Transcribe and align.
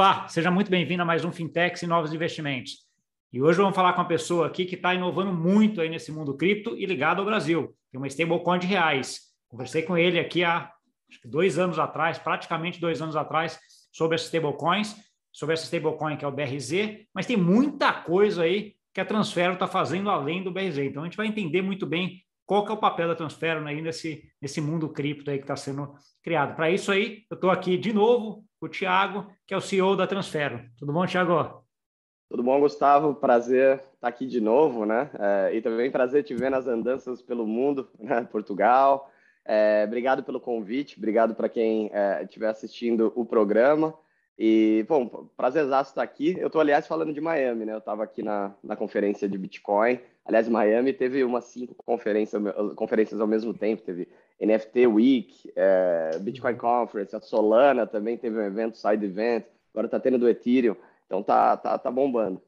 Olá, 0.00 0.26
seja 0.28 0.50
muito 0.50 0.70
bem-vindo 0.70 1.02
a 1.02 1.04
mais 1.04 1.26
um 1.26 1.30
Fintechs 1.30 1.82
e 1.82 1.86
Novos 1.86 2.10
Investimentos. 2.10 2.86
E 3.30 3.42
hoje 3.42 3.58
vamos 3.58 3.76
falar 3.76 3.92
com 3.92 4.00
uma 4.00 4.08
pessoa 4.08 4.46
aqui 4.46 4.64
que 4.64 4.74
está 4.74 4.94
inovando 4.94 5.30
muito 5.30 5.78
aí 5.78 5.90
nesse 5.90 6.10
mundo 6.10 6.34
cripto 6.38 6.74
e 6.74 6.86
ligado 6.86 7.18
ao 7.18 7.26
Brasil. 7.26 7.76
Tem 7.92 8.00
uma 8.00 8.06
stablecoin 8.06 8.58
de 8.58 8.66
reais. 8.66 9.20
Conversei 9.46 9.82
com 9.82 9.98
ele 9.98 10.18
aqui 10.18 10.42
há 10.42 10.72
dois 11.22 11.58
anos 11.58 11.78
atrás, 11.78 12.18
praticamente 12.18 12.80
dois 12.80 13.02
anos 13.02 13.14
atrás, 13.14 13.60
sobre 13.92 14.14
essas 14.14 14.28
stablecoins, 14.28 14.96
sobre 15.30 15.52
essa 15.52 15.64
stablecoin 15.64 16.16
que 16.16 16.24
é 16.24 16.28
o 16.28 16.32
BRZ, 16.32 17.04
mas 17.14 17.26
tem 17.26 17.36
muita 17.36 17.92
coisa 17.92 18.44
aí 18.44 18.76
que 18.94 19.02
a 19.02 19.04
Transfero 19.04 19.52
está 19.52 19.66
fazendo 19.66 20.08
além 20.08 20.42
do 20.42 20.50
BRZ. 20.50 20.78
Então 20.78 21.02
a 21.02 21.04
gente 21.04 21.16
vai 21.18 21.26
entender 21.26 21.60
muito 21.60 21.84
bem 21.84 22.22
qual 22.50 22.64
que 22.64 22.72
é 22.72 22.74
o 22.74 22.78
papel 22.78 23.06
da 23.06 23.14
Transfero 23.14 23.64
aí 23.64 23.80
nesse, 23.80 24.28
nesse 24.42 24.60
mundo 24.60 24.88
cripto 24.88 25.30
aí 25.30 25.38
que 25.38 25.44
está 25.44 25.54
sendo 25.54 25.94
criado. 26.20 26.56
Para 26.56 26.68
isso 26.68 26.90
aí, 26.90 27.22
eu 27.30 27.36
estou 27.36 27.48
aqui 27.48 27.78
de 27.78 27.92
novo 27.92 28.44
com 28.58 28.66
o 28.66 28.68
Thiago, 28.68 29.30
que 29.46 29.54
é 29.54 29.56
o 29.56 29.60
CEO 29.60 29.94
da 29.94 30.04
Transfero. 30.04 30.60
Tudo 30.76 30.92
bom, 30.92 31.06
Thiago? 31.06 31.62
Tudo 32.28 32.42
bom, 32.42 32.58
Gustavo? 32.58 33.14
Prazer 33.14 33.80
estar 33.94 34.08
aqui 34.08 34.26
de 34.26 34.40
novo, 34.40 34.84
né? 34.84 35.08
É, 35.16 35.54
e 35.54 35.62
também 35.62 35.92
prazer 35.92 36.24
te 36.24 36.34
ver 36.34 36.50
nas 36.50 36.66
andanças 36.66 37.22
pelo 37.22 37.46
mundo, 37.46 37.88
né? 37.96 38.26
Portugal. 38.32 39.08
É, 39.44 39.84
obrigado 39.86 40.24
pelo 40.24 40.40
convite, 40.40 40.98
obrigado 40.98 41.36
para 41.36 41.48
quem 41.48 41.88
é, 41.92 42.24
estiver 42.24 42.48
assistindo 42.48 43.12
o 43.14 43.24
programa. 43.24 43.94
E, 44.36 44.84
bom, 44.88 45.06
prazerzaço 45.36 45.90
estar 45.90 46.02
aqui. 46.02 46.34
Eu 46.36 46.48
estou, 46.48 46.60
aliás, 46.60 46.88
falando 46.88 47.14
de 47.14 47.20
Miami, 47.20 47.64
né? 47.64 47.74
Eu 47.74 47.78
estava 47.78 48.02
aqui 48.02 48.24
na, 48.24 48.52
na 48.64 48.74
conferência 48.74 49.28
de 49.28 49.38
Bitcoin. 49.38 50.00
Aliás, 50.30 50.48
Miami 50.48 50.92
teve 50.92 51.24
umas 51.24 51.46
cinco 51.46 51.74
conferências, 51.74 52.40
conferências 52.76 53.20
ao 53.20 53.26
mesmo 53.26 53.52
tempo. 53.52 53.82
Teve 53.82 54.06
NFT 54.40 54.86
Week, 54.86 55.52
é, 55.56 56.16
Bitcoin 56.20 56.54
Conference, 56.54 57.16
a 57.16 57.20
Solana 57.20 57.84
também 57.84 58.16
teve 58.16 58.38
um 58.38 58.42
evento, 58.42 58.78
side 58.78 59.04
event. 59.04 59.44
Agora 59.74 59.88
está 59.88 59.98
tendo 59.98 60.18
do 60.20 60.28
Ethereum. 60.28 60.76
Então 61.04 61.20
tá, 61.20 61.56
tá, 61.56 61.76
tá 61.76 61.90
bombando. 61.90 62.40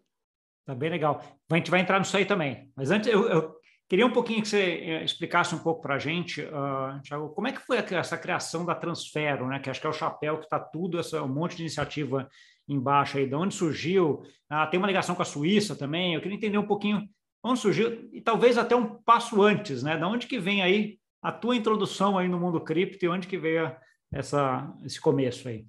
Tá 0.64 0.76
bem 0.76 0.90
legal. 0.90 1.24
A 1.50 1.56
gente 1.56 1.72
vai 1.72 1.80
entrar 1.80 1.98
nisso 1.98 2.16
aí 2.16 2.24
também. 2.24 2.70
Mas 2.76 2.92
antes, 2.92 3.12
eu, 3.12 3.28
eu 3.28 3.56
queria 3.88 4.06
um 4.06 4.12
pouquinho 4.12 4.42
que 4.42 4.48
você 4.48 4.62
eh, 4.62 5.04
explicasse 5.04 5.52
um 5.52 5.58
pouco 5.58 5.82
para 5.82 5.96
a 5.96 5.98
gente, 5.98 6.40
uh, 6.40 7.02
Thiago, 7.02 7.30
como 7.30 7.48
é 7.48 7.52
que 7.52 7.62
foi 7.62 7.78
essa 7.78 8.16
criação 8.16 8.64
da 8.64 8.76
Transfero, 8.76 9.48
né? 9.48 9.58
Que 9.58 9.68
acho 9.68 9.80
que 9.80 9.88
é 9.88 9.90
o 9.90 9.92
chapéu 9.92 10.38
que 10.38 10.44
está 10.44 10.60
tudo, 10.60 11.00
essa, 11.00 11.20
um 11.20 11.26
monte 11.26 11.56
de 11.56 11.62
iniciativa 11.62 12.30
embaixo 12.68 13.18
aí, 13.18 13.26
de 13.26 13.34
onde 13.34 13.56
surgiu? 13.56 14.22
Ah, 14.48 14.68
tem 14.68 14.78
uma 14.78 14.86
ligação 14.86 15.16
com 15.16 15.22
a 15.22 15.24
Suíça 15.24 15.74
também. 15.74 16.14
Eu 16.14 16.20
queria 16.20 16.36
entender 16.36 16.58
um 16.58 16.66
pouquinho 16.66 17.08
onde 17.42 17.60
surgiu, 17.60 18.08
e 18.12 18.20
talvez 18.20 18.56
até 18.56 18.76
um 18.76 18.86
passo 18.86 19.42
antes, 19.42 19.82
né? 19.82 19.96
Da 19.96 20.08
onde 20.08 20.26
que 20.26 20.38
vem 20.38 20.62
aí 20.62 20.98
a 21.20 21.32
tua 21.32 21.56
introdução 21.56 22.18
aí 22.18 22.28
no 22.28 22.38
mundo 22.38 22.60
cripto 22.60 23.04
e 23.04 23.08
onde 23.08 23.26
que 23.26 23.38
veio 23.38 23.74
essa, 24.12 24.72
esse 24.84 25.00
começo 25.00 25.48
aí? 25.48 25.66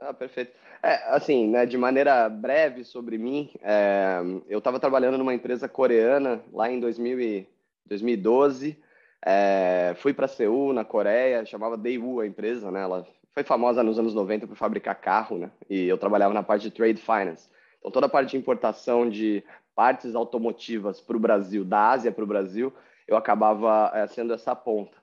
Ah, 0.00 0.12
perfeito. 0.12 0.52
É, 0.82 1.14
assim, 1.14 1.48
né, 1.48 1.64
de 1.64 1.78
maneira 1.78 2.28
breve 2.28 2.84
sobre 2.84 3.16
mim, 3.16 3.50
é, 3.62 4.18
eu 4.48 4.58
estava 4.58 4.78
trabalhando 4.78 5.16
numa 5.16 5.32
empresa 5.32 5.68
coreana 5.68 6.42
lá 6.52 6.70
em 6.70 6.78
2000 6.78 7.20
e, 7.20 7.48
2012. 7.86 8.78
É, 9.24 9.94
fui 9.96 10.12
para 10.12 10.28
Seul, 10.28 10.72
na 10.72 10.84
Coreia, 10.84 11.46
chamava 11.46 11.76
Daewoo 11.76 12.20
a 12.20 12.26
empresa, 12.26 12.70
né? 12.70 12.82
Ela 12.82 13.06
foi 13.32 13.42
famosa 13.42 13.82
nos 13.82 13.98
anos 13.98 14.14
90 14.14 14.46
por 14.46 14.56
fabricar 14.56 15.00
carro, 15.00 15.38
né? 15.38 15.50
E 15.68 15.86
eu 15.86 15.96
trabalhava 15.96 16.34
na 16.34 16.42
parte 16.42 16.64
de 16.64 16.70
trade 16.70 17.00
finance. 17.00 17.48
Então, 17.78 17.90
toda 17.90 18.06
a 18.06 18.08
parte 18.08 18.32
de 18.32 18.36
importação 18.36 19.08
de 19.08 19.42
partes 19.74 20.14
automotivas 20.14 21.00
para 21.00 21.16
o 21.16 21.20
Brasil, 21.20 21.64
da 21.64 21.90
Ásia 21.90 22.12
para 22.12 22.24
o 22.24 22.26
Brasil, 22.26 22.72
eu 23.06 23.16
acabava 23.16 23.90
é, 23.94 24.06
sendo 24.06 24.32
essa 24.32 24.54
ponta. 24.54 24.96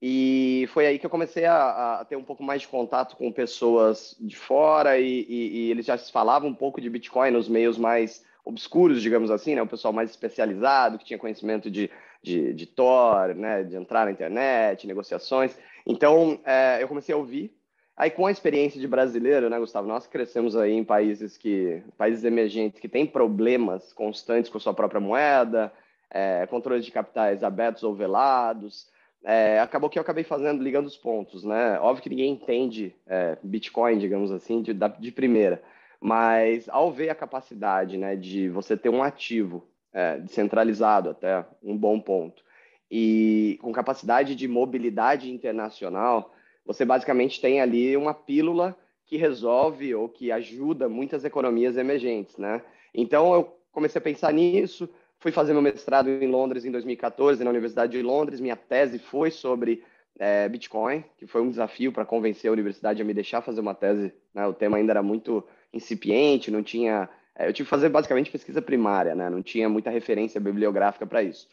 E 0.00 0.68
foi 0.72 0.86
aí 0.86 0.98
que 0.98 1.06
eu 1.06 1.10
comecei 1.10 1.46
a, 1.46 2.00
a, 2.00 2.04
ter 2.04 2.16
um 2.16 2.22
pouco 2.22 2.42
mais 2.42 2.62
de 2.62 2.68
contato 2.68 3.16
com 3.16 3.32
pessoas 3.32 4.14
de 4.20 4.36
fora 4.36 4.98
e, 4.98 5.22
e, 5.26 5.48
e, 5.56 5.70
eles 5.70 5.86
já 5.86 5.96
falavam 5.96 6.50
um 6.50 6.54
pouco 6.54 6.78
de 6.80 6.90
Bitcoin 6.90 7.30
nos 7.30 7.48
meios 7.48 7.78
mais 7.78 8.22
obscuros, 8.44 9.00
digamos 9.00 9.30
assim, 9.30 9.54
né? 9.54 9.62
O 9.62 9.66
pessoal 9.66 9.94
mais 9.94 10.10
especializado, 10.10 10.98
que 10.98 11.06
tinha 11.06 11.18
conhecimento 11.18 11.70
de, 11.70 11.90
de, 12.22 12.52
de 12.52 12.66
Tor, 12.66 13.34
né? 13.34 13.62
De 13.62 13.76
entrar 13.76 14.04
na 14.04 14.12
internet, 14.12 14.86
negociações. 14.86 15.56
Então, 15.86 16.38
é, 16.44 16.82
eu 16.82 16.88
comecei 16.88 17.14
a 17.14 17.18
ouvir. 17.18 17.56
Aí, 17.96 18.10
com 18.10 18.26
a 18.26 18.30
experiência 18.30 18.80
de 18.80 18.88
brasileiro, 18.88 19.48
né, 19.48 19.58
Gustavo? 19.58 19.86
Nós 19.86 20.06
crescemos 20.06 20.56
aí 20.56 20.72
em 20.72 20.82
países 20.82 21.36
que, 21.36 21.80
países 21.96 22.24
emergentes 22.24 22.80
que 22.80 22.88
têm 22.88 23.06
problemas 23.06 23.92
constantes 23.92 24.50
com 24.50 24.58
a 24.58 24.60
sua 24.60 24.74
própria 24.74 25.00
moeda, 25.00 25.72
é, 26.10 26.44
controles 26.46 26.84
de 26.84 26.90
capitais 26.90 27.44
abertos 27.44 27.84
ou 27.84 27.94
velados, 27.94 28.88
é, 29.24 29.58
acabou 29.58 29.88
que 29.88 29.98
eu 29.98 30.02
acabei 30.02 30.22
fazendo, 30.22 30.62
ligando 30.62 30.86
os 30.86 30.96
pontos, 30.96 31.44
né? 31.44 31.78
Óbvio 31.80 32.02
que 32.02 32.10
ninguém 32.10 32.32
entende 32.32 32.94
é, 33.06 33.38
Bitcoin, 33.42 33.98
digamos 33.98 34.30
assim, 34.30 34.60
de, 34.60 34.74
de, 34.74 35.12
primeira, 35.12 35.62
mas 36.00 36.68
ao 36.68 36.92
ver 36.92 37.08
a 37.08 37.14
capacidade, 37.14 37.96
né, 37.96 38.16
de 38.16 38.50
você 38.50 38.76
ter 38.76 38.90
um 38.90 39.02
ativo 39.02 39.66
é, 39.92 40.18
descentralizado 40.18 41.08
até 41.10 41.44
um 41.62 41.76
bom 41.76 41.98
ponto 41.98 42.44
e 42.90 43.58
com 43.62 43.72
capacidade 43.72 44.34
de 44.34 44.46
mobilidade 44.46 45.32
internacional, 45.32 46.34
você 46.64 46.84
basicamente 46.84 47.40
tem 47.40 47.60
ali 47.60 47.96
uma 47.96 48.14
pílula 48.14 48.76
que 49.06 49.16
resolve 49.16 49.94
ou 49.94 50.08
que 50.08 50.32
ajuda 50.32 50.88
muitas 50.88 51.24
economias 51.24 51.76
emergentes, 51.76 52.36
né? 52.38 52.62
Então 52.94 53.34
eu 53.34 53.56
comecei 53.72 53.98
a 53.98 54.02
pensar 54.02 54.32
nisso, 54.32 54.88
Fui 55.24 55.32
fazer 55.32 55.54
meu 55.54 55.62
mestrado 55.62 56.10
em 56.10 56.26
Londres 56.26 56.66
em 56.66 56.70
2014, 56.70 57.42
na 57.42 57.48
Universidade 57.48 57.92
de 57.92 58.02
Londres. 58.02 58.40
Minha 58.40 58.56
tese 58.56 58.98
foi 58.98 59.30
sobre 59.30 59.82
é, 60.18 60.46
Bitcoin, 60.50 61.02
que 61.16 61.26
foi 61.26 61.40
um 61.40 61.48
desafio 61.48 61.90
para 61.92 62.04
convencer 62.04 62.50
a 62.50 62.52
universidade 62.52 63.00
a 63.00 63.04
me 63.06 63.14
deixar 63.14 63.40
fazer 63.40 63.62
uma 63.62 63.74
tese. 63.74 64.12
Né? 64.34 64.46
O 64.46 64.52
tema 64.52 64.76
ainda 64.76 64.92
era 64.92 65.02
muito 65.02 65.42
incipiente, 65.72 66.50
não 66.50 66.62
tinha. 66.62 67.08
É, 67.34 67.48
eu 67.48 67.54
tive 67.54 67.66
que 67.66 67.70
fazer 67.70 67.88
basicamente 67.88 68.30
pesquisa 68.30 68.60
primária, 68.60 69.14
né? 69.14 69.30
não 69.30 69.42
tinha 69.42 69.66
muita 69.66 69.88
referência 69.88 70.38
bibliográfica 70.38 71.06
para 71.06 71.22
isso. 71.22 71.48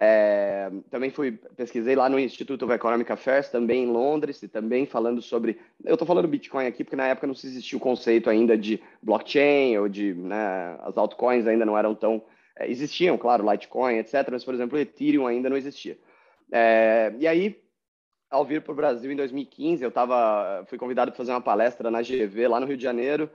É, 0.00 0.70
também 0.90 1.10
fui 1.10 1.32
pesquisei 1.56 1.94
lá 1.94 2.08
no 2.08 2.18
Instituto 2.18 2.64
of 2.64 2.74
Economic 2.74 3.10
Affairs, 3.12 3.48
também 3.48 3.84
em 3.84 3.86
Londres, 3.86 4.42
e 4.42 4.48
também 4.48 4.86
falando 4.86 5.20
sobre. 5.20 5.58
Eu 5.84 5.94
estou 5.94 6.06
falando 6.06 6.28
Bitcoin 6.28 6.66
aqui 6.66 6.82
porque 6.82 6.96
na 6.96 7.08
época 7.08 7.26
não 7.26 7.34
existia 7.34 7.76
o 7.76 7.80
conceito 7.80 8.30
ainda 8.30 8.56
de 8.56 8.82
blockchain 9.02 9.76
ou 9.78 9.88
de 9.88 10.14
né, 10.14 10.76
as 10.80 10.96
altcoins 10.96 11.46
ainda 11.46 11.66
não 11.66 11.76
eram 11.76 11.94
tão 11.94 12.22
é, 12.56 12.70
existiam, 12.70 13.16
claro, 13.16 13.48
Litecoin, 13.50 13.96
etc., 13.96 14.28
mas, 14.30 14.44
por 14.44 14.54
exemplo, 14.54 14.78
Ethereum 14.78 15.26
ainda 15.26 15.48
não 15.48 15.56
existia. 15.56 15.98
É, 16.50 17.12
e 17.18 17.26
aí, 17.26 17.62
ao 18.30 18.44
vir 18.44 18.62
para 18.62 18.72
o 18.72 18.76
Brasil 18.76 19.10
em 19.10 19.16
2015, 19.16 19.82
eu 19.82 19.90
tava, 19.90 20.64
fui 20.68 20.78
convidado 20.78 21.10
para 21.10 21.18
fazer 21.18 21.32
uma 21.32 21.40
palestra 21.40 21.90
na 21.90 22.02
GV, 22.02 22.48
lá 22.48 22.60
no 22.60 22.66
Rio 22.66 22.76
de 22.76 22.82
Janeiro. 22.82 23.30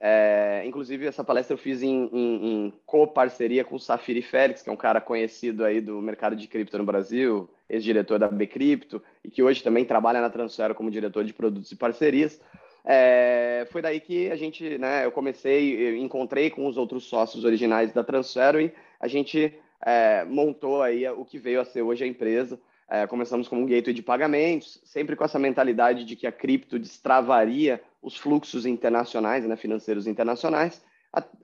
É, 0.00 0.62
inclusive, 0.64 1.06
essa 1.06 1.24
palestra 1.24 1.54
eu 1.54 1.58
fiz 1.58 1.82
em, 1.82 2.08
em, 2.12 2.46
em 2.46 2.72
co-parceria 2.86 3.64
com 3.64 3.74
o 3.74 3.80
Safiri 3.80 4.22
Félix, 4.22 4.62
que 4.62 4.70
é 4.70 4.72
um 4.72 4.76
cara 4.76 5.00
conhecido 5.00 5.64
aí 5.64 5.80
do 5.80 6.00
mercado 6.00 6.36
de 6.36 6.46
cripto 6.46 6.78
no 6.78 6.84
Brasil, 6.84 7.50
ex-diretor 7.68 8.18
da 8.18 8.28
Bcrypto, 8.28 9.02
e 9.24 9.30
que 9.30 9.42
hoje 9.42 9.62
também 9.62 9.84
trabalha 9.84 10.20
na 10.20 10.30
Transfero 10.30 10.74
como 10.74 10.90
diretor 10.90 11.24
de 11.24 11.32
produtos 11.32 11.72
e 11.72 11.76
parcerias. 11.76 12.40
É, 12.84 13.66
foi 13.70 13.82
daí 13.82 14.00
que 14.00 14.30
a 14.30 14.36
gente, 14.36 14.78
né, 14.78 15.04
eu 15.04 15.10
comecei, 15.10 15.74
eu 15.74 15.96
encontrei 15.96 16.48
com 16.48 16.66
os 16.66 16.76
outros 16.76 17.04
sócios 17.04 17.44
originais 17.44 17.92
da 17.92 18.04
Transfero 18.04 18.60
e 18.60 18.72
a 19.00 19.08
gente 19.08 19.52
é, 19.84 20.24
montou 20.24 20.80
aí 20.80 21.08
o 21.08 21.24
que 21.24 21.38
veio 21.38 21.60
a 21.60 21.64
ser 21.64 21.82
hoje 21.82 22.04
a 22.04 22.06
empresa. 22.06 22.58
É, 22.90 23.06
começamos 23.06 23.46
como 23.46 23.62
um 23.62 23.66
gateway 23.66 23.92
de 23.92 24.02
pagamentos, 24.02 24.80
sempre 24.82 25.14
com 25.14 25.24
essa 25.24 25.38
mentalidade 25.38 26.04
de 26.04 26.16
que 26.16 26.26
a 26.26 26.32
cripto 26.32 26.78
destravaria 26.78 27.82
os 28.00 28.16
fluxos 28.16 28.64
internacionais, 28.64 29.44
né, 29.44 29.56
financeiros 29.56 30.06
internacionais. 30.06 30.82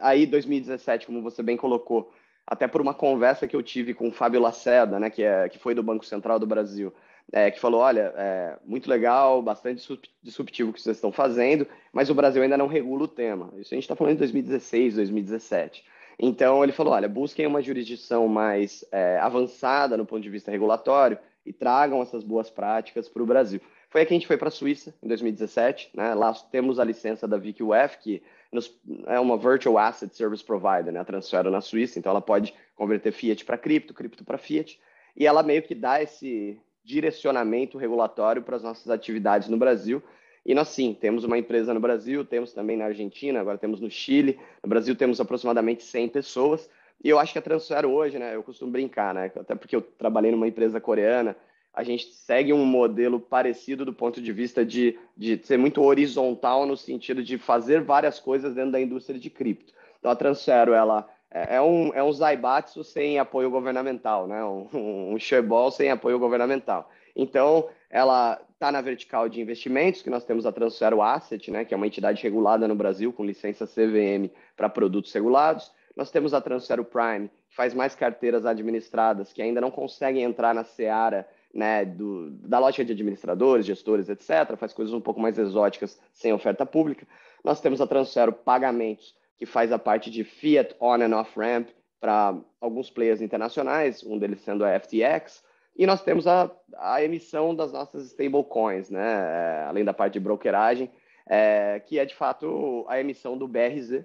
Aí, 0.01 0.25
2017, 0.25 1.07
como 1.07 1.23
você 1.23 1.43
bem 1.43 1.57
colocou, 1.57 2.11
até 2.47 2.67
por 2.67 2.81
uma 2.81 2.95
conversa 2.95 3.47
que 3.47 3.55
eu 3.55 3.63
tive 3.63 3.93
com 3.93 4.09
o 4.09 4.13
Fábio 4.13 4.41
Laceda, 4.41 4.99
né, 4.99 5.11
que, 5.11 5.23
é, 5.23 5.49
que 5.49 5.59
foi 5.59 5.75
do 5.75 5.83
Banco 5.83 6.07
Central 6.07 6.39
do 6.39 6.47
Brasil, 6.47 6.93
é, 7.33 7.51
que 7.51 7.61
falou: 7.61 7.81
olha, 7.81 8.13
é, 8.17 8.59
muito 8.65 8.89
legal, 8.89 9.43
bastante 9.43 9.99
disruptivo 10.23 10.71
o 10.71 10.73
que 10.73 10.81
vocês 10.81 10.97
estão 10.97 11.13
fazendo, 11.13 11.67
mas 11.93 12.11
o 12.11 12.15
Brasil 12.15 12.43
ainda 12.43 12.57
não 12.57 12.67
regula 12.67 13.05
o 13.05 13.09
tema. 13.09 13.53
Isso 13.57 13.75
a 13.75 13.77
gente 13.77 13.85
está 13.85 13.97
falando 13.97 14.15
de 14.15 14.19
2016, 14.21 14.97
2017. 14.97 15.85
Então 16.19 16.63
ele 16.63 16.73
falou: 16.73 16.93
olha, 16.93 17.09
busquem 17.09 17.47
uma 17.47 17.63
jurisdição 17.63 18.29
mais 18.29 18.85
é, 18.93 19.19
avançada 19.19 19.97
no 19.97 20.07
ponto 20.07 20.23
de 20.23 20.31
vista 20.31 20.51
regulatório 20.51 21.19
e 21.45 21.53
tragam 21.53 22.03
essas 22.03 22.23
boas 22.23 22.51
práticas 22.51 23.09
para 23.09 23.23
o 23.23 23.27
Brasil. 23.27 23.61
Foi 23.89 24.01
aí 24.01 24.07
que 24.07 24.13
a 24.13 24.17
gente 24.17 24.27
foi 24.27 24.37
para 24.37 24.49
a 24.49 24.51
Suíça 24.51 24.95
em 25.03 25.09
2017. 25.09 25.91
Né? 25.95 26.15
Lá 26.15 26.33
temos 26.51 26.79
a 26.79 26.85
licença 26.85 27.29
da 27.29 27.37
VQF, 27.37 27.99
que 28.03 28.23
nos, 28.51 28.77
é 29.07 29.21
uma 29.21 29.37
Virtual 29.37 29.79
Asset 29.79 30.15
Service 30.17 30.45
Provider, 30.45 30.93
né? 30.93 31.01
a 31.01 31.05
Transfero 31.05 31.51
na 31.51 31.61
Suíça, 31.61 31.99
então 31.99 32.11
ela 32.11 32.21
pode 32.21 32.55
converter 32.75 33.13
fiat 33.13 33.45
para 33.45 33.59
cripto, 33.59 33.95
cripto 33.95 34.25
para 34.25 34.39
fiat, 34.39 34.81
e 35.17 35.27
ela 35.27 35.43
meio 35.43 35.63
que 35.63 35.75
dá 35.75 36.03
esse, 36.03 36.61
direcionamento 36.85 37.79
regulatório 37.79 38.43
para 38.43 38.57
as 38.57 38.63
nossas 38.63 38.91
atividades 38.91 39.49
no 39.49 39.57
Brasil. 39.57 40.03
E 40.45 40.55
nós 40.55 40.69
sim, 40.69 40.93
temos 40.93 41.25
uma 41.25 41.39
empresa 41.39 41.73
no 41.73 41.81
Brasil, 41.81 42.23
temos 42.25 42.53
também 42.53 42.77
na 42.77 42.85
Argentina, 42.85 43.41
agora 43.41 43.57
temos 43.57 43.81
no 43.81 43.91
Chile. 43.91 44.39
No 44.63 44.69
Brasil 44.69 44.95
temos 44.95 45.19
aproximadamente 45.19 45.83
100 45.83 46.11
pessoas. 46.11 46.69
E 47.05 47.11
eu 47.11 47.19
acho 47.19 47.35
que 47.35 47.39
a 47.39 47.43
Transfero 47.43 47.91
hoje, 47.91 48.19
né, 48.19 48.35
eu 48.35 48.43
costumo 48.43 48.73
brincar, 48.73 49.13
né, 49.13 49.31
até 49.39 49.55
porque 49.55 49.77
eu 49.77 49.83
trabalhei 49.83 50.33
numa 50.33 50.49
empresa 50.49 50.81
coreana, 50.81 51.37
a 51.75 51.83
gente 51.83 52.07
segue 52.07 52.51
um 52.51 52.65
modelo 52.65 53.21
parecido 53.21 53.85
do 53.85 53.93
ponto 53.93 54.23
de 54.23 54.33
vista 54.33 54.65
de, 54.65 54.99
de 55.15 55.39
ser 55.45 55.59
muito 55.59 55.83
horizontal 55.83 56.65
no 56.65 56.77
sentido 56.77 57.23
de 57.23 57.37
fazer 57.37 57.83
várias 57.83 58.19
coisas 58.19 58.55
dentro 58.55 58.73
da 58.73 58.81
indústria 58.81 59.19
de 59.19 59.29
cripto. 59.29 59.75
Então, 59.99 60.11
a 60.11 60.17
Transfero, 60.17 60.73
ela 60.73 61.07
é, 61.31 61.57
é 61.57 61.61
um, 61.61 61.93
é 61.93 62.03
um 62.03 62.13
Zaibatsu 62.13 62.83
sem 62.85 63.19
apoio 63.19 63.51
governamental, 63.51 64.27
né? 64.27 64.43
um, 64.45 65.15
um 65.15 65.19
Shareball 65.19 65.71
sem 65.73 65.91
apoio 65.91 66.19
governamental. 66.19 66.89
Então, 67.15 67.69
ela 67.91 68.41
está 68.53 68.71
na 68.71 68.81
vertical 68.81 69.29
de 69.29 69.41
investimentos, 69.41 70.01
que 70.01 70.09
nós 70.09 70.25
temos 70.25 70.47
a 70.47 70.53
Transfero 70.53 71.03
Asset, 71.03 71.51
né? 71.51 71.65
que 71.65 71.75
é 71.75 71.77
uma 71.77 71.87
entidade 71.87 72.23
regulada 72.23 72.69
no 72.69 72.75
Brasil 72.75 73.13
com 73.13 73.25
licença 73.25 73.67
CVM 73.67 74.31
para 74.57 74.69
produtos 74.69 75.13
regulados. 75.13 75.73
Nós 75.97 76.11
temos 76.11 76.35
a 76.35 76.41
Transfero 76.41 76.85
Prime, 76.85 77.31
que 77.49 77.55
faz 77.55 77.73
mais 77.73 77.95
carteiras 77.95 78.45
administradas, 78.45 79.33
que 79.33 79.41
ainda 79.41 79.61
não 79.61 79.71
conseguem 79.71 80.25
entrar 80.25 80.55
na 80.55 80.65
seara 80.65 81.29
né, 81.55 81.85
do, 81.85 82.31
da 82.31 82.59
lógica 82.59 82.85
de 82.85 82.93
administradores, 82.93 83.65
gestores, 83.65 84.09
etc., 84.09 84.57
faz 84.57 84.73
coisas 84.73 84.93
um 84.93 85.01
pouco 85.01 85.21
mais 85.21 85.39
exóticas 85.39 86.01
sem 86.13 86.33
oferta 86.33 86.67
pública. 86.67 87.07
Nós 87.45 87.61
temos 87.61 87.81
a 87.81 87.87
Transfero 87.87 88.33
Pagamentos, 88.33 89.15
que 89.37 89.47
faz 89.47 89.71
a 89.71 89.79
parte 89.79 90.11
de 90.11 90.25
Fiat 90.25 90.75
On 90.81 91.01
and 91.01 91.17
Off 91.17 91.39
Ramp 91.39 91.69
para 92.01 92.37
alguns 92.61 92.91
players 92.91 93.23
internacionais, 93.23 94.03
um 94.03 94.19
deles 94.19 94.41
sendo 94.41 94.65
a 94.65 94.79
FTX, 94.79 95.45
e 95.77 95.87
nós 95.87 96.03
temos 96.03 96.27
a, 96.27 96.51
a 96.77 97.03
emissão 97.03 97.55
das 97.55 97.73
nossas 97.73 98.07
stablecoins, 98.07 98.91
né, 98.91 99.03
é, 99.03 99.65
além 99.65 99.85
da 99.85 99.93
parte 99.93 100.15
de 100.15 100.21
brokeragem, 100.21 100.91
é, 101.27 101.81
que 101.87 101.99
é 101.99 102.05
de 102.05 102.15
fato 102.15 102.85
a 102.89 103.01
emissão 103.01 103.39
do 103.39 103.49
BRZ, 103.49 104.05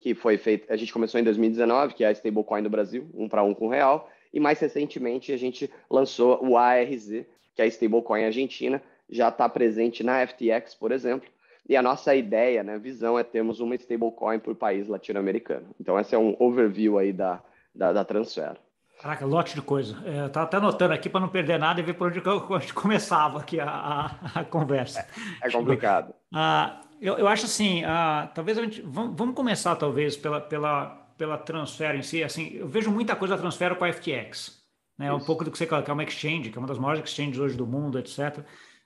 que 0.00 0.14
foi 0.14 0.38
feita, 0.38 0.72
a 0.72 0.76
gente 0.76 0.92
começou 0.92 1.20
em 1.20 1.24
2019, 1.24 1.94
que 1.94 2.04
é 2.04 2.08
a 2.08 2.12
stablecoin 2.12 2.62
do 2.62 2.70
Brasil, 2.70 3.08
um 3.14 3.28
para 3.28 3.42
um 3.42 3.54
com 3.54 3.68
real, 3.68 4.08
e 4.32 4.38
mais 4.38 4.60
recentemente 4.60 5.32
a 5.32 5.36
gente 5.36 5.70
lançou 5.90 6.44
o 6.44 6.56
ARZ, 6.56 7.24
que 7.54 7.62
é 7.62 7.64
a 7.64 7.66
stablecoin 7.66 8.24
argentina, 8.24 8.82
já 9.10 9.28
está 9.28 9.48
presente 9.48 10.04
na 10.04 10.24
FTX, 10.26 10.74
por 10.74 10.92
exemplo. 10.92 11.28
E 11.68 11.76
a 11.76 11.82
nossa 11.82 12.14
ideia, 12.14 12.62
né, 12.62 12.78
visão 12.78 13.18
é 13.18 13.24
termos 13.24 13.60
uma 13.60 13.74
stablecoin 13.74 14.38
por 14.38 14.54
país 14.54 14.88
latino-americano. 14.88 15.66
Então, 15.80 15.98
esse 15.98 16.14
é 16.14 16.18
um 16.18 16.36
overview 16.38 16.98
aí 16.98 17.12
da, 17.12 17.42
da, 17.74 17.92
da 17.92 18.04
Transfer. 18.04 18.56
Caraca, 19.00 19.24
lote 19.24 19.54
de 19.54 19.62
coisa. 19.62 19.96
É, 20.04 20.20
eu 20.20 20.42
até 20.42 20.56
anotando 20.56 20.92
aqui 20.92 21.08
para 21.08 21.20
não 21.20 21.28
perder 21.28 21.58
nada 21.58 21.78
e 21.78 21.84
ver 21.84 21.94
por 21.94 22.08
onde 22.08 22.18
eu, 22.18 22.48
começava 22.74 23.38
aqui 23.40 23.60
a, 23.60 23.68
a, 23.68 24.40
a 24.40 24.44
conversa. 24.44 25.06
É, 25.42 25.48
é 25.48 25.50
complicado. 25.50 26.12
Ah, 26.34 26.80
eu, 27.00 27.18
eu 27.18 27.28
acho 27.28 27.46
assim, 27.46 27.84
ah, 27.84 28.30
talvez 28.34 28.58
a 28.58 28.62
gente... 28.62 28.80
Vamos, 28.82 29.16
vamos 29.16 29.34
começar, 29.34 29.76
talvez, 29.76 30.16
pela, 30.16 30.40
pela 30.40 31.08
pela 31.18 31.36
Transfer 31.36 31.96
em 31.96 32.02
si, 32.02 32.22
assim, 32.22 32.54
eu 32.54 32.68
vejo 32.68 32.92
muita 32.92 33.16
coisa 33.16 33.34
da 33.34 33.40
Transfer 33.40 33.74
com 33.74 33.84
a 33.84 33.92
FTX, 33.92 34.62
né? 34.96 35.12
Um 35.12 35.18
pouco 35.18 35.44
do 35.44 35.50
que 35.50 35.58
você 35.58 35.66
fala, 35.66 35.82
que 35.82 35.90
é 35.90 35.92
uma 35.92 36.04
exchange, 36.04 36.50
que 36.50 36.56
é 36.56 36.60
uma 36.60 36.68
das 36.68 36.78
maiores 36.78 37.02
exchanges 37.02 37.40
hoje 37.40 37.56
do 37.56 37.66
mundo, 37.66 37.98
etc. 37.98 38.38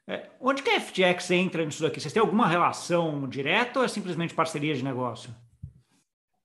É, 0.08 0.26
onde 0.40 0.62
que 0.62 0.70
a 0.70 0.80
FTX 0.80 1.30
entra 1.30 1.64
nisso 1.64 1.82
daqui? 1.82 2.00
Vocês 2.00 2.12
têm 2.12 2.20
alguma 2.20 2.48
relação 2.48 3.28
direta 3.28 3.78
ou 3.78 3.84
é 3.84 3.88
simplesmente 3.88 4.34
parceria 4.34 4.74
de 4.74 4.82
negócio? 4.82 5.30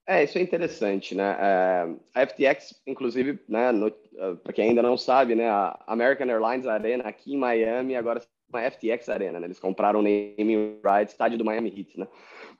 É, 0.06 0.24
isso 0.24 0.38
é 0.38 0.42
interessante, 0.42 1.16
né? 1.16 1.36
É, 1.40 1.96
a 2.14 2.28
FTX, 2.28 2.82
inclusive, 2.86 3.40
né, 3.48 3.72
uh, 3.72 4.38
para 4.38 4.54
quem 4.54 4.70
ainda 4.70 4.82
não 4.82 4.98
sabe, 4.98 5.36
né, 5.36 5.50
a 5.50 5.78
American 5.88 6.28
Airlines 6.28 6.68
Arena 6.68 7.06
aqui 7.06 7.34
em 7.34 7.38
Miami 7.38 7.96
agora 7.96 8.20
é 8.20 8.37
uma 8.50 8.70
FTX 8.70 9.10
Arena, 9.10 9.40
né? 9.40 9.48
Eles 9.48 9.60
compraram 9.60 10.00
o 10.00 10.04
naming 10.04 10.80
rights, 10.84 11.14
estádio 11.14 11.38
do 11.38 11.46
Miami 11.46 11.74
Heat, 11.76 12.00
né? 12.00 12.08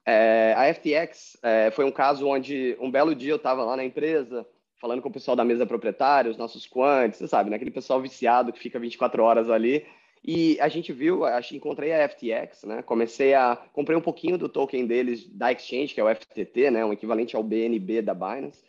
É, 0.06 0.54
a 0.56 0.74
FTX 0.74 1.38
é, 1.44 1.72
foi 1.72 1.86
um 1.86 1.92
caso 1.92 2.28
onde 2.28 2.78
um 2.80 2.90
belo 2.90 3.14
dia 3.14 3.32
eu 3.32 3.38
estava 3.38 3.64
lá 3.64 3.76
na 3.76 3.84
empresa, 3.84 4.46
falando 4.80 5.02
com 5.02 5.10
o 5.10 5.14
pessoal 5.14 5.36
da 5.36 5.44
mesa 5.44 5.66
proprietária, 5.66 6.32
os 6.32 6.38
nossos 6.38 6.66
quantos, 6.66 7.20
você 7.20 7.28
sabe, 7.28 7.50
né? 7.50 7.56
aquele 7.56 7.72
pessoal 7.72 8.02
viciado 8.02 8.54
que 8.54 8.60
fica 8.60 8.80
24 8.80 9.24
horas 9.24 9.50
ali. 9.50 9.86
E 10.24 10.60
a 10.60 10.68
gente 10.68 10.92
viu, 10.92 11.24
acho 11.24 11.56
encontrei 11.56 11.94
a 11.94 12.08
FTX, 12.10 12.64
né? 12.64 12.82
Comecei 12.82 13.34
a 13.34 13.56
comprei 13.72 13.98
um 13.98 14.02
pouquinho 14.02 14.38
do 14.38 14.50
token 14.50 14.86
deles 14.86 15.26
da 15.30 15.52
exchange, 15.52 15.94
que 15.94 16.02
é 16.02 16.04
o 16.04 16.14
FTT, 16.14 16.72
né? 16.72 16.84
Um 16.84 16.92
equivalente 16.92 17.36
ao 17.36 17.44
BNB 17.44 18.02
da 18.02 18.14
Binance, 18.14 18.62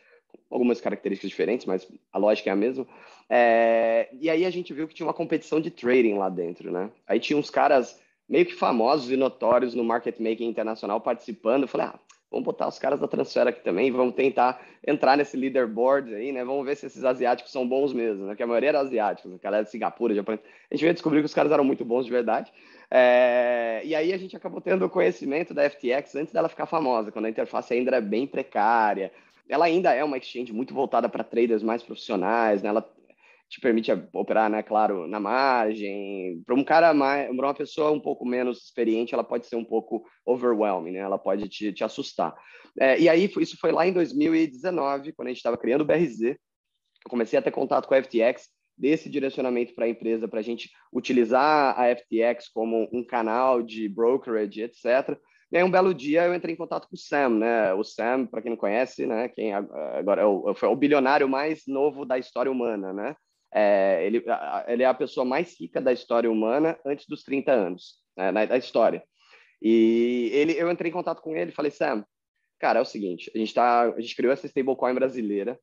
algumas 0.51 0.81
características 0.81 1.31
diferentes, 1.31 1.67
mas 1.67 1.87
a 2.13 2.19
lógica 2.19 2.51
é 2.51 2.53
a 2.53 2.57
mesma. 2.57 2.87
É, 3.29 4.09
e 4.13 4.31
aí 4.31 4.45
a 4.45 4.51
gente 4.51 4.73
viu 4.73 4.89
que 4.89 4.95
tinha 4.95 5.07
uma 5.07 5.15
competição 5.15 5.61
de 5.61 5.71
trading 5.71 6.15
lá 6.15 6.29
dentro, 6.29 6.71
né? 6.71 6.91
Aí 7.07 7.21
tinha 7.21 7.39
uns 7.39 7.51
caras 7.51 8.01
meio 8.29 8.47
que 8.47 8.55
famosos 8.55 9.11
e 9.11 9.17
notórios 9.17 9.75
no 9.75 9.85
market 9.85 10.19
making 10.19 10.49
internacional 10.49 11.01
participando. 11.01 11.63
Eu 11.63 11.69
falei, 11.69 11.87
ah, 11.89 11.99
vamos 12.31 12.45
botar 12.45 12.69
os 12.69 12.79
caras 12.79 13.01
da 13.01 13.09
Transfera 13.09 13.51
aqui 13.51 13.63
também, 13.63 13.91
vamos 13.91 14.15
tentar 14.15 14.61
entrar 14.87 15.17
nesse 15.17 15.37
leaderboard 15.37 16.15
aí, 16.15 16.31
né? 16.31 16.45
Vamos 16.45 16.65
ver 16.65 16.77
se 16.77 16.87
esses 16.87 17.05
asiáticos 17.05 17.53
são 17.53 17.67
bons 17.67 17.93
mesmo, 17.93 18.27
né? 18.27 18.37
Que 18.37 18.43
a 18.43 18.47
maioria 18.47 18.71
era 18.71 18.81
asiáticos, 18.81 19.33
a 19.33 19.39
galera 19.39 19.65
de 19.65 19.71
Singapura, 19.71 20.15
Japão. 20.15 20.39
A 20.71 20.75
gente 20.75 20.83
veio 20.83 20.93
descobrir 20.93 21.21
que 21.21 21.27
os 21.27 21.35
caras 21.35 21.51
eram 21.51 21.65
muito 21.65 21.85
bons 21.85 22.05
de 22.05 22.11
verdade. 22.11 22.53
É... 22.91 23.81
E 23.85 23.95
aí 23.95 24.13
a 24.13 24.19
gente 24.19 24.37
acabou 24.37 24.61
tendo 24.61 24.89
conhecimento 24.89 25.55
da 25.55 25.69
FTX 25.69 26.15
antes 26.17 26.33
dela 26.33 26.49
ficar 26.49 26.67
famosa, 26.67 27.11
quando 27.11 27.27
a 27.27 27.31
interface 27.31 27.73
ainda 27.73 27.91
era 27.91 28.01
bem 28.01 28.27
precária. 28.27 29.11
Ela 29.49 29.67
ainda 29.67 29.93
é 29.93 30.05
uma 30.05 30.19
exchange 30.19 30.53
muito 30.53 30.75
voltada 30.75 31.09
para 31.09 31.25
traders 31.25 31.63
mais 31.63 31.83
profissionais, 31.83 32.63
né? 32.63 32.69
Ela 32.69 32.89
te 33.49 33.61
permite 33.61 33.91
operar, 34.13 34.51
né, 34.51 34.63
claro, 34.63 35.07
na 35.07 35.19
margem. 35.19 36.43
Para 36.45 36.55
um 36.55 36.63
cara 36.63 36.93
mais, 36.93 37.35
para 37.35 37.47
uma 37.47 37.55
pessoa 37.55 37.91
um 37.91 38.01
pouco 38.01 38.27
menos 38.27 38.65
experiente, 38.65 39.15
ela 39.15 39.25
pode 39.25 39.47
ser 39.47 39.57
um 39.57 39.65
pouco 39.65 40.05
overwhelming, 40.27 40.93
né? 40.93 40.99
Ela 40.99 41.19
pode 41.19 41.49
te, 41.49 41.73
te 41.73 41.83
assustar. 41.83 42.35
É, 42.79 43.01
e 43.01 43.09
aí 43.09 43.31
isso 43.41 43.57
foi 43.59 43.73
lá 43.73 43.87
em 43.87 43.93
2019, 43.93 45.13
quando 45.13 45.29
a 45.29 45.31
gente 45.31 45.39
estava 45.39 45.57
criando 45.57 45.81
o 45.81 45.85
BRZ. 45.85 46.21
Eu 46.21 46.37
comecei 47.09 47.39
a 47.39 47.43
ter 47.43 47.51
contato 47.51 47.89
com 47.89 47.95
a 47.95 48.03
FTX, 48.03 48.49
desse 48.79 49.11
direcionamento 49.11 49.75
para 49.75 49.87
a 49.87 49.89
empresa, 49.89 50.29
para 50.29 50.39
a 50.39 50.43
gente 50.43 50.71
utilizar 50.93 51.79
a 51.79 51.95
FTX 51.97 52.49
como 52.49 52.89
um 52.93 53.05
canal 53.05 53.63
de 53.63 53.89
brokerage, 53.89 54.63
etc. 54.63 55.19
E 55.51 55.57
aí, 55.57 55.65
um 55.65 55.71
belo 55.71 55.95
dia, 55.95 56.25
eu 56.25 56.35
entrei 56.35 56.55
em 56.55 56.59
contato 56.59 56.87
com 56.89 56.95
o 56.95 56.99
Sam, 56.99 57.31
né? 57.31 57.73
O 57.73 57.83
Sam, 57.83 58.27
para 58.27 58.43
quem 58.43 58.51
não 58.51 58.57
conhece, 58.57 59.07
né? 59.07 59.29
Quem 59.29 59.55
agora 59.55 60.23
é 60.23 60.25
o, 60.27 60.55
foi 60.55 60.69
o 60.69 60.77
bilionário 60.77 61.27
mais 61.29 61.63
novo 61.67 62.05
da 62.05 62.19
história 62.19 62.53
humana, 62.53 62.93
né? 62.93 63.17
É, 63.53 64.05
ele, 64.05 64.23
ele 64.67 64.83
é 64.83 64.87
a 64.87 64.93
pessoa 64.95 65.25
mais 65.25 65.59
rica 65.59 65.81
da 65.81 65.93
história 65.93 66.31
humana 66.31 66.79
antes 66.85 67.07
dos 67.07 67.23
30 67.23 67.51
anos, 67.51 68.03
né, 68.17 68.31
na, 68.31 68.45
da 68.45 68.59
história. 68.59 69.03
E 69.61 70.31
ele, 70.35 70.53
eu 70.53 70.71
entrei 70.71 70.91
em 70.91 70.95
contato 70.95 71.23
com 71.23 71.35
ele 71.35 71.51
e 71.51 71.55
falei, 71.55 71.71
Sam, 71.71 72.05
cara, 72.59 72.79
é 72.79 72.83
o 72.83 72.85
seguinte, 72.85 73.31
a 73.35 73.39
gente, 73.39 73.55
tá, 73.55 73.83
a 73.83 74.01
gente 74.01 74.15
criou 74.15 74.33
essa 74.33 74.47
stablecoin 74.47 74.95
brasileira 74.95 75.59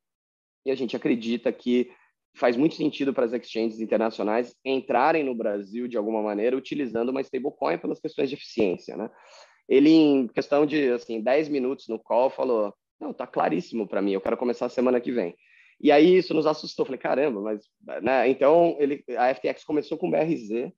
e 0.66 0.72
a 0.72 0.76
gente 0.76 0.96
acredita 0.96 1.52
que 1.54 1.92
faz 2.36 2.58
muito 2.58 2.76
sentido 2.76 3.14
para 3.14 3.26
as 3.26 3.34
exchanges 3.34 3.80
internacionais 3.80 4.56
entrarem 4.66 5.24
no 5.24 5.36
Brasil 5.36 5.88
de 5.88 5.96
alguma 5.96 6.22
maneira 6.22 6.58
utilizando 6.58 7.10
uma 7.10 7.22
stablecoin 7.22 7.78
pelas 7.78 8.00
questões 8.00 8.30
de 8.30 8.36
eficiência, 8.36 8.98
né? 8.98 9.10
Ele, 9.68 9.90
em 9.90 10.28
questão 10.28 10.66
de, 10.66 10.92
assim, 10.92 11.22
10 11.22 11.50
minutos 11.50 11.88
no 11.88 12.00
call, 12.00 12.30
falou, 12.30 12.74
não, 13.00 13.14
tá 13.14 13.26
claríssimo 13.26 13.88
para 13.88 14.02
mim, 14.02 14.14
eu 14.14 14.22
quero 14.22 14.38
começar 14.38 14.68
a 14.68 14.70
semana 14.70 15.02
que 15.02 15.12
vem. 15.12 15.36
E 15.80 15.92
aí 15.92 16.18
isso 16.18 16.34
nos 16.34 16.46
assustou. 16.46 16.86
Falei, 16.86 17.00
caramba, 17.00 17.42
mas. 17.42 17.64
Né? 18.02 18.30
Então 18.30 18.78
ele, 18.80 19.04
a 19.18 19.34
FTX 19.34 19.64
começou 19.64 19.98
com 19.98 20.08
o 20.08 20.12
BRZ. 20.12 20.72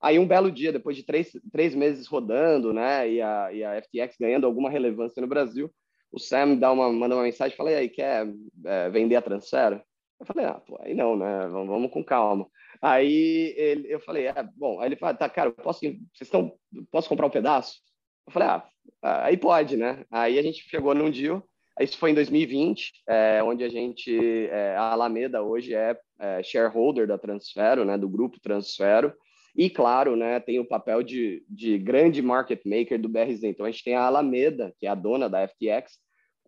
Aí 0.00 0.18
um 0.18 0.26
belo 0.26 0.50
dia, 0.50 0.72
depois 0.72 0.96
de 0.96 1.02
três, 1.02 1.32
três 1.50 1.74
meses 1.74 2.06
rodando, 2.06 2.72
né, 2.72 3.10
e 3.10 3.20
a, 3.22 3.52
e 3.52 3.64
a 3.64 3.80
FTX 3.82 4.16
ganhando 4.20 4.46
alguma 4.46 4.68
relevância 4.68 5.22
no 5.22 5.26
Brasil, 5.26 5.72
o 6.12 6.20
Sam 6.20 6.56
dá 6.56 6.70
uma, 6.70 6.92
manda 6.92 7.14
uma 7.14 7.24
mensagem 7.24 7.56
fala, 7.56 7.72
e 7.72 7.74
aí, 7.76 7.88
quer 7.88 8.26
é, 8.66 8.90
vender 8.90 9.16
a 9.16 9.22
Transfer? 9.22 9.82
Eu 10.20 10.26
falei, 10.26 10.44
ah, 10.44 10.60
pô, 10.60 10.78
aí 10.82 10.94
não, 10.94 11.16
né, 11.16 11.48
vamos, 11.48 11.68
vamos 11.68 11.90
com 11.90 12.04
calma. 12.04 12.46
Aí 12.80 13.54
ele, 13.56 13.92
eu 13.92 13.98
falei, 13.98 14.26
é, 14.26 14.34
bom, 14.54 14.80
aí 14.80 14.88
ele 14.88 14.96
fala, 14.96 15.14
tá, 15.14 15.28
cara, 15.30 15.50
posso, 15.50 15.80
vocês 15.80 15.98
estão, 16.20 16.52
posso 16.90 17.08
comprar 17.08 17.26
um 17.26 17.30
pedaço? 17.30 17.80
Eu 18.26 18.32
falei, 18.32 18.48
ah, 18.48 18.68
aí 19.24 19.36
pode, 19.36 19.76
né? 19.76 20.04
Aí 20.10 20.38
a 20.38 20.42
gente 20.42 20.68
chegou 20.68 20.94
num 20.94 21.10
deal, 21.10 21.42
isso 21.80 21.98
foi 21.98 22.10
em 22.10 22.14
2020, 22.14 23.02
é, 23.06 23.42
onde 23.42 23.62
a 23.62 23.68
gente, 23.68 24.18
é, 24.50 24.74
a 24.76 24.92
Alameda 24.92 25.42
hoje 25.42 25.74
é, 25.74 25.96
é, 26.18 26.42
shareholder 26.42 27.06
da 27.06 27.18
Transfero, 27.18 27.84
né, 27.84 27.98
do 27.98 28.08
grupo 28.08 28.40
Transfero, 28.40 29.12
e 29.54 29.68
claro, 29.68 30.16
né, 30.16 30.40
tem 30.40 30.58
o 30.58 30.66
papel 30.66 31.02
de, 31.02 31.44
de 31.48 31.78
grande 31.78 32.22
market 32.22 32.60
maker 32.64 33.00
do 33.00 33.08
BRZ. 33.08 33.44
Então 33.44 33.64
a 33.66 33.70
gente 33.70 33.84
tem 33.84 33.94
a 33.94 34.02
Alameda, 34.02 34.72
que 34.78 34.86
é 34.86 34.90
a 34.90 34.94
dona 34.94 35.28
da 35.28 35.46
FTX, 35.46 35.98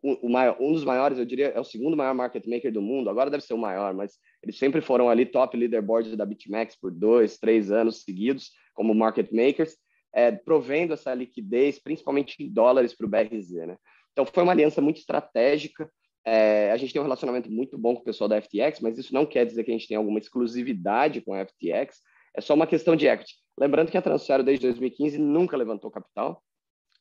o, 0.03 0.27
o 0.27 0.31
maior, 0.31 0.57
um 0.61 0.73
dos 0.73 0.85
maiores, 0.85 1.19
eu 1.19 1.25
diria, 1.25 1.49
é 1.49 1.61
o 1.61 1.65
segundo 1.65 1.97
maior 1.97 2.15
market 2.15 2.47
maker 2.47 2.73
do 2.73 2.81
mundo. 2.81 3.11
Agora 3.11 3.31
deve 3.31 3.45
ser 3.45 3.55
o 3.55 3.59
maior, 3.59 3.93
mas 3.95 4.13
eles 4.43 4.59
sempre 4.59 4.81
foram 4.81 5.11
ali 5.11 5.27
top 5.27 5.57
leaderboard 5.57 6.17
da 6.17 6.25
BitMEX 6.25 6.77
por 6.77 6.91
dois, 6.91 7.39
três 7.39 7.71
anos 7.71 8.03
seguidos 8.03 8.51
como 8.75 8.95
market 8.95 9.31
makers, 9.33 9.77
é, 10.15 10.33
provendo 10.33 10.95
essa 10.95 11.15
liquidez, 11.15 11.79
principalmente 11.79 12.43
em 12.43 12.49
dólares 12.49 12.95
para 12.95 13.07
o 13.07 13.09
BRZ, 13.09 13.67
né? 13.67 13.77
Então, 14.13 14.27
foi 14.27 14.43
uma 14.43 14.53
aliança 14.53 14.81
muito 14.81 14.99
estratégica. 14.99 15.91
É, 16.25 16.73
a 16.73 16.77
gente 16.77 16.93
tem 16.93 17.01
um 17.01 17.05
relacionamento 17.05 17.51
muito 17.51 17.79
bom 17.79 17.95
com 17.95 18.03
o 18.03 18.05
pessoal 18.05 18.29
da 18.29 18.41
FTX, 18.41 18.81
mas 18.81 18.99
isso 18.99 19.15
não 19.15 19.25
quer 19.25 19.47
dizer 19.47 19.65
que 19.65 19.71
a 19.71 19.75
gente 19.75 19.87
tem 19.87 19.97
alguma 19.97 20.19
exclusividade 20.19 21.21
com 21.21 21.33
a 21.35 21.47
FTX. 21.47 22.01
É 22.35 22.41
só 22.41 22.55
uma 22.55 22.67
questão 22.67 22.97
de 22.97 23.07
equity. 23.07 23.35
Lembrando 23.59 23.91
que 23.91 23.97
a 23.97 24.03
Transfero, 24.03 24.43
desde 24.43 24.67
2015, 24.67 25.19
nunca 25.19 25.57
levantou 25.57 25.91
capital. 25.91 26.43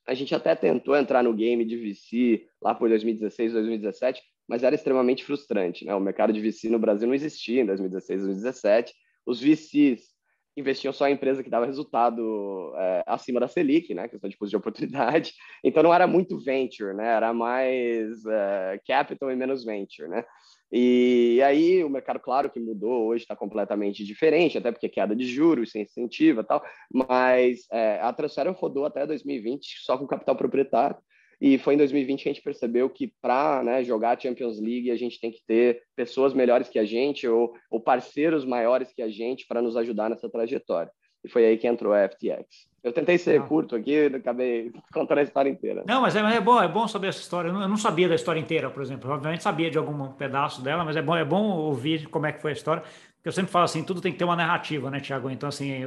A 0.07 0.13
gente 0.13 0.33
até 0.33 0.55
tentou 0.55 0.95
entrar 0.95 1.23
no 1.23 1.33
game 1.33 1.65
de 1.65 1.75
VC 1.75 2.47
lá 2.61 2.73
por 2.73 2.87
2016, 2.87 3.53
2017, 3.53 4.21
mas 4.47 4.63
era 4.63 4.73
extremamente 4.73 5.25
frustrante. 5.25 5.85
Né? 5.85 5.93
O 5.93 5.99
mercado 5.99 6.31
de 6.31 6.39
VC 6.39 6.69
no 6.69 6.79
Brasil 6.79 7.07
não 7.07 7.13
existia 7.15 7.61
em 7.61 7.65
2016, 7.65 8.21
2017. 8.21 8.93
os 9.25 9.41
VCs 9.41 10.16
investiam 10.57 10.91
só 10.91 11.07
em 11.07 11.13
empresa 11.13 11.43
que 11.43 11.49
dava 11.49 11.65
resultado 11.65 12.73
é, 12.75 13.03
acima 13.05 13.39
da 13.39 13.47
Selic, 13.47 13.93
né, 13.93 14.07
questão 14.07 14.29
de 14.29 14.35
custo 14.35 14.49
de 14.49 14.57
oportunidade. 14.57 15.33
Então 15.63 15.83
não 15.83 15.93
era 15.93 16.07
muito 16.07 16.39
venture, 16.39 16.93
né, 16.93 17.07
era 17.07 17.33
mais 17.33 18.25
é, 18.25 18.79
capital 18.87 19.31
e 19.31 19.35
menos 19.35 19.63
venture, 19.63 20.07
né. 20.07 20.23
E 20.71 21.41
aí 21.43 21.83
o 21.83 21.89
mercado, 21.89 22.19
claro 22.19 22.49
que 22.49 22.59
mudou, 22.59 23.07
hoje 23.07 23.23
está 23.23 23.35
completamente 23.35 24.03
diferente, 24.03 24.57
até 24.57 24.71
porque 24.71 24.89
queda 24.89 25.15
de 25.15 25.25
juros, 25.25 25.71
sem 25.71 25.83
incentivo 25.83 26.41
e 26.41 26.43
tal, 26.43 26.63
mas 26.91 27.65
é, 27.71 27.99
a 28.01 28.11
Transfera 28.11 28.51
rodou 28.51 28.85
até 28.85 29.05
2020 29.05 29.79
só 29.81 29.97
com 29.97 30.05
capital 30.05 30.35
proprietário, 30.35 30.97
e 31.39 31.57
foi 31.57 31.75
em 31.75 31.77
2020 31.77 32.23
que 32.23 32.29
a 32.29 32.33
gente 32.33 32.43
percebeu 32.43 32.89
que 32.89 33.13
para 33.21 33.61
né, 33.63 33.83
jogar 33.83 34.17
a 34.17 34.19
Champions 34.19 34.59
League 34.59 34.89
a 34.89 34.95
gente 34.95 35.19
tem 35.19 35.31
que 35.31 35.41
ter 35.45 35.83
pessoas 35.95 36.33
melhores 36.33 36.67
que 36.67 36.79
a 36.79 36.85
gente 36.85 37.27
ou, 37.27 37.53
ou 37.69 37.79
parceiros 37.79 38.43
maiores 38.43 38.91
que 38.91 39.01
a 39.01 39.09
gente 39.09 39.45
para 39.45 39.61
nos 39.61 39.77
ajudar 39.77 40.09
nessa 40.09 40.29
trajetória. 40.29 40.91
E 41.23 41.29
foi 41.29 41.45
aí 41.45 41.57
que 41.57 41.67
entrou 41.67 41.93
a 41.93 42.07
FTX. 42.07 42.67
Eu 42.83 42.93
tentei 42.93 43.17
ser 43.17 43.39
não. 43.39 43.47
curto 43.47 43.75
aqui, 43.75 44.05
acabei 44.05 44.71
contando 44.93 45.17
a 45.17 45.23
história 45.23 45.49
inteira. 45.49 45.83
Não, 45.85 46.01
mas 46.01 46.15
é, 46.15 46.19
é, 46.19 46.39
bom, 46.39 46.61
é 46.61 46.67
bom 46.67 46.87
saber 46.87 47.07
essa 47.07 47.19
história. 47.19 47.49
Eu 47.49 47.53
não, 47.53 47.61
eu 47.61 47.67
não, 47.67 47.77
sabia 47.77 48.07
da 48.07 48.15
história 48.15 48.39
inteira, 48.39 48.69
por 48.69 48.81
exemplo. 48.81 49.11
Obviamente 49.11 49.43
sabia 49.43 49.69
de 49.69 49.77
algum 49.77 50.13
pedaço 50.13 50.61
dela, 50.61 50.85
mas 50.85 50.95
é 50.95 51.01
bom, 51.01 51.15
é 51.15 51.25
bom 51.25 51.43
ouvir 51.43 52.07
como 52.07 52.25
é 52.25 52.31
que 52.31 52.41
foi 52.41 52.51
a 52.51 52.53
história. 52.53 52.83
Porque 53.17 53.29
eu 53.29 53.31
sempre 53.33 53.51
falo 53.51 53.65
assim, 53.65 53.83
tudo 53.83 53.99
tem 53.99 54.11
que 54.11 54.17
ter 54.17 54.23
uma 54.23 54.35
narrativa, 54.35 54.91
né, 54.91 54.99
Tiago? 54.99 55.29
Então, 55.29 55.49
assim, 55.49 55.79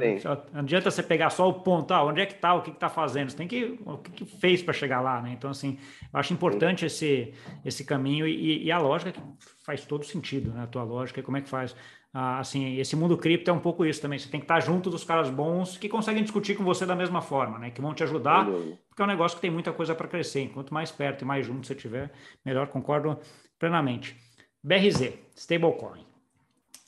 não 0.53 0.59
adianta 0.59 0.91
você 0.91 1.01
pegar 1.01 1.29
só 1.29 1.47
o 1.47 1.53
ponto, 1.53 1.93
ah, 1.93 2.03
onde 2.03 2.21
é 2.21 2.25
que 2.25 2.33
está, 2.33 2.53
o 2.53 2.61
que 2.61 2.69
está 2.69 2.89
fazendo. 2.89 3.31
Você 3.31 3.37
tem 3.37 3.47
que, 3.47 3.79
o 3.85 3.97
que, 3.97 4.11
que 4.11 4.25
fez 4.25 4.61
para 4.61 4.73
chegar 4.73 4.99
lá, 4.99 5.21
né? 5.21 5.31
Então, 5.31 5.49
assim, 5.49 5.79
eu 6.13 6.19
acho 6.19 6.33
importante 6.33 6.85
esse, 6.85 7.33
esse 7.63 7.85
caminho 7.85 8.27
e, 8.27 8.65
e, 8.65 8.71
a 8.71 8.77
lógica 8.77 9.13
que 9.13 9.21
faz 9.65 9.85
todo 9.85 10.05
sentido, 10.05 10.51
né? 10.51 10.63
A 10.63 10.67
tua 10.67 10.83
lógica, 10.83 11.23
como 11.23 11.37
é 11.37 11.41
que 11.41 11.49
faz. 11.49 11.75
Ah, 12.13 12.39
assim, 12.39 12.77
esse 12.77 12.95
mundo 12.95 13.17
cripto 13.17 13.49
é 13.49 13.53
um 13.53 13.59
pouco 13.59 13.85
isso 13.85 14.01
também. 14.01 14.19
Você 14.19 14.29
tem 14.29 14.41
que 14.41 14.43
estar 14.43 14.59
junto 14.59 14.89
dos 14.89 15.05
caras 15.05 15.29
bons 15.29 15.77
que 15.77 15.87
conseguem 15.87 16.21
discutir 16.21 16.55
com 16.55 16.63
você 16.65 16.85
da 16.85 16.95
mesma 16.95 17.21
forma, 17.21 17.57
né? 17.57 17.71
Que 17.71 17.81
vão 17.81 17.93
te 17.93 18.03
ajudar, 18.03 18.45
porque 18.45 19.01
é 19.01 19.05
um 19.05 19.07
negócio 19.07 19.37
que 19.37 19.41
tem 19.41 19.49
muita 19.49 19.71
coisa 19.71 19.95
para 19.95 20.07
crescer. 20.07 20.49
Quanto 20.49 20.73
mais 20.73 20.91
perto 20.91 21.21
e 21.21 21.25
mais 21.25 21.47
junto 21.47 21.65
você 21.65 21.73
tiver, 21.73 22.11
melhor. 22.45 22.67
Concordo 22.67 23.17
plenamente. 23.57 24.17
BRZ, 24.61 25.13
stablecoin. 25.35 26.10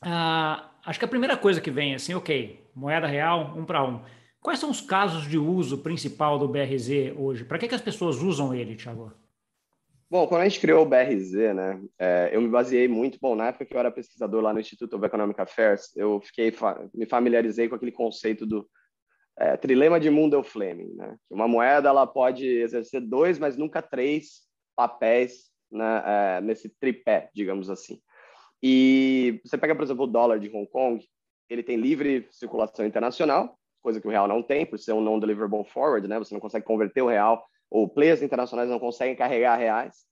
Ah, 0.05 0.71
acho 0.85 0.99
que 0.99 1.05
a 1.05 1.07
primeira 1.07 1.37
coisa 1.37 1.61
que 1.61 1.71
vem 1.71 1.95
assim, 1.95 2.13
ok, 2.13 2.63
moeda 2.75 3.07
real, 3.07 3.53
um 3.55 3.65
para 3.65 3.83
um. 3.83 4.01
Quais 4.41 4.59
são 4.59 4.69
os 4.69 4.81
casos 4.81 5.23
de 5.27 5.37
uso 5.37 5.77
principal 5.77 6.37
do 6.37 6.47
BRZ 6.47 7.13
hoje? 7.17 7.45
Para 7.45 7.57
que, 7.57 7.67
que 7.67 7.75
as 7.75 7.81
pessoas 7.81 8.17
usam 8.21 8.53
ele, 8.53 8.75
Thiago? 8.75 9.13
Bom, 10.13 10.27
quando 10.27 10.41
a 10.41 10.43
gente 10.43 10.59
criou 10.59 10.83
o 10.83 10.85
BRZ, 10.85 11.55
né, 11.55 11.81
é, 11.97 12.29
eu 12.31 12.39
me 12.39 12.47
baseei 12.47 12.87
muito, 12.87 13.17
bom, 13.19 13.35
na 13.35 13.47
época 13.47 13.65
que 13.65 13.73
eu 13.73 13.79
era 13.79 13.89
pesquisador 13.89 14.43
lá 14.43 14.53
no 14.53 14.59
Instituto 14.59 14.95
of 14.95 15.03
Economic 15.03 15.41
Affairs, 15.41 15.95
eu 15.95 16.21
fiquei, 16.21 16.53
me 16.93 17.07
familiarizei 17.07 17.67
com 17.67 17.73
aquele 17.73 17.91
conceito 17.91 18.45
do 18.45 18.69
é, 19.39 19.57
trilema 19.57 19.99
de 19.99 20.11
Mundell 20.11 20.43
Fleming, 20.43 20.93
né, 20.93 21.15
que 21.27 21.33
uma 21.33 21.47
moeda 21.47 21.89
ela 21.89 22.05
pode 22.05 22.45
exercer 22.45 23.01
dois, 23.01 23.39
mas 23.39 23.57
nunca 23.57 23.81
três 23.81 24.41
papéis 24.75 25.45
né, 25.71 26.03
é, 26.05 26.41
nesse 26.41 26.69
tripé, 26.69 27.31
digamos 27.33 27.67
assim. 27.67 27.99
E 28.65 29.41
você 29.43 29.57
pega, 29.57 29.75
por 29.75 29.83
exemplo, 29.83 30.05
o 30.05 30.07
dólar 30.07 30.39
de 30.39 30.47
Hong 30.47 30.65
Kong, 30.67 31.05
ele 31.49 31.61
tem 31.61 31.75
livre 31.75 32.25
circulação 32.31 32.85
internacional, 32.85 33.59
coisa 33.81 33.99
que 33.99 34.07
o 34.07 34.09
real 34.09 34.25
não 34.25 34.41
tem, 34.41 34.65
por 34.65 34.79
ser 34.79 34.93
um 34.93 35.01
non-deliverable 35.01 35.65
forward, 35.65 36.07
né, 36.07 36.17
você 36.17 36.33
não 36.33 36.39
consegue 36.39 36.65
converter 36.65 37.01
o 37.01 37.07
real 37.07 37.45
ou 37.69 37.89
players 37.89 38.21
internacionais 38.21 38.69
não 38.69 38.79
conseguem 38.79 39.15
carregar 39.15 39.57
reais, 39.57 40.05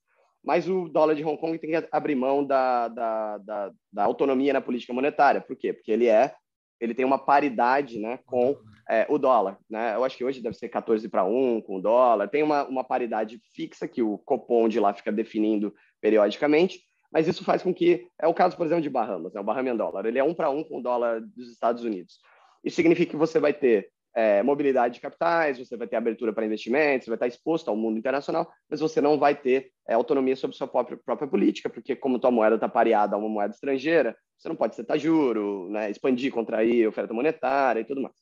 mas 0.43 0.67
o 0.67 0.89
dólar 0.89 1.15
de 1.15 1.23
Hong 1.23 1.39
Kong 1.39 1.57
tem 1.59 1.69
que 1.69 1.87
abrir 1.91 2.15
mão 2.15 2.43
da, 2.43 2.87
da, 2.87 3.37
da, 3.37 3.71
da 3.93 4.03
autonomia 4.03 4.51
na 4.51 4.59
política 4.59 4.91
monetária. 4.91 5.39
Por 5.39 5.55
quê? 5.55 5.71
Porque 5.71 5.91
ele 5.91 6.07
é 6.07 6.33
ele 6.81 6.95
tem 6.95 7.05
uma 7.05 7.19
paridade 7.19 7.99
né, 7.99 8.17
com 8.25 8.57
é, 8.89 9.05
o 9.07 9.19
dólar. 9.19 9.59
Né? 9.69 9.95
Eu 9.95 10.03
acho 10.03 10.17
que 10.17 10.25
hoje 10.25 10.41
deve 10.41 10.57
ser 10.57 10.67
14 10.67 11.07
para 11.07 11.23
1 11.23 11.61
com 11.61 11.75
o 11.77 11.81
dólar. 11.81 12.27
Tem 12.27 12.41
uma, 12.41 12.63
uma 12.65 12.83
paridade 12.83 13.39
fixa 13.53 13.87
que 13.87 14.01
o 14.01 14.17
Copom 14.17 14.67
de 14.67 14.79
lá 14.79 14.91
fica 14.91 15.11
definindo 15.11 15.73
periodicamente, 16.01 16.81
mas 17.11 17.27
isso 17.27 17.43
faz 17.43 17.61
com 17.61 17.73
que, 17.73 18.07
é 18.19 18.27
o 18.27 18.33
caso, 18.33 18.55
por 18.55 18.65
exemplo, 18.65 18.83
de 18.83 18.89
Bahamas, 18.89 19.33
né? 19.33 19.41
o 19.41 19.43
Bahamian 19.43 19.75
dólar, 19.75 20.05
ele 20.05 20.19
é 20.19 20.23
um 20.23 20.33
para 20.33 20.49
um 20.49 20.63
com 20.63 20.79
o 20.79 20.81
dólar 20.81 21.21
dos 21.21 21.51
Estados 21.51 21.83
Unidos. 21.83 22.19
Isso 22.63 22.75
significa 22.75 23.11
que 23.11 23.17
você 23.17 23.39
vai 23.39 23.53
ter 23.53 23.89
é, 24.15 24.43
mobilidade 24.43 24.95
de 24.95 25.01
capitais, 25.01 25.57
você 25.57 25.77
vai 25.77 25.87
ter 25.87 25.95
abertura 25.95 26.33
para 26.33 26.45
investimentos, 26.45 27.05
você 27.05 27.11
vai 27.11 27.15
estar 27.15 27.27
exposto 27.27 27.69
ao 27.69 27.75
mundo 27.75 27.97
internacional, 27.97 28.49
mas 28.69 28.79
você 28.79 29.01
não 29.01 29.17
vai 29.17 29.35
ter 29.35 29.71
é, 29.87 29.93
autonomia 29.93 30.35
sobre 30.35 30.55
sua 30.55 30.67
própria, 30.67 30.97
própria 30.97 31.27
política, 31.27 31.69
porque 31.69 31.95
como 31.95 32.19
tua 32.19 32.31
moeda 32.31 32.55
está 32.55 32.67
pareada 32.67 33.15
a 33.15 33.19
uma 33.19 33.29
moeda 33.29 33.53
estrangeira, 33.53 34.15
você 34.37 34.49
não 34.49 34.55
pode 34.55 34.75
setar 34.75 34.97
juro, 34.97 35.69
né, 35.69 35.89
expandir, 35.89 36.31
contrair 36.31 36.87
oferta 36.87 37.13
monetária 37.13 37.81
e 37.81 37.85
tudo 37.85 38.01
mais. 38.01 38.15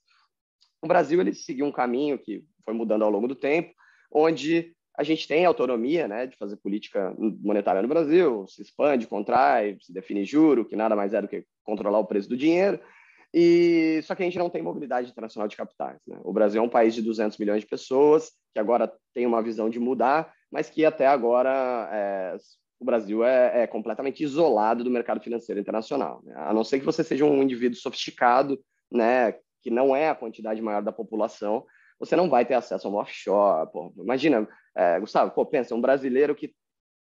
O 0.81 0.87
Brasil 0.87 1.19
ele 1.19 1.33
seguiu 1.33 1.65
um 1.65 1.71
caminho 1.71 2.17
que 2.17 2.43
foi 2.63 2.73
mudando 2.73 3.03
ao 3.03 3.09
longo 3.09 3.27
do 3.27 3.35
tempo, 3.35 3.73
onde 4.11 4.73
a 4.99 5.03
gente 5.03 5.25
tem 5.25 5.45
autonomia 5.45 6.09
né, 6.09 6.27
de 6.27 6.35
fazer 6.35 6.57
política 6.57 7.15
monetária 7.17 7.81
no 7.81 7.87
Brasil, 7.87 8.45
se 8.49 8.61
expande, 8.61 9.07
contrai, 9.07 9.77
se 9.79 9.93
define 9.93 10.25
juro, 10.25 10.65
que 10.65 10.75
nada 10.75 10.93
mais 10.93 11.13
é 11.13 11.21
do 11.21 11.27
que 11.29 11.45
controlar 11.63 11.99
o 11.99 12.05
preço 12.05 12.27
do 12.27 12.35
dinheiro, 12.35 12.77
e 13.33 14.01
só 14.03 14.13
que 14.13 14.21
a 14.21 14.25
gente 14.25 14.37
não 14.37 14.49
tem 14.49 14.61
mobilidade 14.61 15.09
internacional 15.09 15.47
de 15.47 15.55
capitais. 15.55 16.01
Né? 16.05 16.19
O 16.21 16.33
Brasil 16.33 16.61
é 16.61 16.65
um 16.65 16.67
país 16.67 16.93
de 16.93 17.01
200 17.01 17.37
milhões 17.37 17.61
de 17.61 17.67
pessoas 17.67 18.33
que 18.53 18.59
agora 18.59 18.91
tem 19.13 19.25
uma 19.25 19.41
visão 19.41 19.69
de 19.69 19.79
mudar, 19.79 20.33
mas 20.51 20.69
que 20.69 20.83
até 20.83 21.07
agora 21.07 21.89
é, 21.93 22.35
o 22.77 22.83
Brasil 22.83 23.23
é, 23.23 23.63
é, 23.63 23.67
completamente 23.67 24.21
isolado 24.21 24.83
do 24.83 24.91
mercado 24.91 25.21
financeiro 25.21 25.61
internacional. 25.61 26.19
Né? 26.25 26.33
A 26.35 26.53
não 26.53 26.65
ser 26.65 26.77
que 26.77 26.85
você 26.85 27.05
seja 27.05 27.23
um 27.23 27.41
indivíduo 27.41 27.79
sofisticado, 27.79 28.59
né, 28.91 29.33
que 29.61 29.71
não 29.71 29.95
é 29.95 30.09
a 30.09 30.15
quantidade 30.15 30.61
maior 30.61 30.81
da 30.81 30.91
população, 30.91 31.65
você 31.99 32.15
não 32.15 32.29
vai 32.29 32.45
ter 32.45 32.53
acesso 32.53 32.87
a 32.87 32.91
um 32.91 32.95
offshore. 32.95 33.69
Pô. 33.71 33.93
Imagina, 33.97 34.47
é, 34.75 34.99
Gustavo, 34.99 35.31
pô, 35.31 35.45
pensa, 35.45 35.75
um 35.75 35.81
brasileiro 35.81 36.33
que 36.33 36.53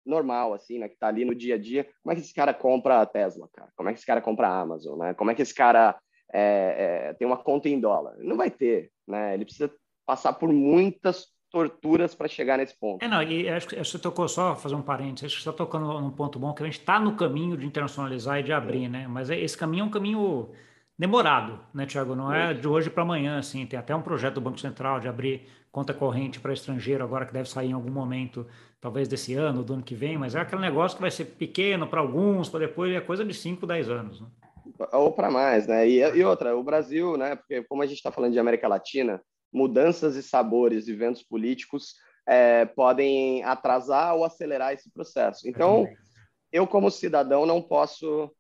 normal, 0.05 0.55
assim, 0.55 0.79
né, 0.79 0.89
que 0.89 0.95
está 0.95 1.09
ali 1.09 1.25
no 1.25 1.35
dia 1.35 1.57
a 1.57 1.59
dia, 1.59 1.85
como 2.03 2.13
é 2.13 2.15
que 2.15 2.23
esse 2.23 2.33
cara 2.33 2.55
compra 2.55 3.01
a 3.01 3.07
Tesla, 3.07 3.49
cara? 3.53 3.71
Como 3.77 3.89
é 3.89 3.93
que 3.93 3.99
esse 3.99 4.07
cara 4.07 4.21
compra 4.21 4.49
a 4.49 4.61
Amazon, 4.61 4.99
né? 4.99 5.15
Como 5.15 5.31
é 5.31 5.35
que 5.35 5.43
esse 5.43 5.55
cara 5.55 5.99
é, 6.33 7.09
é, 7.09 7.15
tem 7.15 7.27
uma 7.27 7.37
conta 7.37 7.69
em 7.69 7.81
dólar. 7.81 8.15
Não 8.19 8.37
vai 8.37 8.51
ter, 8.51 8.91
né? 9.07 9.35
Ele 9.35 9.45
precisa 9.45 9.71
passar 10.07 10.33
por 10.35 10.53
muitas 10.53 11.27
torturas 11.51 12.15
para 12.15 12.29
chegar 12.29 12.59
nesse 12.59 12.79
ponto. 12.79 13.05
É, 13.05 13.09
não, 13.09 13.23
e 13.23 13.49
acho 13.49 13.69
que 13.69 13.77
você 13.77 13.99
tocou 13.99 14.29
só, 14.29 14.55
fazer 14.55 14.75
um 14.75 14.83
parênteses, 14.83 15.27
acho 15.27 15.37
que 15.37 15.43
você 15.43 15.49
está 15.49 15.65
tocando 15.65 15.87
num 16.01 16.11
ponto 16.11 16.39
bom, 16.39 16.53
que 16.53 16.63
a 16.63 16.67
gente 16.67 16.79
está 16.79 17.01
no 17.01 17.17
caminho 17.17 17.57
de 17.57 17.67
internacionalizar 17.67 18.41
e 18.41 18.43
de 18.43 18.53
abrir, 18.53 18.85
é. 18.85 18.89
né? 18.89 19.07
Mas 19.09 19.31
esse 19.31 19.57
caminho 19.57 19.83
é 19.83 19.87
um 19.87 19.91
caminho 19.91 20.51
demorado, 20.99 21.61
né, 21.73 21.87
Tiago? 21.87 22.15
Não 22.15 22.33
é 22.33 22.55
de 22.55 22.67
hoje 22.67 22.91
para 22.91 23.03
amanhã, 23.03 23.39
assim. 23.39 23.67
Tem 23.67 23.79
até 23.79 23.95
um 23.95 24.03
projeto 24.03 24.35
do 24.35 24.41
Banco 24.41 24.61
Central 24.61 25.01
de 25.01 25.09
abrir 25.09 25.47
conta 25.71 25.93
corrente 25.93 26.41
para 26.41 26.53
estrangeiro 26.53 27.05
agora 27.05 27.27
que 27.27 27.33
deve 27.33 27.49
sair 27.49 27.71
em 27.71 27.75
algum 27.75 27.91
momento, 27.91 28.47
talvez 28.81 29.07
desse 29.07 29.35
ano, 29.35 29.63
do 29.63 29.75
ano 29.75 29.83
que 29.83 29.95
vem, 29.95 30.17
mas 30.17 30.35
é 30.35 30.41
aquele 30.41 30.63
negócio 30.63 30.97
que 30.97 31.03
vai 31.03 31.11
ser 31.11 31.27
pequeno 31.27 31.87
para 31.87 32.01
alguns, 32.01 32.49
para 32.49 32.61
depois 32.61 32.95
é 32.95 33.01
coisa 33.01 33.25
de 33.25 33.35
5, 33.35 33.67
10 33.67 33.91
anos. 33.91 34.21
Né? 34.21 34.27
ou 34.93 35.13
para 35.13 35.31
mais, 35.31 35.67
né? 35.67 35.89
E, 35.89 36.01
e, 36.01 36.25
outra, 36.25 36.57
o 36.57 36.63
Brasil, 36.63 37.17
né? 37.17 37.37
Porque 37.37 37.63
como 37.65 37.83
a 37.83 37.87
gente 37.87 37.97
está 37.97 38.11
falando 38.11 38.33
de 38.33 38.39
América 38.39 38.69
Latina, 38.69 39.23
mudanças 39.53 40.17
e 40.17 40.23
sabores 40.23 40.89
e 40.89 40.95
ventos 40.95 41.23
políticos 41.23 41.95
é, 42.27 42.65
podem 42.65 43.43
atrasar 43.45 44.15
ou 44.15 44.25
acelerar 44.25 44.73
esse 44.73 44.91
processo. 44.91 45.49
Então, 45.49 45.87
eu 46.53 46.67
como 46.67 46.91
cidadão 46.91 47.47
não 47.47 47.63
posso 47.63 48.31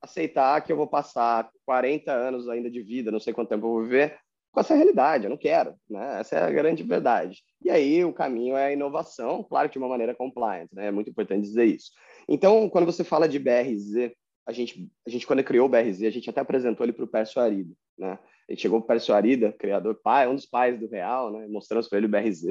aceitar 0.00 0.60
que 0.62 0.72
eu 0.72 0.76
vou 0.76 0.86
passar 0.86 1.50
40 1.66 2.12
anos 2.12 2.48
ainda 2.48 2.70
de 2.70 2.82
vida, 2.82 3.10
não 3.10 3.20
sei 3.20 3.32
quanto 3.32 3.48
tempo 3.48 3.66
eu 3.66 3.70
vou 3.70 3.82
viver, 3.82 4.18
com 4.52 4.60
essa 4.60 4.74
realidade, 4.74 5.24
eu 5.24 5.30
não 5.30 5.36
quero, 5.36 5.74
né? 5.88 6.20
Essa 6.20 6.36
é 6.36 6.42
a 6.42 6.50
grande 6.50 6.82
verdade. 6.82 7.42
E 7.64 7.70
aí 7.70 8.04
o 8.04 8.12
caminho 8.12 8.56
é 8.56 8.66
a 8.66 8.72
inovação, 8.72 9.42
claro 9.42 9.68
de 9.68 9.78
uma 9.78 9.88
maneira 9.88 10.14
compliant, 10.14 10.68
né? 10.72 10.86
É 10.88 10.90
muito 10.90 11.10
importante 11.10 11.42
dizer 11.42 11.64
isso. 11.64 11.90
Então, 12.28 12.68
quando 12.68 12.86
você 12.86 13.04
fala 13.04 13.28
de 13.28 13.38
BRZ, 13.38 14.12
a 14.46 14.52
gente, 14.52 14.90
a 15.06 15.10
gente 15.10 15.26
quando 15.26 15.44
criou 15.44 15.66
o 15.66 15.68
BRZ, 15.68 16.04
a 16.04 16.10
gente 16.10 16.30
até 16.30 16.40
apresentou 16.40 16.84
ele 16.84 16.92
para 16.92 17.04
o 17.04 17.08
Pércio 17.08 17.40
Arida, 17.40 17.74
né? 17.98 18.18
Gente 18.48 18.62
chegou 18.62 18.80
para 18.80 18.84
o 18.84 18.88
Pércio 18.88 19.14
Arida, 19.14 19.52
criador, 19.52 20.00
pai, 20.02 20.26
um 20.26 20.34
dos 20.34 20.46
pais 20.46 20.80
do 20.80 20.88
Real, 20.88 21.30
né? 21.30 21.46
Mostramos 21.48 21.86
para 21.86 21.98
ele 21.98 22.06
o 22.06 22.10
BRZ. 22.10 22.44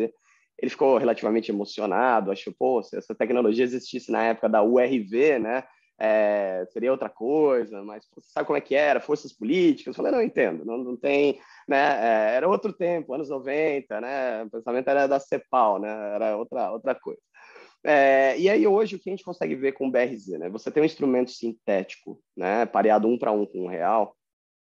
Ele 0.60 0.70
ficou 0.70 0.98
relativamente 0.98 1.52
emocionado, 1.52 2.32
achou, 2.32 2.54
pô, 2.58 2.82
se 2.84 2.98
essa 2.98 3.16
tecnologia 3.16 3.64
existisse 3.64 4.12
na 4.12 4.24
época 4.24 4.48
da 4.48 4.64
URV, 4.64 5.40
né? 5.40 5.64
É, 6.00 6.64
seria 6.72 6.92
outra 6.92 7.10
coisa, 7.10 7.84
mas 7.84 8.06
você 8.14 8.30
sabe 8.32 8.46
como 8.46 8.58
é 8.58 8.62
que 8.62 8.76
era, 8.76 9.00
forças 9.00 9.34
políticas. 9.34 9.88
Eu 9.88 9.94
falei, 9.96 10.12
não, 10.12 10.22
entendo, 10.22 10.64
não, 10.64 10.78
não 10.78 10.96
tem, 10.96 11.40
né? 11.68 12.32
É, 12.32 12.36
era 12.36 12.48
outro 12.48 12.72
tempo, 12.72 13.14
anos 13.14 13.30
90, 13.30 14.00
né? 14.00 14.44
O 14.44 14.50
pensamento 14.50 14.88
era 14.88 15.08
da 15.08 15.20
CEPAL, 15.20 15.80
né? 15.80 15.90
Era 16.16 16.38
outra, 16.38 16.72
outra 16.72 16.94
coisa. 16.94 17.20
É, 17.84 18.38
e 18.38 18.50
aí 18.50 18.68
hoje 18.68 18.96
o 18.96 19.00
que 19.00 19.10
a 19.10 19.14
gente 19.14 19.24
consegue 19.24 19.56
ver 19.56 19.72
com 19.72 19.88
o 19.88 19.92
BRZ, 19.92 20.40
né? 20.40 20.50
Você 20.50 20.70
tem 20.70 20.84
um 20.84 20.86
instrumento 20.86 21.32
sintético, 21.32 22.22
né, 22.36 22.66
pareado 22.66 23.08
um 23.08 23.18
para 23.18 23.32
um 23.32 23.46
com 23.46 23.64
um 23.64 23.68
real, 23.68 24.16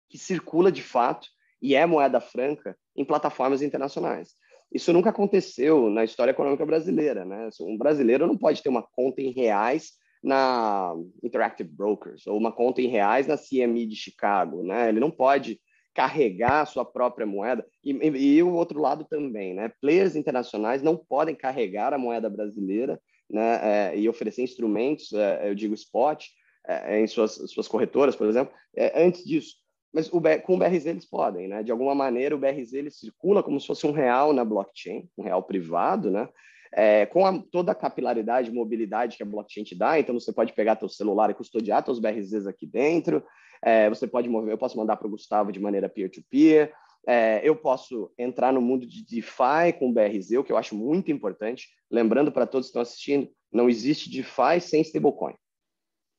que 0.09 0.18
circula 0.18 0.71
de 0.71 0.83
fato 0.83 1.26
e 1.61 1.75
é 1.75 1.87
moeda 1.87 2.21
franca 2.21 2.76
em 2.95 3.04
plataformas 3.04 3.62
internacionais. 3.62 4.35
Isso 4.73 4.92
nunca 4.92 5.11
aconteceu 5.11 5.88
na 5.88 6.04
história 6.04 6.33
econômica 6.33 6.66
brasileira, 6.66 7.25
né? 7.25 7.49
Um 7.61 7.78
brasileiro 7.78 8.26
não 8.26 8.37
pode 8.37 8.62
ter 8.62 8.68
uma 8.68 8.83
conta 8.83 9.23
em 9.23 9.30
reais 9.30 9.92
na 10.23 10.95
Interactive 11.23 11.69
Brokers 11.69 12.27
ou 12.27 12.37
uma 12.37 12.53
conta 12.53 12.81
em 12.81 12.89
reais 12.89 13.27
na 13.27 13.37
CME 13.37 13.87
de 13.87 13.97
Chicago, 13.97 14.63
né? 14.63 14.89
Ele 14.89 15.01
não 15.01 15.11
pode 15.11 15.61
carregar 15.95 16.61
a 16.61 16.67
sua 16.67 16.85
própria 16.85 17.27
moeda 17.27 17.67
e, 17.83 17.93
e, 17.93 18.37
e, 18.37 18.43
o 18.43 18.53
outro 18.53 18.81
lado 18.81 19.07
também, 19.09 19.55
né? 19.55 19.73
Players 19.81 20.15
internacionais 20.15 20.83
não 20.83 20.97
podem 20.97 21.35
carregar 21.35 21.95
a 21.95 21.99
moeda 21.99 22.29
brasileira, 22.29 23.01
né? 23.31 23.61
É, 23.93 23.99
e 23.99 24.09
oferecer 24.09 24.43
instrumentos, 24.43 25.13
é, 25.13 25.49
eu 25.49 25.55
digo 25.55 25.75
spot, 25.75 26.27
é, 26.67 27.01
em 27.01 27.07
suas, 27.07 27.33
suas 27.51 27.69
corretoras, 27.69 28.15
por 28.15 28.29
exemplo, 28.29 28.53
é, 28.77 29.03
antes 29.03 29.25
disso. 29.25 29.55
Mas 29.93 30.13
o, 30.13 30.21
com 30.45 30.55
o 30.55 30.59
BRZ 30.59 30.87
eles 30.87 31.09
podem, 31.09 31.49
né? 31.49 31.63
De 31.63 31.73
alguma 31.73 31.95
maneira 31.95 32.35
o 32.35 32.39
BRZ 32.39 32.75
ele 32.75 32.91
circula 32.91 33.43
como 33.43 33.59
se 33.59 33.67
fosse 33.67 33.87
um 33.87 33.93
real 33.93 34.33
na 34.33 34.45
blockchain, 34.45 35.09
um 35.17 35.23
real 35.23 35.43
privado, 35.43 36.11
né? 36.11 36.29
É, 36.73 37.07
com 37.07 37.25
a, 37.25 37.39
toda 37.51 37.73
a 37.73 37.75
capilaridade 37.75 38.51
mobilidade 38.51 39.17
que 39.17 39.23
a 39.23 39.27
blockchain 39.27 39.65
te 39.65 39.75
dá, 39.75 39.99
então 39.99 40.19
você 40.19 40.33
pode 40.33 40.53
pegar 40.53 40.77
teu 40.77 40.89
celular 40.89 41.31
e 41.31 41.35
custodiar 41.35 41.83
teus 41.83 41.99
BRZs 41.99 42.47
aqui 42.47 42.67
dentro, 42.67 43.25
é, 43.63 43.89
você 43.89 44.07
pode 44.07 44.29
mover, 44.29 44.53
eu 44.53 44.59
posso 44.59 44.77
mandar 44.77 44.97
para 44.97 45.07
o 45.07 45.11
Gustavo 45.11 45.53
de 45.53 45.61
maneira 45.61 45.89
peer-to-peer, 45.89 46.69
-peer, 46.69 46.73
é, 47.07 47.41
eu 47.45 47.55
posso 47.55 48.13
entrar 48.19 48.53
no 48.53 48.61
mundo 48.61 48.85
de 48.85 49.05
DeFi 49.05 49.73
com 49.79 49.93
BRZ, 49.93 50.33
o 50.33 50.45
que 50.45 50.51
eu 50.51 50.57
acho 50.57 50.75
muito 50.75 51.11
importante, 51.13 51.69
lembrando 51.91 52.33
para 52.33 52.47
todos 52.47 52.67
que 52.67 52.71
estão 52.71 52.83
assistindo, 52.83 53.31
não 53.53 53.69
existe 53.69 54.11
DeFi 54.11 54.61
sem 54.61 54.81
stablecoin. 54.83 55.35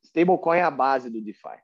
Stablecoin 0.05 0.59
é 0.59 0.63
a 0.63 0.71
base 0.71 1.09
do 1.09 1.21
DeFi. 1.21 1.59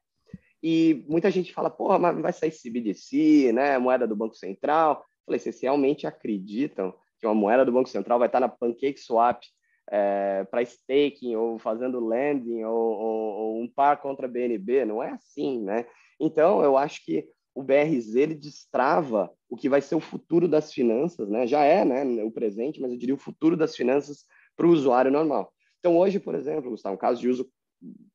E 0.61 1.05
muita 1.09 1.31
gente 1.31 1.53
fala, 1.53 1.69
porra, 1.69 1.99
mas 1.99 2.21
vai 2.21 2.33
sair 2.33 2.51
CBDC, 2.51 3.51
né, 3.53 3.77
moeda 3.77 4.07
do 4.07 4.15
Banco 4.15 4.35
Central. 4.35 4.95
Eu 4.95 5.25
falei, 5.25 5.39
vocês 5.39 5.61
realmente 5.61 6.05
acreditam 6.05 6.93
que 7.23 7.27
uma 7.27 7.33
moeda 7.33 7.63
do 7.63 7.71
Banco 7.71 7.87
Central 7.87 8.19
vai 8.19 8.27
estar 8.27 8.41
na 8.41 8.49
PancakeSwap 8.49 9.41
é, 9.89 10.43
para 10.51 10.61
staking 10.61 11.35
ou 11.35 11.57
fazendo 11.57 12.05
lending 12.05 12.63
ou, 12.65 12.75
ou, 12.75 13.33
ou, 13.35 13.61
um 13.61 13.67
par 13.67 14.01
contra 14.01 14.27
BNB? 14.27 14.83
Não 14.83 15.01
é 15.01 15.11
assim, 15.11 15.63
né? 15.63 15.85
Então, 16.19 16.61
eu 16.61 16.77
acho 16.77 17.03
que 17.05 17.25
o 17.55 17.63
BRZ 17.63 18.15
ele 18.15 18.35
destrava 18.35 19.31
o 19.49 19.55
que 19.55 19.69
vai 19.69 19.81
ser 19.81 19.95
o 19.95 20.01
futuro 20.01 20.47
das 20.47 20.73
finanças, 20.73 21.29
né? 21.29 21.47
Já 21.47 21.63
é, 21.63 21.85
né, 21.85 22.23
o 22.23 22.31
presente, 22.31 22.81
mas 22.81 22.91
eu 22.91 22.97
diria 22.97 23.15
o 23.15 23.19
futuro 23.19 23.55
das 23.55 23.75
finanças 23.75 24.25
para 24.55 24.67
o 24.67 24.71
usuário 24.71 25.11
normal. 25.11 25.53
Então, 25.79 25.97
hoje, 25.97 26.19
por 26.19 26.35
exemplo, 26.35 26.71
Gustavo, 26.71 26.95
um 26.95 26.99
caso 26.99 27.21
de 27.21 27.29
uso 27.29 27.49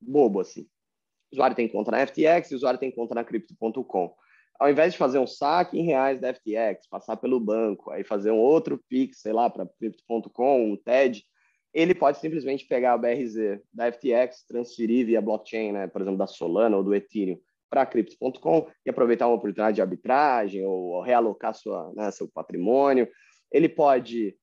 bobo 0.01 0.41
assim. 0.41 0.63
O 1.33 1.37
usuário 1.37 1.57
tem 1.57 1.69
conta 1.69 1.91
na 1.91 2.07
FTX 2.07 2.51
o 2.51 2.57
usuário 2.57 2.81
tem 2.81 2.91
conta 2.91 3.15
na 3.15 3.25
Crypto.com. 3.25 4.15
Ao 4.59 4.69
invés 4.69 4.93
de 4.93 4.99
fazer 4.99 5.19
um 5.19 5.27
saque 5.27 5.79
em 5.79 5.85
reais 5.85 6.21
da 6.21 6.35
FTX, 6.35 6.89
passar 6.91 7.17
pelo 7.17 7.39
banco, 7.39 7.91
aí 7.91 8.03
fazer 8.03 8.33
um 8.33 8.39
outro 8.39 8.83
Pix, 8.89 9.21
sei 9.21 9.33
lá, 9.33 9.49
para 9.49 9.69
Crypto.com, 9.79 10.73
um 10.73 10.77
TED, 10.77 11.25
ele 11.73 11.95
pode 11.95 12.19
simplesmente 12.19 12.67
pegar 12.67 12.97
o 12.97 12.99
BRZ 12.99 13.61
da 13.73 13.93
FTX, 13.93 14.45
transferir 14.47 15.07
via 15.07 15.21
blockchain, 15.21 15.73
né, 15.73 15.87
por 15.87 16.01
exemplo, 16.01 16.19
da 16.19 16.27
Solana 16.27 16.77
ou 16.77 16.83
do 16.83 16.95
Ethereum, 16.95 17.39
para 17.71 17.87
Crypto.com 17.87 18.67
e 18.85 18.91
aproveitar 18.91 19.29
uma 19.29 19.37
oportunidade 19.37 19.77
de 19.77 19.83
arbitragem 19.83 20.65
ou 20.65 21.01
realocar 21.03 21.55
sua, 21.55 21.93
né, 21.95 22.11
seu 22.11 22.27
patrimônio. 22.29 23.09
Ele 23.53 23.69
pode 23.69 24.37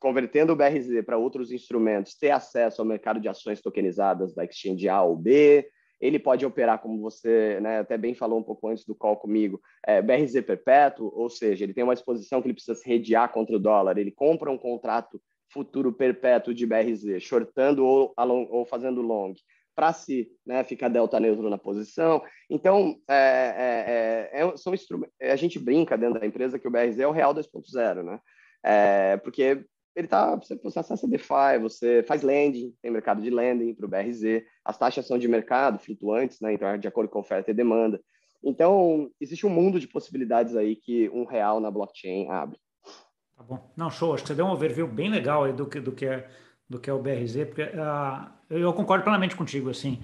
convertendo 0.00 0.52
o 0.52 0.56
BRZ 0.56 1.02
para 1.04 1.16
outros 1.16 1.50
instrumentos, 1.50 2.14
ter 2.14 2.30
acesso 2.30 2.82
ao 2.82 2.86
mercado 2.86 3.18
de 3.18 3.28
ações 3.28 3.62
tokenizadas 3.62 4.34
da 4.34 4.44
Exchange 4.44 4.86
A 4.86 5.02
ou 5.02 5.16
B. 5.16 5.66
Ele 6.04 6.18
pode 6.18 6.44
operar, 6.44 6.80
como 6.80 7.00
você 7.00 7.58
né, 7.62 7.78
até 7.78 7.96
bem 7.96 8.14
falou 8.14 8.38
um 8.38 8.42
pouco 8.42 8.68
antes 8.68 8.84
do 8.84 8.94
call 8.94 9.16
comigo, 9.16 9.58
é, 9.86 10.02
BRZ 10.02 10.42
perpétuo, 10.42 11.10
ou 11.14 11.30
seja, 11.30 11.64
ele 11.64 11.72
tem 11.72 11.82
uma 11.82 11.94
exposição 11.94 12.42
que 12.42 12.46
ele 12.46 12.52
precisa 12.52 12.74
se 12.74 12.86
redear 12.86 13.32
contra 13.32 13.56
o 13.56 13.58
dólar. 13.58 13.96
Ele 13.96 14.10
compra 14.10 14.50
um 14.50 14.58
contrato 14.58 15.18
futuro 15.50 15.94
perpétuo 15.94 16.52
de 16.52 16.66
BRZ, 16.66 17.22
shortando 17.22 17.86
ou, 17.86 18.12
ou 18.18 18.66
fazendo 18.66 19.00
long, 19.00 19.32
para 19.74 19.94
se 19.94 20.30
né, 20.44 20.62
ficar 20.62 20.88
delta 20.88 21.18
neutro 21.18 21.48
na 21.48 21.56
posição. 21.56 22.22
Então, 22.50 22.96
é, 23.08 24.28
é, 24.34 24.40
é, 24.40 24.42
é 24.42 24.56
são 24.58 24.74
a 25.22 25.36
gente 25.36 25.58
brinca 25.58 25.96
dentro 25.96 26.20
da 26.20 26.26
empresa 26.26 26.58
que 26.58 26.68
o 26.68 26.70
BRZ 26.70 26.98
é 26.98 27.06
o 27.06 27.12
real 27.12 27.34
2.0, 27.34 28.02
né? 28.02 28.20
É, 28.62 29.16
porque 29.18 29.64
ele 29.94 30.08
tá, 30.08 30.34
você, 30.34 30.56
você 30.56 30.78
acessa 30.78 31.06
DeFi, 31.06 31.58
você 31.60 32.02
faz 32.02 32.22
lending, 32.22 32.74
tem 32.82 32.90
mercado 32.90 33.22
de 33.22 33.30
lending 33.30 33.74
para 33.74 33.86
o 33.86 33.88
BRZ, 33.88 34.44
as 34.64 34.76
taxas 34.76 35.06
são 35.06 35.18
de 35.18 35.28
mercado, 35.28 35.78
flutuantes, 35.78 36.40
né, 36.40 36.52
então, 36.52 36.76
de 36.76 36.88
acordo 36.88 37.08
com 37.08 37.20
oferta 37.20 37.50
e 37.50 37.54
demanda. 37.54 38.00
Então, 38.42 39.10
existe 39.20 39.46
um 39.46 39.50
mundo 39.50 39.80
de 39.80 39.88
possibilidades 39.88 40.54
aí 40.56 40.76
que 40.76 41.08
um 41.10 41.24
real 41.24 41.60
na 41.60 41.70
blockchain 41.70 42.28
abre. 42.28 42.58
Tá 43.36 43.42
bom. 43.42 43.72
Não, 43.76 43.90
show. 43.90 44.12
Acho 44.12 44.22
que 44.22 44.28
você 44.28 44.34
deu 44.34 44.44
um 44.44 44.50
overview 44.50 44.86
bem 44.86 45.08
legal 45.08 45.44
aí 45.44 45.52
do 45.52 45.66
que, 45.66 45.80
do 45.80 45.92
que, 45.92 46.04
é, 46.06 46.28
do 46.68 46.78
que 46.78 46.90
é 46.90 46.92
o 46.92 47.00
BRZ, 47.00 47.46
porque 47.46 47.62
uh, 47.62 48.30
eu 48.50 48.72
concordo 48.74 49.02
plenamente 49.02 49.34
contigo, 49.34 49.70
assim. 49.70 50.00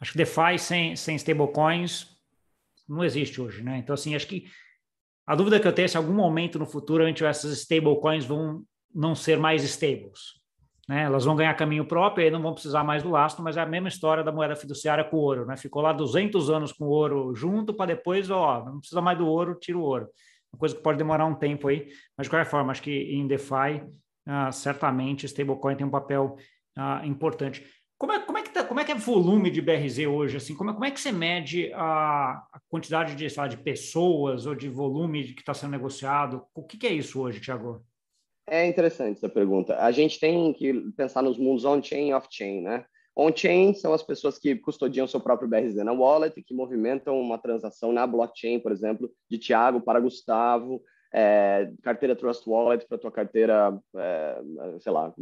Acho 0.00 0.12
que 0.12 0.18
DeFi 0.18 0.58
sem, 0.58 0.96
sem 0.96 1.16
stablecoins 1.16 2.14
não 2.88 3.04
existe 3.04 3.40
hoje, 3.40 3.62
né? 3.62 3.78
Então, 3.78 3.94
assim, 3.94 4.14
acho 4.14 4.26
que 4.26 4.46
a 5.26 5.34
dúvida 5.34 5.58
que 5.58 5.66
eu 5.66 5.72
tenho 5.72 5.86
é 5.86 5.88
se 5.88 5.96
em 5.96 6.00
algum 6.00 6.12
momento 6.12 6.58
no 6.58 6.66
futuro 6.66 7.02
a 7.02 7.06
gente 7.06 7.24
essas 7.24 7.56
stablecoins 7.58 8.24
vão 8.24 8.64
não 8.94 9.14
ser 9.14 9.38
mais 9.38 9.62
stables. 9.64 10.44
Né? 10.88 11.02
Elas 11.04 11.24
vão 11.24 11.34
ganhar 11.34 11.54
caminho 11.54 11.86
próprio 11.86 12.26
e 12.26 12.30
não 12.30 12.42
vão 12.42 12.52
precisar 12.52 12.84
mais 12.84 13.02
do 13.02 13.10
lastro, 13.10 13.42
mas 13.42 13.56
é 13.56 13.60
a 13.60 13.66
mesma 13.66 13.88
história 13.88 14.22
da 14.22 14.30
moeda 14.30 14.54
fiduciária 14.54 15.04
com 15.04 15.16
o 15.16 15.20
ouro. 15.20 15.46
Né? 15.46 15.56
Ficou 15.56 15.82
lá 15.82 15.92
200 15.92 16.50
anos 16.50 16.72
com 16.72 16.84
o 16.84 16.88
ouro 16.88 17.34
junto 17.34 17.72
para 17.72 17.94
depois, 17.94 18.30
ó, 18.30 18.64
não 18.64 18.78
precisa 18.78 19.00
mais 19.00 19.18
do 19.18 19.26
ouro, 19.26 19.54
tira 19.54 19.78
o 19.78 19.82
ouro. 19.82 20.08
Uma 20.52 20.58
coisa 20.58 20.76
que 20.76 20.82
pode 20.82 20.98
demorar 20.98 21.26
um 21.26 21.34
tempo 21.34 21.68
aí, 21.68 21.88
mas 22.16 22.26
de 22.26 22.30
qualquer 22.30 22.48
forma, 22.48 22.70
acho 22.70 22.82
que 22.82 22.90
em 22.90 23.26
DeFi, 23.26 23.82
uh, 24.28 24.52
certamente, 24.52 25.26
stablecoin 25.26 25.74
tem 25.74 25.86
um 25.86 25.90
papel 25.90 26.36
uh, 26.78 27.04
importante. 27.04 27.66
Como 27.98 28.12
é, 28.12 28.20
como, 28.20 28.38
é 28.38 28.42
que 28.42 28.50
tá, 28.50 28.62
como 28.62 28.78
é 28.78 28.84
que 28.84 28.92
é 28.92 28.94
volume 28.94 29.50
de 29.50 29.60
BRZ 29.60 30.00
hoje? 30.06 30.36
Assim, 30.36 30.54
como, 30.54 30.70
é, 30.70 30.72
como 30.72 30.84
é 30.84 30.90
que 30.90 31.00
você 31.00 31.10
mede 31.10 31.72
a, 31.72 32.42
a 32.52 32.60
quantidade 32.68 33.16
de, 33.16 33.36
lá, 33.36 33.48
de 33.48 33.56
pessoas 33.56 34.46
ou 34.46 34.54
de 34.54 34.68
volume 34.68 35.32
que 35.32 35.40
está 35.40 35.54
sendo 35.54 35.70
negociado? 35.70 36.44
O 36.54 36.62
que, 36.62 36.76
que 36.76 36.86
é 36.86 36.92
isso 36.92 37.20
hoje, 37.20 37.40
Tiago? 37.40 37.84
É 38.46 38.66
interessante 38.66 39.18
essa 39.18 39.28
pergunta. 39.28 39.76
A 39.78 39.90
gente 39.90 40.20
tem 40.20 40.52
que 40.52 40.72
pensar 40.96 41.22
nos 41.22 41.38
mundos 41.38 41.64
on-chain 41.64 42.10
e 42.10 42.14
off-chain, 42.14 42.60
né? 42.60 42.84
On-chain 43.16 43.74
são 43.74 43.92
as 43.92 44.02
pessoas 44.02 44.38
que 44.38 44.56
custodiam 44.56 45.06
seu 45.06 45.20
próprio 45.20 45.48
BRZ 45.48 45.76
na 45.76 45.92
wallet, 45.92 46.42
que 46.42 46.52
movimentam 46.52 47.18
uma 47.18 47.38
transação 47.38 47.92
na 47.92 48.06
blockchain, 48.06 48.58
por 48.58 48.72
exemplo, 48.72 49.10
de 49.30 49.38
Thiago 49.38 49.80
para 49.80 50.00
Gustavo, 50.00 50.82
é, 51.12 51.70
carteira 51.82 52.16
Trust 52.16 52.48
Wallet 52.48 52.86
para 52.88 52.98
tua 52.98 53.12
carteira, 53.12 53.78
é, 53.96 54.42
sei 54.80 54.92
lá, 54.92 55.14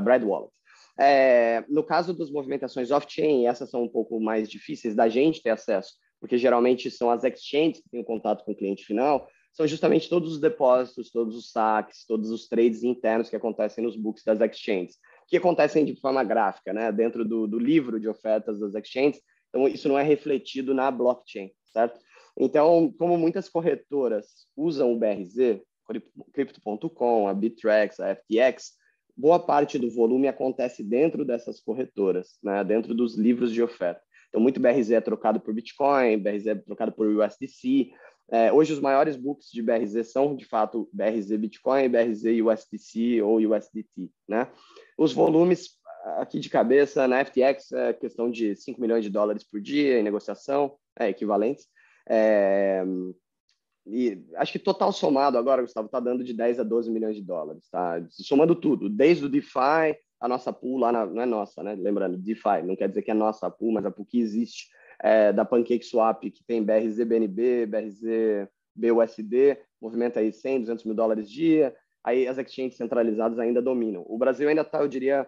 Brad 0.00 0.22
Wallet. 0.22 0.52
É, 0.98 1.64
no 1.68 1.82
caso 1.82 2.16
das 2.16 2.30
movimentações 2.30 2.92
off-chain, 2.92 3.48
essas 3.48 3.68
são 3.68 3.82
um 3.82 3.88
pouco 3.88 4.20
mais 4.20 4.48
difíceis 4.48 4.94
da 4.94 5.08
gente 5.08 5.42
ter 5.42 5.50
acesso, 5.50 5.94
porque 6.20 6.38
geralmente 6.38 6.88
são 6.88 7.10
as 7.10 7.24
exchanges 7.24 7.82
que 7.82 7.90
têm 7.90 8.00
o 8.00 8.04
contato 8.04 8.44
com 8.44 8.52
o 8.52 8.56
cliente 8.56 8.84
final, 8.84 9.26
são 9.54 9.66
justamente 9.68 10.08
todos 10.08 10.32
os 10.32 10.40
depósitos, 10.40 11.10
todos 11.10 11.36
os 11.36 11.52
saques, 11.52 12.04
todos 12.04 12.28
os 12.30 12.48
trades 12.48 12.82
internos 12.82 13.30
que 13.30 13.36
acontecem 13.36 13.84
nos 13.84 13.96
books 13.96 14.24
das 14.24 14.40
exchanges, 14.40 14.98
que 15.28 15.36
acontecem 15.36 15.84
de 15.84 15.98
forma 16.00 16.24
gráfica, 16.24 16.72
né, 16.72 16.90
dentro 16.90 17.24
do, 17.24 17.46
do 17.46 17.58
livro 17.58 18.00
de 18.00 18.08
ofertas 18.08 18.58
das 18.58 18.74
exchanges. 18.74 19.22
Então, 19.48 19.68
isso 19.68 19.88
não 19.88 19.96
é 19.96 20.02
refletido 20.02 20.74
na 20.74 20.90
blockchain, 20.90 21.52
certo? 21.72 22.00
Então, 22.36 22.92
como 22.98 23.16
muitas 23.16 23.48
corretoras 23.48 24.26
usam 24.56 24.92
o 24.92 24.98
BRZ, 24.98 25.62
Crypto.com, 26.32 27.28
a 27.28 27.32
Bittrex, 27.32 28.00
a 28.00 28.16
FTX, 28.16 28.72
boa 29.16 29.38
parte 29.38 29.78
do 29.78 29.88
volume 29.88 30.26
acontece 30.26 30.82
dentro 30.82 31.24
dessas 31.24 31.60
corretoras, 31.60 32.38
né, 32.42 32.64
dentro 32.64 32.92
dos 32.92 33.16
livros 33.16 33.52
de 33.52 33.62
oferta. 33.62 34.02
Então, 34.28 34.42
muito 34.42 34.58
BRZ 34.58 34.90
é 34.90 35.00
trocado 35.00 35.38
por 35.38 35.54
Bitcoin, 35.54 36.18
BRZ 36.18 36.46
é 36.48 36.54
trocado 36.56 36.90
por 36.90 37.06
USDC, 37.06 37.92
é, 38.30 38.52
hoje, 38.52 38.72
os 38.72 38.80
maiores 38.80 39.16
books 39.16 39.50
de 39.50 39.62
BRZ 39.62 40.06
são, 40.10 40.34
de 40.34 40.44
fato, 40.44 40.88
BRZ 40.92 41.36
Bitcoin, 41.36 41.88
BRZ 41.88 42.24
USDC 42.42 43.22
ou 43.22 43.36
USDT. 43.36 44.10
Né? 44.26 44.48
Os 44.96 45.12
volumes, 45.12 45.78
aqui 46.18 46.40
de 46.40 46.48
cabeça, 46.48 47.06
na 47.06 47.24
FTX, 47.24 47.72
é 47.72 47.92
questão 47.92 48.30
de 48.30 48.56
5 48.56 48.80
milhões 48.80 49.04
de 49.04 49.10
dólares 49.10 49.44
por 49.44 49.60
dia 49.60 50.00
em 50.00 50.02
negociação, 50.02 50.76
é, 50.98 51.08
equivalentes. 51.08 51.66
É, 52.08 52.82
e 53.86 54.24
acho 54.36 54.52
que 54.52 54.58
total 54.58 54.92
somado 54.92 55.36
agora, 55.36 55.60
Gustavo, 55.60 55.86
está 55.86 56.00
dando 56.00 56.24
de 56.24 56.32
10 56.32 56.60
a 56.60 56.62
12 56.62 56.90
milhões 56.90 57.16
de 57.16 57.22
dólares, 57.22 57.68
tá? 57.70 58.02
Somando 58.08 58.54
tudo, 58.54 58.88
desde 58.88 59.26
o 59.26 59.28
DeFi, 59.28 59.94
a 60.18 60.26
nossa 60.26 60.50
pool 60.50 60.78
lá 60.78 60.90
na, 60.90 61.04
não 61.04 61.20
é 61.20 61.26
nossa, 61.26 61.62
né? 61.62 61.74
Lembrando, 61.74 62.16
DeFi 62.16 62.62
não 62.64 62.74
quer 62.74 62.88
dizer 62.88 63.02
que 63.02 63.10
é 63.10 63.14
nossa 63.14 63.50
pool, 63.50 63.72
mas 63.72 63.84
a 63.84 63.90
pool 63.90 64.06
que 64.06 64.18
existe 64.18 64.68
é, 65.02 65.32
da 65.32 65.44
PancakeSwap, 65.44 66.30
que 66.30 66.44
tem 66.44 66.62
BRZ 66.62 67.04
BNB, 67.04 67.66
BRZ 67.66 68.48
BUSD, 68.74 69.58
movimenta 69.80 70.20
aí 70.20 70.32
100, 70.32 70.60
200 70.60 70.84
mil 70.84 70.94
dólares 70.94 71.30
dia, 71.30 71.74
aí 72.02 72.26
as 72.26 72.38
exchanges 72.38 72.76
centralizadas 72.76 73.38
ainda 73.38 73.62
dominam. 73.62 74.04
O 74.06 74.18
Brasil 74.18 74.48
ainda 74.48 74.62
está, 74.62 74.80
eu 74.80 74.88
diria, 74.88 75.26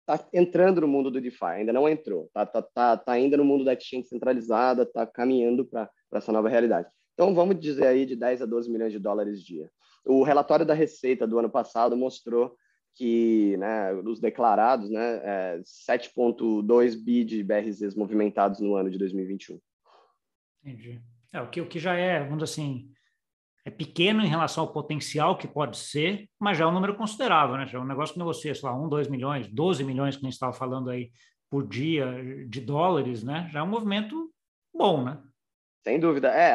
está 0.00 0.28
entrando 0.32 0.80
no 0.80 0.88
mundo 0.88 1.10
do 1.10 1.20
DeFi, 1.20 1.44
ainda 1.44 1.72
não 1.72 1.88
entrou, 1.88 2.26
está 2.26 2.46
tá, 2.46 2.62
tá, 2.62 2.96
tá 2.96 3.12
ainda 3.12 3.36
no 3.36 3.44
mundo 3.44 3.64
da 3.64 3.72
exchange 3.72 4.08
centralizada, 4.08 4.82
está 4.82 5.06
caminhando 5.06 5.64
para 5.64 5.90
essa 6.12 6.32
nova 6.32 6.48
realidade. 6.48 6.88
Então, 7.14 7.34
vamos 7.34 7.58
dizer 7.58 7.86
aí 7.86 8.06
de 8.06 8.14
10 8.14 8.42
a 8.42 8.46
12 8.46 8.70
milhões 8.70 8.92
de 8.92 8.98
dólares 8.98 9.42
dia. 9.42 9.68
O 10.04 10.22
relatório 10.22 10.64
da 10.64 10.74
Receita 10.74 11.26
do 11.26 11.38
ano 11.38 11.50
passado 11.50 11.96
mostrou 11.96 12.54
que 12.98 13.56
né, 13.58 13.94
os 13.94 14.18
declarados, 14.18 14.90
né, 14.90 15.20
é 15.22 15.60
7,2 15.60 16.96
bi 16.96 17.24
de 17.24 17.44
BRZs 17.44 17.94
movimentados 17.94 18.58
no 18.58 18.74
ano 18.74 18.90
de 18.90 18.98
2021. 18.98 19.60
Entendi. 20.64 21.00
É, 21.32 21.40
o, 21.40 21.48
que, 21.48 21.60
o 21.60 21.66
que 21.68 21.78
já 21.78 21.94
é, 21.94 22.18
vamos 22.18 22.42
dizer 22.42 22.52
assim, 22.52 22.90
é 23.64 23.70
pequeno 23.70 24.20
em 24.20 24.26
relação 24.26 24.64
ao 24.64 24.72
potencial 24.72 25.38
que 25.38 25.46
pode 25.46 25.78
ser, 25.78 26.28
mas 26.40 26.58
já 26.58 26.64
é 26.64 26.66
um 26.66 26.72
número 26.72 26.96
considerável, 26.96 27.56
né? 27.56 27.68
Já 27.68 27.78
é 27.78 27.80
um 27.80 27.86
negócio 27.86 28.14
que 28.14 28.18
negocia, 28.18 28.52
sei 28.52 28.68
lá, 28.68 28.74
1, 28.74 28.88
2 28.88 29.06
milhões, 29.06 29.46
12 29.46 29.84
milhões 29.84 30.16
que 30.16 30.22
a 30.22 30.26
gente 30.26 30.32
estava 30.32 30.52
falando 30.52 30.90
aí 30.90 31.12
por 31.48 31.64
dia 31.68 32.04
de 32.48 32.60
dólares, 32.60 33.22
né? 33.22 33.48
Já 33.52 33.60
é 33.60 33.62
um 33.62 33.68
movimento 33.68 34.32
bom, 34.74 35.04
né? 35.04 35.22
Sem 35.84 36.00
dúvida. 36.00 36.28
É, 36.30 36.52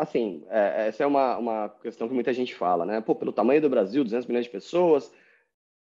assim, 0.00 0.44
é, 0.48 0.88
essa 0.88 1.04
é 1.04 1.06
uma, 1.06 1.36
uma 1.36 1.68
questão 1.68 2.08
que 2.08 2.14
muita 2.14 2.32
gente 2.32 2.52
fala, 2.52 2.84
né? 2.84 3.00
Pô, 3.00 3.14
pelo 3.14 3.32
tamanho 3.32 3.62
do 3.62 3.70
Brasil, 3.70 4.02
200 4.02 4.26
milhões 4.26 4.46
de 4.46 4.50
pessoas, 4.50 5.12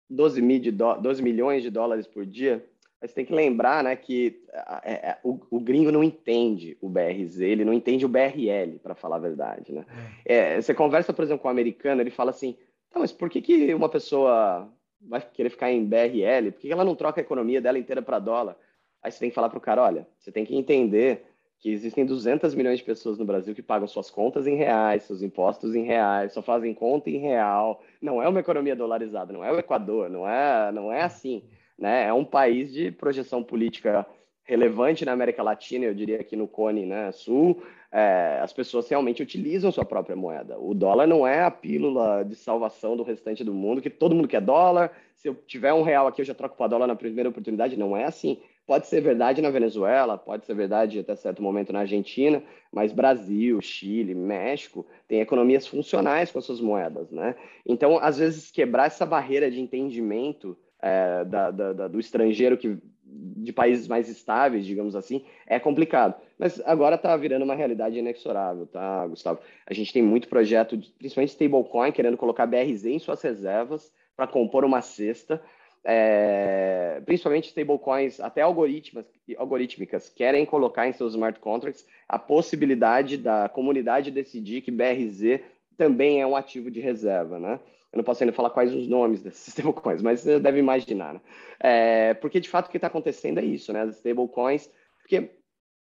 12, 0.09 0.41
mil 0.41 0.59
de 0.59 0.71
12 0.71 1.21
milhões 1.21 1.63
de 1.63 1.69
dólares 1.69 2.07
por 2.07 2.25
dia, 2.25 2.65
mas 3.01 3.13
tem 3.13 3.25
que 3.25 3.33
lembrar 3.33 3.83
né, 3.83 3.95
que 3.95 4.41
é, 4.83 4.91
é, 4.91 5.17
o, 5.23 5.39
o, 5.51 5.59
gringo 5.59 5.91
não 5.91 6.03
entende 6.03 6.77
o 6.81 6.89
BRZ, 6.89 7.41
ele 7.41 7.63
não 7.63 7.73
entende 7.73 8.05
o 8.05 8.09
BRL, 8.09 8.79
para 8.81 8.95
falar 8.95 9.17
a 9.17 9.19
verdade. 9.19 9.71
Né? 9.71 9.85
É. 10.25 10.35
é. 10.35 10.61
você 10.61 10.73
conversa, 10.73 11.13
por 11.13 11.23
exemplo, 11.23 11.41
com 11.41 11.47
um 11.47 11.51
americano, 11.51 12.01
ele 12.01 12.09
fala 12.09 12.31
assim, 12.31 12.57
tá, 12.89 12.99
mas 12.99 13.11
por 13.11 13.29
que, 13.29 13.41
que 13.41 13.73
uma 13.73 13.89
pessoa 13.89 14.67
vai 14.99 15.21
querer 15.21 15.49
ficar 15.49 15.71
em 15.71 15.85
BRL? 15.85 16.51
Por 16.51 16.61
que 16.61 16.71
ela 16.71 16.85
não 16.85 16.95
troca 16.95 17.21
a 17.21 17.23
economia 17.23 17.61
dela 17.61 17.77
inteira 17.77 18.01
para 18.01 18.19
dólar? 18.19 18.57
Aí 19.03 19.11
você 19.11 19.19
tem 19.19 19.29
que 19.29 19.35
falar 19.35 19.49
para 19.49 19.59
o 19.59 19.61
cara, 19.61 19.83
olha, 19.83 20.07
você 20.17 20.31
tem 20.31 20.45
que 20.45 20.55
entender 20.55 21.23
que 21.59 21.71
existem 21.71 22.05
200 22.05 22.53
milhões 22.53 22.79
de 22.79 22.85
pessoas 22.85 23.17
no 23.17 23.25
Brasil 23.25 23.55
que 23.55 23.61
pagam 23.61 23.87
suas 23.87 24.09
contas 24.09 24.45
em 24.45 24.55
reais, 24.55 25.03
seus 25.03 25.21
impostos 25.21 25.75
em 25.75 25.83
reais, 25.83 26.33
só 26.33 26.41
fazem 26.41 26.73
conta 26.73 27.09
em 27.09 27.17
real. 27.17 27.81
Não 28.01 28.21
é 28.21 28.27
uma 28.27 28.39
economia 28.39 28.75
dolarizada, 28.75 29.33
não 29.33 29.43
é 29.43 29.51
o 29.51 29.59
Equador, 29.59 30.09
não 30.09 30.27
é, 30.27 30.71
não 30.71 30.91
é 30.91 31.01
assim. 31.01 31.43
Né? 31.77 32.05
É 32.05 32.13
um 32.13 32.25
país 32.25 32.71
de 32.71 32.91
projeção 32.91 33.43
política 33.43 34.05
relevante 34.43 35.03
na 35.03 35.11
América 35.11 35.43
Latina, 35.43 35.85
eu 35.85 35.93
diria 35.93 36.21
aqui 36.21 36.35
no 36.35 36.47
Cone 36.47 36.85
né, 36.85 37.11
Sul, 37.11 37.61
é, 37.91 38.39
as 38.41 38.53
pessoas 38.53 38.87
realmente 38.87 39.21
utilizam 39.21 39.71
sua 39.71 39.83
própria 39.83 40.15
moeda. 40.15 40.57
O 40.57 40.73
dólar 40.73 41.05
não 41.05 41.27
é 41.27 41.43
a 41.43 41.51
pílula 41.51 42.23
de 42.23 42.35
salvação 42.35 42.95
do 42.95 43.03
restante 43.03 43.43
do 43.43 43.53
mundo, 43.53 43.81
que 43.81 43.89
todo 43.89 44.15
mundo 44.15 44.27
quer 44.27 44.41
dólar, 44.41 44.91
se 45.15 45.27
eu 45.27 45.35
tiver 45.35 45.73
um 45.73 45.81
real 45.81 46.07
aqui 46.07 46.21
eu 46.21 46.25
já 46.25 46.33
troco 46.33 46.55
para 46.55 46.67
dólar 46.67 46.87
na 46.87 46.95
primeira 46.95 47.29
oportunidade. 47.29 47.77
Não 47.77 47.97
é 47.97 48.05
assim. 48.05 48.39
Pode 48.67 48.87
ser 48.87 48.99
verdade 48.99 49.41
na 49.41 49.49
Venezuela, 49.49 50.17
pode 50.17 50.45
ser 50.45 50.53
verdade 50.53 50.99
até 50.99 51.15
certo 51.15 51.41
momento 51.41 51.71
na 51.71 51.79
Argentina, 51.79 52.43
mas 52.69 52.91
Brasil, 52.91 53.61
Chile, 53.61 54.13
México 54.13 54.85
têm 55.07 55.21
economias 55.21 55.65
funcionais 55.65 56.29
com 56.29 56.39
as 56.39 56.45
suas 56.45 56.59
moedas, 56.59 57.09
né? 57.09 57.35
Então, 57.65 57.97
às 57.97 58.17
vezes, 58.17 58.51
quebrar 58.51 58.87
essa 58.87 59.05
barreira 59.05 59.49
de 59.49 59.61
entendimento 59.61 60.57
é, 60.81 61.23
da, 61.23 61.49
da, 61.49 61.71
da, 61.71 61.87
do 61.87 61.97
estrangeiro 61.97 62.57
que 62.57 62.77
de 63.09 63.53
países 63.53 63.87
mais 63.87 64.09
estáveis, 64.09 64.65
digamos 64.65 64.97
assim, 64.97 65.23
é 65.45 65.57
complicado. 65.57 66.15
Mas 66.37 66.61
agora 66.65 66.95
está 66.95 67.15
virando 67.15 67.43
uma 67.43 67.55
realidade 67.55 67.97
inexorável, 67.97 68.67
tá, 68.67 69.07
Gustavo? 69.07 69.39
A 69.65 69.73
gente 69.73 69.93
tem 69.93 70.03
muito 70.03 70.27
projeto, 70.27 70.77
principalmente 70.99 71.29
stablecoin, 71.29 71.93
querendo 71.93 72.17
colocar 72.17 72.45
BRZ 72.45 72.85
em 72.85 72.99
suas 72.99 73.21
reservas 73.21 73.93
para 74.15 74.27
compor 74.27 74.65
uma 74.65 74.81
cesta 74.81 75.41
é, 75.89 77.01
principalmente 77.05 77.47
stablecoins, 77.47 78.19
até 78.19 78.41
algorítmicas, 78.41 80.09
querem 80.09 80.45
colocar 80.45 80.85
em 80.85 80.91
seus 80.91 81.13
smart 81.13 81.39
contracts 81.39 81.87
a 82.09 82.19
possibilidade 82.19 83.15
da 83.15 83.47
comunidade 83.47 84.11
decidir 84.11 84.61
que 84.61 84.69
BRZ 84.69 85.39
também 85.77 86.21
é 86.21 86.27
um 86.27 86.35
ativo 86.35 86.69
de 86.69 86.81
reserva, 86.81 87.39
né? 87.39 87.57
Eu 87.93 87.97
não 87.97 88.03
posso 88.03 88.21
ainda 88.21 88.33
falar 88.33 88.49
quais 88.49 88.75
os 88.75 88.85
nomes 88.85 89.23
desses 89.23 89.47
stablecoins, 89.47 90.01
mas 90.01 90.19
você 90.19 90.37
deve 90.41 90.59
imaginar, 90.59 91.13
né? 91.13 91.21
É, 91.57 92.13
porque, 92.15 92.41
de 92.41 92.49
fato, 92.49 92.67
o 92.67 92.69
que 92.69 92.77
está 92.77 92.87
acontecendo 92.87 93.39
é 93.39 93.45
isso, 93.45 93.71
né? 93.71 93.83
As 93.83 93.95
stablecoins, 93.95 94.69
porque 94.99 95.31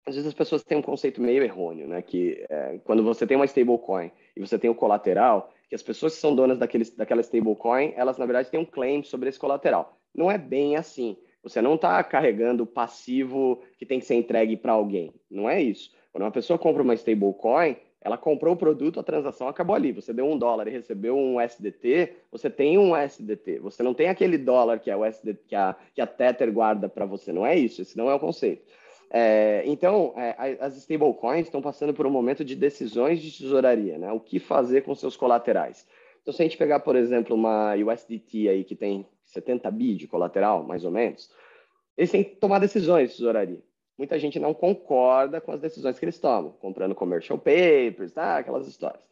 às 0.05 0.17
vezes 0.17 0.27
as 0.27 0.35
pessoas 0.35 0.65
têm 0.65 0.77
um 0.77 0.83
conceito 0.83 1.23
meio 1.23 1.45
errôneo, 1.45 1.87
né? 1.87 2.03
Que 2.03 2.45
é, 2.51 2.81
quando 2.85 3.05
você 3.05 3.25
tem 3.29 3.37
uma 3.37 3.45
stablecoin 3.45 4.11
e 4.35 4.41
você 4.41 4.59
tem 4.59 4.69
o 4.69 4.75
colateral, 4.75 5.55
que 5.75 5.77
as 5.77 5.83
pessoas 5.83 6.15
que 6.15 6.21
são 6.21 6.37
donas 6.37 6.57
daquele, 6.57 6.85
daquela 6.97 7.21
stablecoin, 7.21 7.95
elas 7.97 8.17
na 8.17 8.25
verdade 8.25 8.49
têm 8.49 8.61
um 8.61 8.65
claim 8.65 9.03
sobre 9.03 9.29
esse 9.29 9.41
colateral. 9.41 9.99
Não 10.15 10.31
é 10.31 10.39
bem 10.39 10.77
assim. 10.77 11.17
Você 11.43 11.61
não 11.61 11.75
está 11.75 12.03
carregando 12.05 12.65
passivo 12.65 13.61
que 13.77 13.85
tem 13.85 13.99
que 13.99 14.07
ser 14.07 14.15
entregue 14.15 14.57
para 14.57 14.73
alguém. 14.73 15.13
Não 15.29 15.51
é 15.51 15.61
isso. 15.61 15.91
Quando 16.13 16.23
uma 16.23 16.31
pessoa 16.31 16.57
compra 16.57 16.81
uma 16.81 16.95
stablecoin, 16.95 17.77
ela 18.01 18.17
comprou 18.17 18.55
o 18.55 18.57
produto, 18.57 19.01
a 19.01 19.03
transação 19.03 19.49
acabou 19.49 19.75
ali. 19.75 19.91
Você 19.91 20.13
deu 20.13 20.27
um 20.27 20.39
dólar 20.39 20.69
e 20.69 20.71
recebeu 20.71 21.17
um 21.17 21.41
SDT, 21.41 22.13
você 22.31 22.49
tem 22.49 22.79
um 22.79 22.97
SDT. 22.97 23.59
Você 23.59 23.83
não 23.83 23.95
tem 23.95 24.09
aquele 24.09 24.39
dólar 24.39 24.79
que, 24.79 24.93
é 24.93 24.97
o 24.97 25.05
SDT, 25.05 25.41
que, 25.49 25.57
a, 25.57 25.75
que 25.93 26.01
a 26.01 26.07
Tether 26.07 26.53
guarda 26.53 26.89
para 26.89 27.05
você. 27.05 27.33
Não 27.33 27.45
é 27.45 27.59
isso. 27.59 27.83
Esse 27.83 27.97
não 27.97 28.09
é 28.09 28.15
o 28.15 28.21
conceito. 28.21 28.63
É, 29.11 29.63
então, 29.67 30.13
é, 30.17 30.57
as 30.61 30.77
stablecoins 30.77 31.47
estão 31.47 31.63
passando 31.63 31.95
por 31.95 32.07
um 32.07 32.11
momento 32.11 32.45
de 32.45 32.57
decisões 32.57 33.21
de 33.21 33.31
tesouraria, 33.31 33.99
né? 33.99 34.13
O 34.13 34.21
que 34.21 34.39
fazer 34.39 34.83
com 34.83 34.95
seus 34.95 35.17
colaterais? 35.17 35.87
Então, 36.23 36.33
se 36.33 36.43
a 36.43 36.45
gente 36.45 36.57
pegar, 36.57 36.81
por 36.81 36.97
exemplo, 36.97 37.37
uma 37.37 37.75
USDT 37.75 38.49
aí 38.49 38.65
que 38.65 38.75
tem 38.75 39.07
70 39.25 39.71
bi 39.71 39.95
de 39.95 40.09
colateral, 40.09 40.65
mais 40.65 40.85
ou 40.85 40.91
menos, 40.91 41.31
eles 41.97 42.11
têm 42.11 42.25
que 42.25 42.37
tomar 42.37 42.59
decisões 42.59 43.11
de 43.11 43.17
tesouraria. 43.17 43.63
Muita 43.97 44.19
gente 44.19 44.41
não 44.41 44.53
concorda 44.53 45.41
com 45.41 45.53
as 45.53 45.61
decisões 45.61 45.99
que 45.99 46.05
eles 46.05 46.19
tomam, 46.19 46.53
comprando 46.53 46.95
commercial 46.95 47.39
papers, 47.39 48.13
tá? 48.13 48.39
aquelas 48.39 48.67
histórias. 48.67 49.03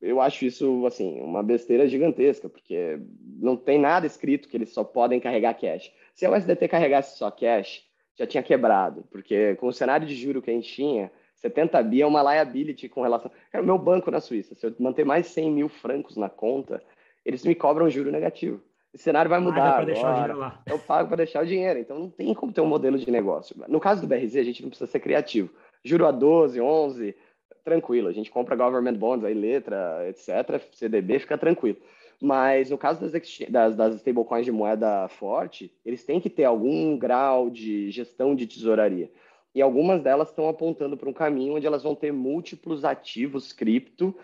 Eu 0.00 0.20
acho 0.20 0.44
isso, 0.44 0.84
assim, 0.86 1.20
uma 1.20 1.42
besteira 1.42 1.88
gigantesca, 1.88 2.48
porque 2.48 3.00
não 3.40 3.56
tem 3.56 3.78
nada 3.78 4.06
escrito 4.06 4.48
que 4.48 4.56
eles 4.56 4.70
só 4.70 4.84
podem 4.84 5.18
carregar 5.18 5.54
cash. 5.54 5.90
Se 6.14 6.26
a 6.26 6.30
USDT 6.30 6.68
carregasse 6.68 7.16
só 7.16 7.30
cash, 7.30 7.85
já 8.16 8.26
tinha 8.26 8.42
quebrado, 8.42 9.04
porque 9.10 9.54
com 9.56 9.68
o 9.68 9.72
cenário 9.72 10.06
de 10.06 10.14
juro 10.14 10.42
que 10.42 10.50
a 10.50 10.54
gente 10.54 10.72
tinha, 10.72 11.10
70 11.36 11.82
bi 11.82 12.02
é 12.02 12.06
uma 12.06 12.22
liability 12.22 12.88
com 12.88 13.02
relação. 13.02 13.30
Cara, 13.52 13.62
o 13.62 13.66
meu 13.66 13.78
banco 13.78 14.10
na 14.10 14.20
Suíça, 14.20 14.54
se 14.54 14.66
eu 14.66 14.74
manter 14.78 15.04
mais 15.04 15.26
100 15.26 15.50
mil 15.50 15.68
francos 15.68 16.16
na 16.16 16.28
conta, 16.28 16.82
eles 17.24 17.44
me 17.44 17.54
cobram 17.54 17.90
juro 17.90 18.10
negativo. 18.10 18.60
O 18.94 18.98
cenário 18.98 19.28
vai 19.28 19.38
mudar. 19.38 19.80
Agora. 19.80 20.58
Eu 20.66 20.78
pago 20.78 21.08
para 21.08 21.18
deixar 21.18 21.42
o 21.42 21.46
dinheiro. 21.46 21.78
Então 21.78 21.98
não 21.98 22.08
tem 22.08 22.32
como 22.32 22.52
ter 22.52 22.62
um 22.62 22.66
modelo 22.66 22.98
de 22.98 23.10
negócio. 23.10 23.54
No 23.68 23.78
caso 23.78 24.00
do 24.00 24.06
BRZ, 24.06 24.36
a 24.36 24.42
gente 24.42 24.62
não 24.62 24.70
precisa 24.70 24.90
ser 24.90 25.00
criativo. 25.00 25.50
Juro 25.84 26.06
a 26.06 26.10
12, 26.10 26.58
11, 26.58 27.14
tranquilo. 27.62 28.08
A 28.08 28.12
gente 28.12 28.30
compra 28.30 28.56
government 28.56 28.94
bonds, 28.94 29.24
aí 29.24 29.34
letra, 29.34 30.08
etc. 30.08 30.62
CDB, 30.72 31.18
fica 31.18 31.36
tranquilo. 31.36 31.76
Mas 32.20 32.70
no 32.70 32.78
caso 32.78 33.00
das, 33.00 33.12
das, 33.48 33.76
das 33.76 33.94
stablecoins 33.96 34.44
de 34.44 34.52
moeda 34.52 35.08
forte, 35.08 35.72
eles 35.84 36.04
têm 36.04 36.20
que 36.20 36.30
ter 36.30 36.44
algum 36.44 36.96
grau 36.96 37.50
de 37.50 37.90
gestão 37.90 38.34
de 38.34 38.46
tesouraria. 38.46 39.10
E 39.54 39.62
algumas 39.62 40.02
delas 40.02 40.28
estão 40.28 40.48
apontando 40.48 40.96
para 40.96 41.08
um 41.08 41.12
caminho 41.12 41.56
onde 41.56 41.66
elas 41.66 41.82
vão 41.82 41.94
ter 41.94 42.12
múltiplos 42.12 42.84
ativos 42.84 43.52
cripto, 43.52 44.14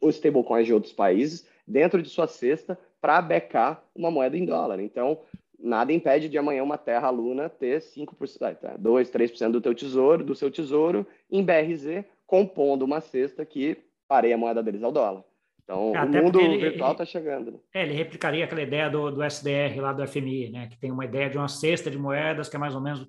os 0.00 0.14
stablecoins 0.14 0.66
de 0.66 0.72
outros 0.72 0.92
países, 0.92 1.46
dentro 1.66 2.02
de 2.02 2.08
sua 2.08 2.26
cesta 2.26 2.78
para 3.00 3.20
becar 3.20 3.84
uma 3.94 4.10
moeda 4.10 4.36
em 4.36 4.44
dólar. 4.44 4.80
Então, 4.80 5.18
nada 5.58 5.92
impede 5.92 6.28
de 6.28 6.38
amanhã 6.38 6.62
uma 6.62 6.78
terra 6.78 7.10
luna 7.10 7.48
ter 7.48 7.80
5%, 7.80 8.76
2, 8.78 9.10
3% 9.10 9.50
do 9.50 9.60
teu 9.60 9.74
tesouro, 9.74 10.24
do 10.24 10.34
seu 10.34 10.50
tesouro 10.50 11.06
em 11.30 11.44
BRZ, 11.44 12.04
compondo 12.26 12.82
uma 12.82 13.00
cesta 13.00 13.44
que 13.44 13.78
pareia 14.08 14.34
a 14.34 14.38
moeda 14.38 14.62
deles 14.62 14.82
ao 14.82 14.92
dólar. 14.92 15.24
Então, 15.70 15.94
é, 15.94 16.02
o 16.02 16.24
mundo 16.24 16.40
ele, 16.40 16.58
virtual 16.58 16.92
está 16.92 17.04
chegando. 17.04 17.52
Né? 17.52 17.58
É, 17.72 17.82
ele 17.84 17.94
replicaria 17.94 18.44
aquela 18.44 18.62
ideia 18.62 18.90
do, 18.90 19.10
do 19.10 19.22
SDR 19.22 19.80
lá 19.80 19.92
do 19.92 20.06
FMI, 20.06 20.50
né? 20.50 20.66
que 20.66 20.76
tem 20.76 20.90
uma 20.90 21.04
ideia 21.04 21.30
de 21.30 21.38
uma 21.38 21.46
cesta 21.46 21.88
de 21.90 21.96
moedas 21.96 22.48
que 22.48 22.56
é 22.56 22.58
mais 22.58 22.74
ou 22.74 22.80
menos 22.80 23.06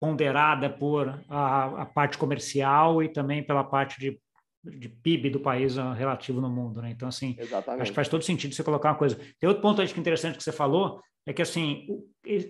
ponderada 0.00 0.70
por 0.70 1.08
a, 1.28 1.82
a 1.82 1.86
parte 1.86 2.16
comercial 2.16 3.02
e 3.02 3.08
também 3.08 3.42
pela 3.42 3.64
parte 3.64 3.98
de, 3.98 4.18
de 4.64 4.88
PIB 4.88 5.30
do 5.30 5.40
país 5.40 5.76
ah, 5.76 5.92
relativo 5.92 6.40
no 6.40 6.48
mundo. 6.48 6.80
Né? 6.80 6.90
Então, 6.90 7.08
assim, 7.08 7.36
Exatamente. 7.36 7.82
acho 7.82 7.90
que 7.90 7.96
faz 7.96 8.08
todo 8.08 8.22
sentido 8.22 8.54
você 8.54 8.62
colocar 8.62 8.90
uma 8.90 8.98
coisa. 8.98 9.18
Tem 9.38 9.48
outro 9.48 9.60
ponto 9.60 9.82
acho 9.82 9.92
que 9.92 10.00
interessante 10.00 10.38
que 10.38 10.44
você 10.44 10.52
falou, 10.52 11.02
é 11.26 11.32
que, 11.32 11.42
assim, 11.42 11.86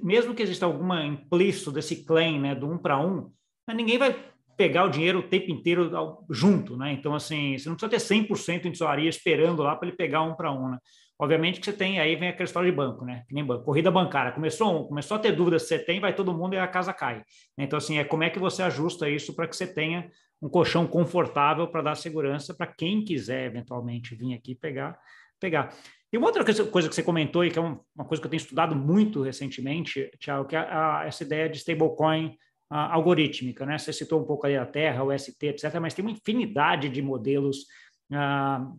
mesmo 0.03 0.35
que 0.35 0.43
exista 0.43 0.67
alguma 0.67 1.05
implícito 1.05 1.73
desse 1.73 2.05
claim 2.05 2.39
né, 2.39 2.55
do 2.55 2.71
um 2.71 2.79
para 2.79 3.01
um, 3.01 3.33
ninguém 3.75 3.99
vai 3.99 4.30
pegar 4.61 4.85
o 4.85 4.91
dinheiro 4.91 5.21
o 5.21 5.23
tempo 5.23 5.51
inteiro 5.51 5.91
junto, 6.29 6.77
né? 6.77 6.93
Então, 6.93 7.15
assim, 7.15 7.57
você 7.57 7.67
não 7.67 7.77
precisa 7.77 7.91
ter 7.91 8.15
100% 8.15 8.67
em 8.67 8.73
tesouraria 8.73 9.09
esperando 9.09 9.63
lá 9.63 9.75
para 9.75 9.89
ele 9.89 9.97
pegar 9.97 10.21
um 10.21 10.35
para 10.35 10.53
um, 10.53 10.73
né? 10.73 10.79
Obviamente 11.19 11.61
que 11.61 11.65
você 11.65 11.73
tem, 11.73 11.99
aí 11.99 12.15
vem 12.15 12.29
aquela 12.29 12.45
história 12.45 12.71
de 12.71 12.77
banco, 12.77 13.03
né? 13.07 13.25
Que 13.27 13.35
nem 13.35 13.43
banco, 13.43 13.65
corrida 13.65 13.91
bancária. 13.91 14.33
Começou 14.33 14.83
um, 14.83 14.85
começou 14.87 15.17
a 15.17 15.21
ter 15.21 15.33
dúvidas 15.33 15.63
você 15.63 15.79
tem, 15.79 15.99
vai 15.99 16.15
todo 16.15 16.35
mundo 16.35 16.53
e 16.53 16.59
a 16.59 16.69
casa 16.69 16.93
cai. 16.93 17.23
Então, 17.57 17.79
assim, 17.79 17.97
é 17.97 18.05
como 18.05 18.23
é 18.23 18.29
que 18.29 18.39
você 18.39 18.63
ajusta 18.63 19.09
isso 19.09 19.35
para 19.35 19.49
que 19.49 19.57
você 19.57 19.67
tenha 19.67 20.11
um 20.43 20.49
colchão 20.51 20.87
confortável 20.87 21.67
para 21.67 21.81
dar 21.81 21.95
segurança 21.95 22.53
para 22.53 22.67
quem 22.67 23.03
quiser 23.03 23.47
eventualmente 23.47 24.15
vir 24.15 24.35
aqui 24.35 24.55
pegar, 24.55 24.99
pegar. 25.41 25.75
E 26.13 26.19
uma 26.19 26.27
outra 26.27 26.45
coisa 26.45 26.87
que 26.87 26.95
você 26.95 27.03
comentou, 27.03 27.47
e 27.47 27.51
que 27.51 27.59
é 27.59 27.63
uma 27.63 28.05
coisa 28.05 28.21
que 28.21 28.27
eu 28.27 28.31
tenho 28.31 28.43
estudado 28.43 28.77
muito 28.77 29.23
recentemente, 29.23 30.11
Tiago, 30.19 30.47
que 30.47 30.55
é 30.55 30.59
a, 30.59 31.05
essa 31.07 31.25
ideia 31.25 31.49
de 31.49 31.57
stablecoin 31.57 32.37
algorítmica, 32.71 33.67
né? 33.67 33.77
Você 33.77 33.93
citou 33.93 34.21
um 34.21 34.25
pouco 34.25 34.47
aí 34.47 34.57
a 34.57 34.65
Terra, 34.65 35.03
o 35.03 35.17
ST, 35.17 35.47
etc., 35.47 35.75
mas 35.81 35.93
tem 35.93 36.05
uma 36.05 36.13
infinidade 36.13 36.89
de 36.89 37.03
modelos 37.03 37.67
ah, 38.13 38.73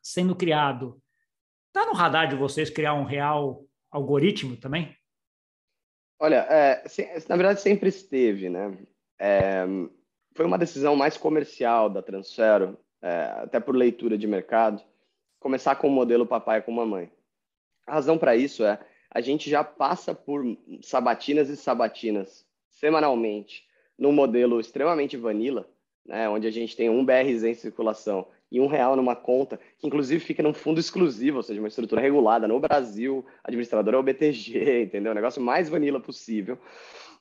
sendo 0.00 0.34
criado. 0.36 1.02
Está 1.68 1.86
no 1.86 1.92
radar 1.92 2.28
de 2.28 2.36
vocês 2.36 2.70
criar 2.70 2.94
um 2.94 3.04
real 3.04 3.64
algoritmo 3.90 4.56
também? 4.56 4.96
Olha, 6.20 6.46
é, 6.50 6.84
na 7.28 7.36
verdade 7.36 7.60
sempre 7.60 7.88
esteve, 7.88 8.48
né? 8.48 8.78
É, 9.18 9.64
foi 10.34 10.46
uma 10.46 10.58
decisão 10.58 10.94
mais 10.94 11.16
comercial 11.16 11.90
da 11.90 12.02
Transfero, 12.02 12.78
é, 13.02 13.22
até 13.42 13.58
por 13.58 13.74
leitura 13.74 14.16
de 14.16 14.26
mercado, 14.26 14.82
começar 15.40 15.74
com 15.76 15.88
o 15.88 15.90
modelo 15.90 16.26
papai 16.26 16.62
com 16.62 16.70
mamãe. 16.70 17.10
A 17.86 17.94
razão 17.94 18.18
para 18.18 18.36
isso 18.36 18.64
é 18.64 18.78
a 19.12 19.20
gente 19.20 19.50
já 19.50 19.64
passa 19.64 20.14
por 20.14 20.44
sabatinas 20.82 21.48
e 21.48 21.56
sabatinas 21.56 22.46
semanalmente 22.70 23.64
num 23.98 24.12
modelo 24.12 24.58
extremamente 24.60 25.16
vanilla, 25.16 25.68
né, 26.06 26.28
onde 26.28 26.46
a 26.46 26.50
gente 26.50 26.76
tem 26.76 26.88
um 26.88 27.04
BRZ 27.04 27.44
em 27.44 27.54
circulação 27.54 28.26
e 28.50 28.60
um 28.60 28.66
real 28.66 28.96
numa 28.96 29.14
conta, 29.14 29.60
que 29.78 29.86
inclusive 29.86 30.24
fica 30.24 30.42
num 30.42 30.52
fundo 30.52 30.80
exclusivo, 30.80 31.36
ou 31.36 31.42
seja, 31.42 31.60
uma 31.60 31.68
estrutura 31.68 32.00
regulada 32.00 32.48
no 32.48 32.58
Brasil, 32.58 33.24
administrador 33.44 33.94
é 33.94 33.96
o 33.98 34.02
BTG, 34.02 34.82
entendeu? 34.88 35.12
O 35.12 35.14
negócio 35.14 35.40
mais 35.40 35.68
vanilla 35.68 36.00
possível. 36.00 36.58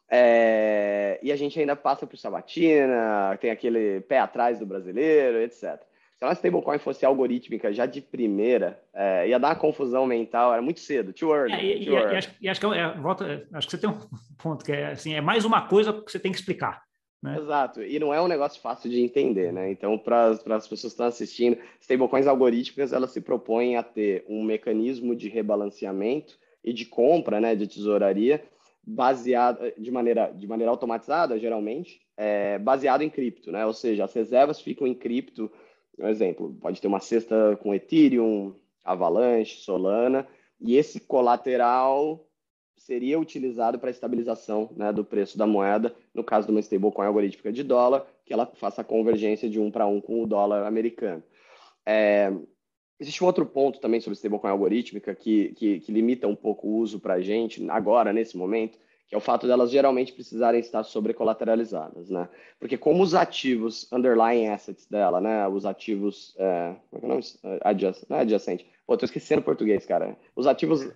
É... 0.10 1.20
E 1.22 1.32
a 1.32 1.36
gente 1.36 1.60
ainda 1.60 1.76
passa 1.76 2.08
por 2.08 2.18
sabatina, 2.18 3.38
tem 3.40 3.52
aquele 3.52 4.02
pé 4.02 4.18
atrás 4.20 4.58
do 4.58 4.66
brasileiro, 4.66 5.38
etc. 5.42 5.80
Se 6.20 6.26
a 6.26 6.34
stablecoin 6.34 6.80
fosse 6.80 7.06
algorítmica 7.06 7.72
já 7.72 7.86
de 7.86 8.02
primeira, 8.02 8.78
é, 8.94 9.30
ia 9.30 9.40
dar 9.40 9.50
uma 9.50 9.56
confusão 9.56 10.06
mental, 10.06 10.52
era 10.52 10.62
muito 10.62 10.82
cedo, 10.82 11.14
too 11.14 11.34
early. 11.34 11.54
É, 11.54 11.78
e, 11.78 11.86
too 11.86 11.94
e, 11.94 11.96
early. 11.96 12.14
E, 12.14 12.18
acho, 12.18 12.36
e 12.42 12.50
acho, 12.50 12.60
que, 12.60 12.66
é, 12.68 12.98
volta, 12.98 13.48
acho 13.54 13.68
que 13.68 13.72
você 13.72 13.78
tem 13.78 13.90
um 13.90 14.00
ponto 14.38 14.66
que 14.66 14.74
é 14.74 14.88
assim, 14.88 15.14
é 15.14 15.22
mais 15.22 15.46
uma 15.46 15.66
coisa 15.66 15.94
que 15.94 16.12
você 16.12 16.20
tem 16.20 16.34
que 16.34 16.38
explicar. 16.38 16.84
Né? 17.24 17.38
Exato, 17.38 17.82
e 17.82 17.98
não 18.00 18.14
é 18.14 18.22
um 18.22 18.28
negócio 18.28 18.62
fácil 18.62 18.90
de 18.90 19.02
entender, 19.02 19.52
né? 19.52 19.72
Então, 19.72 19.98
para 19.98 20.30
as 20.30 20.68
pessoas 20.68 20.82
que 20.82 20.88
estão 20.88 21.06
assistindo, 21.06 21.58
stablecoins 21.80 22.28
algorítmicas, 22.28 22.94
elas 22.94 23.12
se 23.12 23.22
propõem 23.22 23.78
a 23.78 23.84
ter 23.84 24.26
um 24.28 24.44
mecanismo 24.44 25.16
de 25.16 25.30
rebalanceamento 25.30 26.38
e 26.64 26.74
de 26.74 26.86
compra, 26.86 27.40
né, 27.40 27.56
de 27.56 27.68
tesouraria, 27.68 28.44
baseado 28.86 29.60
de 29.78 29.92
maneira, 29.92 30.32
de 30.32 30.48
maneira 30.48 30.72
automatizada, 30.72 31.38
geralmente, 31.38 32.02
é, 32.18 32.58
baseado 32.58 33.02
em 33.02 33.10
cripto, 33.10 33.52
né? 33.52 33.66
Ou 33.66 33.74
seja, 33.74 34.04
as 34.04 34.14
reservas 34.14 34.60
ficam 34.60 34.88
em 34.88 34.94
cripto, 34.94 35.52
um 36.00 36.08
exemplo, 36.08 36.56
pode 36.62 36.82
ter 36.82 36.88
uma 36.88 37.00
cesta 37.00 37.58
com 37.62 37.74
Ethereum, 37.74 38.56
Avalanche, 38.84 39.58
Solana, 39.58 40.28
e 40.60 40.76
esse 40.76 41.00
colateral 41.00 42.26
seria 42.78 43.20
utilizado 43.20 43.78
para 43.78 43.92
estabilização 43.92 44.70
né, 44.76 44.92
do 44.92 45.04
preço 45.04 45.38
da 45.38 45.46
moeda, 45.46 45.94
no 46.14 46.24
caso 46.24 46.48
de 46.48 46.52
uma 46.52 46.60
stablecoin 46.60 47.06
algorítmica 47.06 47.52
de 47.52 47.64
dólar, 47.64 48.06
que 48.26 48.34
ela 48.34 48.46
faça 48.46 48.82
a 48.82 48.86
convergência 48.86 49.50
de 49.50 49.60
um 49.60 49.70
para 49.70 49.86
um 49.86 50.00
com 50.02 50.24
o 50.24 50.28
dólar 50.28 50.66
americano. 50.66 51.22
É, 51.86 52.32
existe 53.00 53.24
um 53.24 53.28
outro 53.28 53.46
ponto 53.46 53.80
também 53.80 54.00
sobre 54.00 54.16
stablecoin 54.16 54.52
algorítmica 54.52 55.14
que, 55.14 55.50
que, 55.54 55.80
que 55.82 55.92
limita 55.92 56.28
um 56.28 56.36
pouco 56.36 56.68
o 56.68 56.78
uso 56.78 57.00
para 57.00 57.16
a 57.16 57.22
gente, 57.22 57.70
agora, 57.70 58.14
nesse 58.14 58.38
momento, 58.38 58.80
que 59.10 59.16
é 59.16 59.18
o 59.18 59.22
fato 59.22 59.48
delas 59.48 59.72
geralmente 59.72 60.14
precisarem 60.14 60.60
estar 60.60 60.84
sobrecolateralizadas, 60.84 62.12
né? 62.12 62.30
Porque 62.60 62.78
como 62.78 63.02
os 63.02 63.16
ativos 63.16 63.92
underlying 63.92 64.50
assets 64.50 64.86
dela, 64.86 65.20
né? 65.20 65.48
Os 65.48 65.66
ativos, 65.66 66.36
é, 66.38 66.76
como 66.92 66.98
é 66.98 67.00
que 67.00 67.06
é 67.06 67.08
o 67.08 67.10
nome? 67.10 67.60
Adjacent, 67.64 68.08
não 68.08 68.18
é 68.18 68.22
adjacente. 68.22 68.70
Pô, 68.86 68.96
tô 68.96 69.06
esquecendo 69.06 69.42
o 69.42 69.44
português, 69.44 69.84
cara. 69.84 70.16
Os 70.36 70.46
ativos 70.46 70.88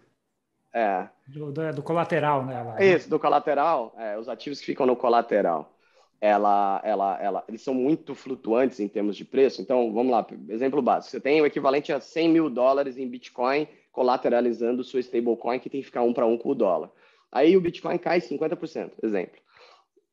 é. 0.72 1.08
Do, 1.28 1.52
do, 1.52 1.74
do 1.74 1.82
colateral, 1.82 2.46
né? 2.46 2.62
Lá, 2.62 2.84
Isso, 2.84 3.10
do 3.10 3.20
colateral, 3.20 3.96
é, 3.98 4.16
os 4.18 4.30
ativos 4.30 4.60
que 4.60 4.66
ficam 4.68 4.86
no 4.86 4.96
colateral, 4.96 5.74
ela, 6.22 6.82
ela, 6.84 7.20
ela, 7.20 7.44
eles 7.48 7.64
são 7.64 7.74
muito 7.74 8.14
flutuantes 8.14 8.80
em 8.80 8.88
termos 8.88 9.18
de 9.18 9.26
preço. 9.26 9.60
Então, 9.60 9.92
vamos 9.92 10.12
lá, 10.12 10.26
exemplo 10.50 10.84
básico. 10.84 11.10
Você 11.12 11.20
tem 11.20 11.42
o 11.42 11.48
equivalente 11.48 11.92
a 11.92 12.00
100 12.00 12.30
mil 12.30 12.50
dólares 12.50 12.96
em 12.98 13.08
Bitcoin 13.08 13.68
colateralizando 13.92 14.84
sua 14.84 15.00
stablecoin, 15.00 15.60
que 15.60 15.70
tem 15.70 15.82
que 15.82 15.86
ficar 15.86 16.02
um 16.02 16.14
para 16.14 16.26
um 16.26 16.38
com 16.38 16.50
o 16.50 16.56
dólar. 16.56 16.92
Aí 17.34 17.58
o 17.58 17.62
Bitcoin 17.62 17.98
cai 17.98 18.22
50%, 18.22 18.92
exemplo. 19.02 19.42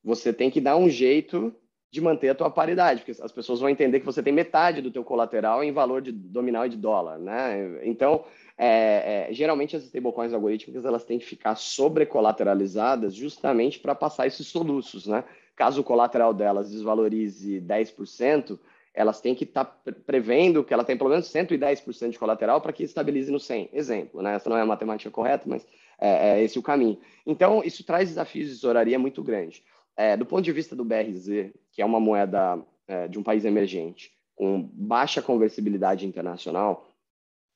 Você 0.02 0.33
tem 0.33 0.50
que 0.50 0.61
dar 0.61 0.76
um 0.76 0.88
jeito 0.88 1.54
de 1.90 2.00
manter 2.00 2.30
a 2.30 2.35
tua 2.35 2.50
paridade, 2.50 3.02
porque 3.02 3.22
as 3.22 3.33
pessoas 3.33 3.61
vão 3.61 3.68
entender 3.68 4.00
que 4.00 4.06
você 4.06 4.22
tem 4.22 4.33
metade 4.33 4.80
do 4.80 4.90
teu 4.90 5.04
colateral 5.04 5.62
em 5.62 5.72
valor 5.72 6.00
de 6.00 6.12
nominal 6.12 6.64
e 6.64 6.70
de 6.70 6.76
dólar, 6.76 7.18
né? 7.18 7.80
Então, 7.85 8.24
é, 8.56 9.28
é, 9.28 9.33
geralmente 9.33 9.76
as 9.76 9.85
stablecoins 9.85 10.33
algorítmicas 10.33 10.85
elas 10.85 11.04
têm 11.04 11.18
que 11.18 11.26
ficar 11.26 11.56
sobrecolateralizadas 11.56 13.14
justamente 13.14 13.78
para 13.78 13.94
passar 13.94 14.26
esses 14.26 14.46
soluços, 14.46 15.06
né? 15.06 15.24
Caso 15.56 15.83
o 15.83 15.85
colateral 15.85 16.33
delas 16.33 16.70
desvalorize 16.70 17.61
10%, 17.61 18.59
elas 18.92 19.20
têm 19.20 19.35
que 19.35 19.44
estar 19.44 19.64
tá 19.64 19.92
prevendo 20.05 20.64
que 20.64 20.74
ela 20.74 20.85
tem 20.85 20.96
pelo 20.96 21.11
menos 21.11 21.33
110% 21.33 22.11
de 22.11 22.18
colateral 22.18 22.61
para 22.61 22.72
que 22.72 22.83
estabilize 22.83 23.31
no 23.31 23.38
100. 23.38 23.70
Exemplo, 23.72 24.22
né? 24.22 24.35
Essa 24.35 24.50
não 24.50 24.57
é 24.57 24.62
a 24.62 24.66
matemática 24.66 25.11
correta, 25.11 25.44
mas 25.46 25.66
é, 25.98 26.40
é 26.40 26.42
esse 26.42 26.59
o 26.59 26.62
caminho. 26.62 26.98
Então, 27.26 27.62
isso 27.64 27.85
traz 27.85 28.09
desafios 28.09 28.48
de 28.48 28.55
tesouraria 28.55 28.98
muito 28.98 29.22
grandes. 29.22 29.62
É, 29.96 30.16
do 30.16 30.26
ponto 30.26 30.42
de 30.42 30.53
vista 30.53 30.74
do 30.74 30.85
BRZ, 30.85 31.53
que 31.72 31.83
é 31.83 31.85
uma 31.85 32.00
moeda 32.00 32.59
é, 32.88 33.07
de 33.07 33.18
um 33.18 33.22
país 33.22 33.44
emergente, 33.44 34.12
com 34.35 34.62
baixa 34.72 35.20
conversibilidade 35.20 36.07
internacional, 36.07 36.88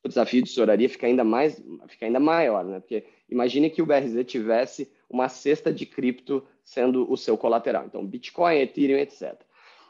o 0.04 0.08
desafio 0.08 0.42
de 0.42 0.50
tesouraria 0.50 0.88
fica 0.88 1.06
ainda 1.06 1.24
mais, 1.24 1.60
fica 1.88 2.04
ainda 2.04 2.20
maior, 2.20 2.62
né? 2.62 2.78
Porque 2.78 3.04
imagine 3.28 3.70
que 3.70 3.80
o 3.80 3.86
BRZ 3.86 4.22
tivesse 4.26 4.92
uma 5.08 5.28
cesta 5.30 5.72
de 5.72 5.86
cripto 5.86 6.46
sendo 6.62 7.10
o 7.10 7.16
seu 7.16 7.38
colateral, 7.38 7.86
então 7.86 8.04
Bitcoin, 8.04 8.58
Ethereum, 8.58 8.98
etc. 8.98 9.40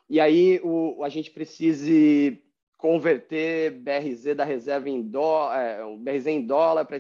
E 0.09 0.21
aí 0.21 0.61
o, 0.63 1.03
a 1.03 1.09
gente 1.09 1.31
precise 1.31 2.41
converter 2.77 3.71
BRZ 3.71 4.37
da 4.37 4.45
reserva 4.45 4.89
em 4.89 5.01
dólar, 5.01 5.59
é, 5.59 5.97
BRZ 5.97 6.27
em 6.27 6.47
dólar 6.47 6.85
para 6.85 6.99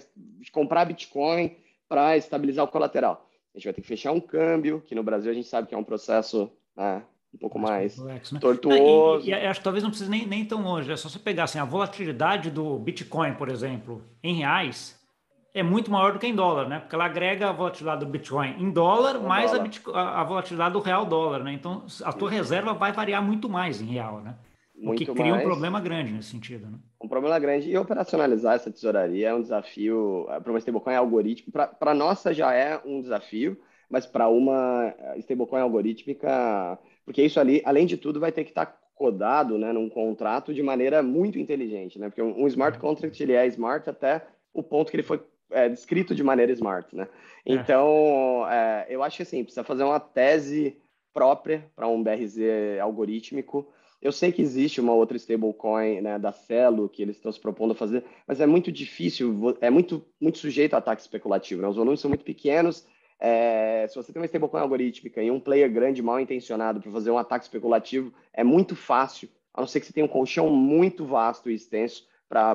comprar 0.50 0.86
Bitcoin 0.86 1.56
para 1.88 2.16
estabilizar 2.16 2.64
o 2.64 2.68
colateral. 2.68 3.28
A 3.54 3.58
gente 3.58 3.66
vai 3.66 3.74
ter 3.74 3.82
que 3.82 3.86
fechar 3.86 4.12
um 4.12 4.20
câmbio, 4.20 4.82
que 4.86 4.94
no 4.94 5.02
Brasil 5.02 5.30
a 5.30 5.34
gente 5.34 5.46
sabe 5.46 5.68
que 5.68 5.74
é 5.74 5.78
um 5.78 5.84
processo 5.84 6.50
né, 6.76 7.02
um 7.32 7.38
pouco 7.38 7.58
mais, 7.58 7.96
mais 7.98 7.98
complexo, 7.98 8.34
né? 8.34 8.40
tortuoso. 8.40 9.26
E, 9.26 9.30
e, 9.30 9.34
acho 9.34 9.60
que 9.60 9.64
talvez 9.64 9.82
não 9.82 9.90
precise 9.90 10.10
nem, 10.10 10.26
nem 10.26 10.44
tão 10.44 10.62
longe. 10.62 10.90
É 10.90 10.96
só 10.96 11.08
você 11.08 11.18
pegar 11.18 11.44
assim, 11.44 11.58
a 11.58 11.64
volatilidade 11.64 12.50
do 12.50 12.78
Bitcoin, 12.78 13.34
por 13.34 13.48
exemplo, 13.48 14.02
em 14.22 14.34
reais, 14.34 14.98
é 15.54 15.62
muito 15.62 15.90
maior 15.90 16.12
do 16.12 16.18
que 16.18 16.26
em 16.26 16.34
dólar, 16.34 16.68
né? 16.68 16.80
Porque 16.80 16.94
ela 16.94 17.04
agrega 17.04 17.48
a 17.48 17.52
volatilidade 17.52 18.04
do 18.04 18.10
Bitcoin 18.10 18.56
em 18.58 18.70
dólar, 18.70 19.20
mais 19.20 19.52
dólar. 19.52 19.70
A, 19.94 20.20
a, 20.20 20.24
volatilidade 20.24 20.72
do 20.72 20.80
real 20.80 21.06
dólar, 21.06 21.44
né? 21.44 21.52
Então, 21.52 21.84
a 22.02 22.12
tua 22.12 22.28
reserva 22.28 22.74
vai 22.74 22.92
variar 22.92 23.22
muito 23.22 23.48
mais 23.48 23.80
em 23.80 23.86
real, 23.86 24.20
né? 24.20 24.34
Muito 24.76 25.02
o 25.02 25.06
que 25.06 25.12
cria 25.12 25.30
mais. 25.30 25.44
um 25.44 25.46
problema 25.46 25.80
grande 25.80 26.12
nesse 26.12 26.30
sentido, 26.30 26.66
né? 26.66 26.78
Um 27.00 27.08
problema 27.08 27.38
grande. 27.38 27.70
E 27.70 27.78
operacionalizar 27.78 28.56
essa 28.56 28.70
tesouraria 28.70 29.28
é 29.28 29.34
um 29.34 29.40
desafio 29.40 30.26
para 30.42 30.50
uma 30.52 30.58
stablecoin 30.58 30.96
algorítmico. 30.96 31.52
Para 31.78 31.94
nossa 31.94 32.34
já 32.34 32.52
é 32.52 32.80
um 32.84 33.00
desafio, 33.00 33.56
mas 33.88 34.04
para 34.04 34.28
uma 34.28 34.92
stablecoin 35.16 35.60
algorítmica 35.60 36.78
porque 37.04 37.22
isso 37.22 37.38
ali, 37.38 37.62
além 37.64 37.86
de 37.86 37.96
tudo, 37.96 38.18
vai 38.18 38.32
ter 38.32 38.44
que 38.44 38.50
estar 38.50 38.66
tá 38.66 38.78
codado 38.94 39.58
né, 39.58 39.72
num 39.72 39.88
contrato 39.88 40.54
de 40.54 40.62
maneira 40.62 41.02
muito 41.02 41.38
inteligente, 41.38 41.98
né? 41.98 42.08
Porque 42.08 42.22
um, 42.22 42.46
smart 42.46 42.78
contract 42.78 43.22
ele 43.22 43.32
é 43.32 43.46
smart 43.48 43.88
até 43.90 44.26
o 44.52 44.62
ponto 44.62 44.90
que 44.90 44.96
ele 44.96 45.02
foi 45.02 45.20
é, 45.50 45.68
descrito 45.68 46.14
de 46.14 46.22
maneira 46.22 46.52
smart, 46.52 46.94
né? 46.94 47.08
É. 47.46 47.52
Então, 47.54 48.46
é. 48.50 48.86
eu 48.88 49.02
acho 49.02 49.18
que 49.18 49.22
assim, 49.22 49.42
precisa 49.42 49.64
fazer 49.64 49.84
uma 49.84 50.00
tese 50.00 50.76
própria 51.12 51.64
para 51.76 51.86
um 51.86 52.02
BRZ 52.02 52.38
algorítmico. 52.80 53.72
Eu 54.02 54.12
sei 54.12 54.32
que 54.32 54.42
existe 54.42 54.80
uma 54.80 54.92
outra 54.92 55.16
stablecoin 55.16 56.00
né, 56.00 56.18
da 56.18 56.32
Celo 56.32 56.88
que 56.88 57.00
eles 57.00 57.16
estão 57.16 57.32
se 57.32 57.40
propondo 57.40 57.72
a 57.72 57.74
fazer, 57.74 58.04
mas 58.26 58.40
é 58.40 58.46
muito 58.46 58.70
difícil, 58.70 59.56
é 59.60 59.70
muito, 59.70 60.04
muito 60.20 60.38
sujeito 60.38 60.74
a 60.74 60.78
ataque 60.78 61.00
especulativo. 61.00 61.62
Né? 61.62 61.68
Os 61.68 61.76
volumes 61.76 62.00
são 62.00 62.10
muito 62.10 62.24
pequenos 62.24 62.86
é, 63.18 63.86
se 63.88 63.96
você 63.96 64.12
tem 64.12 64.20
uma 64.20 64.26
stablecoin 64.26 64.60
algorítmica 64.60 65.22
e 65.22 65.30
um 65.30 65.40
player 65.40 65.72
grande 65.72 66.02
mal 66.02 66.20
intencionado 66.20 66.80
para 66.80 66.90
fazer 66.90 67.10
um 67.10 67.18
ataque 67.18 67.44
especulativo, 67.46 68.12
é 68.32 68.44
muito 68.44 68.74
fácil, 68.74 69.28
a 69.52 69.60
não 69.60 69.66
ser 69.66 69.80
que 69.80 69.86
você 69.86 69.92
tenha 69.94 70.04
um 70.04 70.08
colchão 70.08 70.50
muito 70.50 71.06
vasto 71.06 71.50
e 71.50 71.54
extenso 71.54 72.06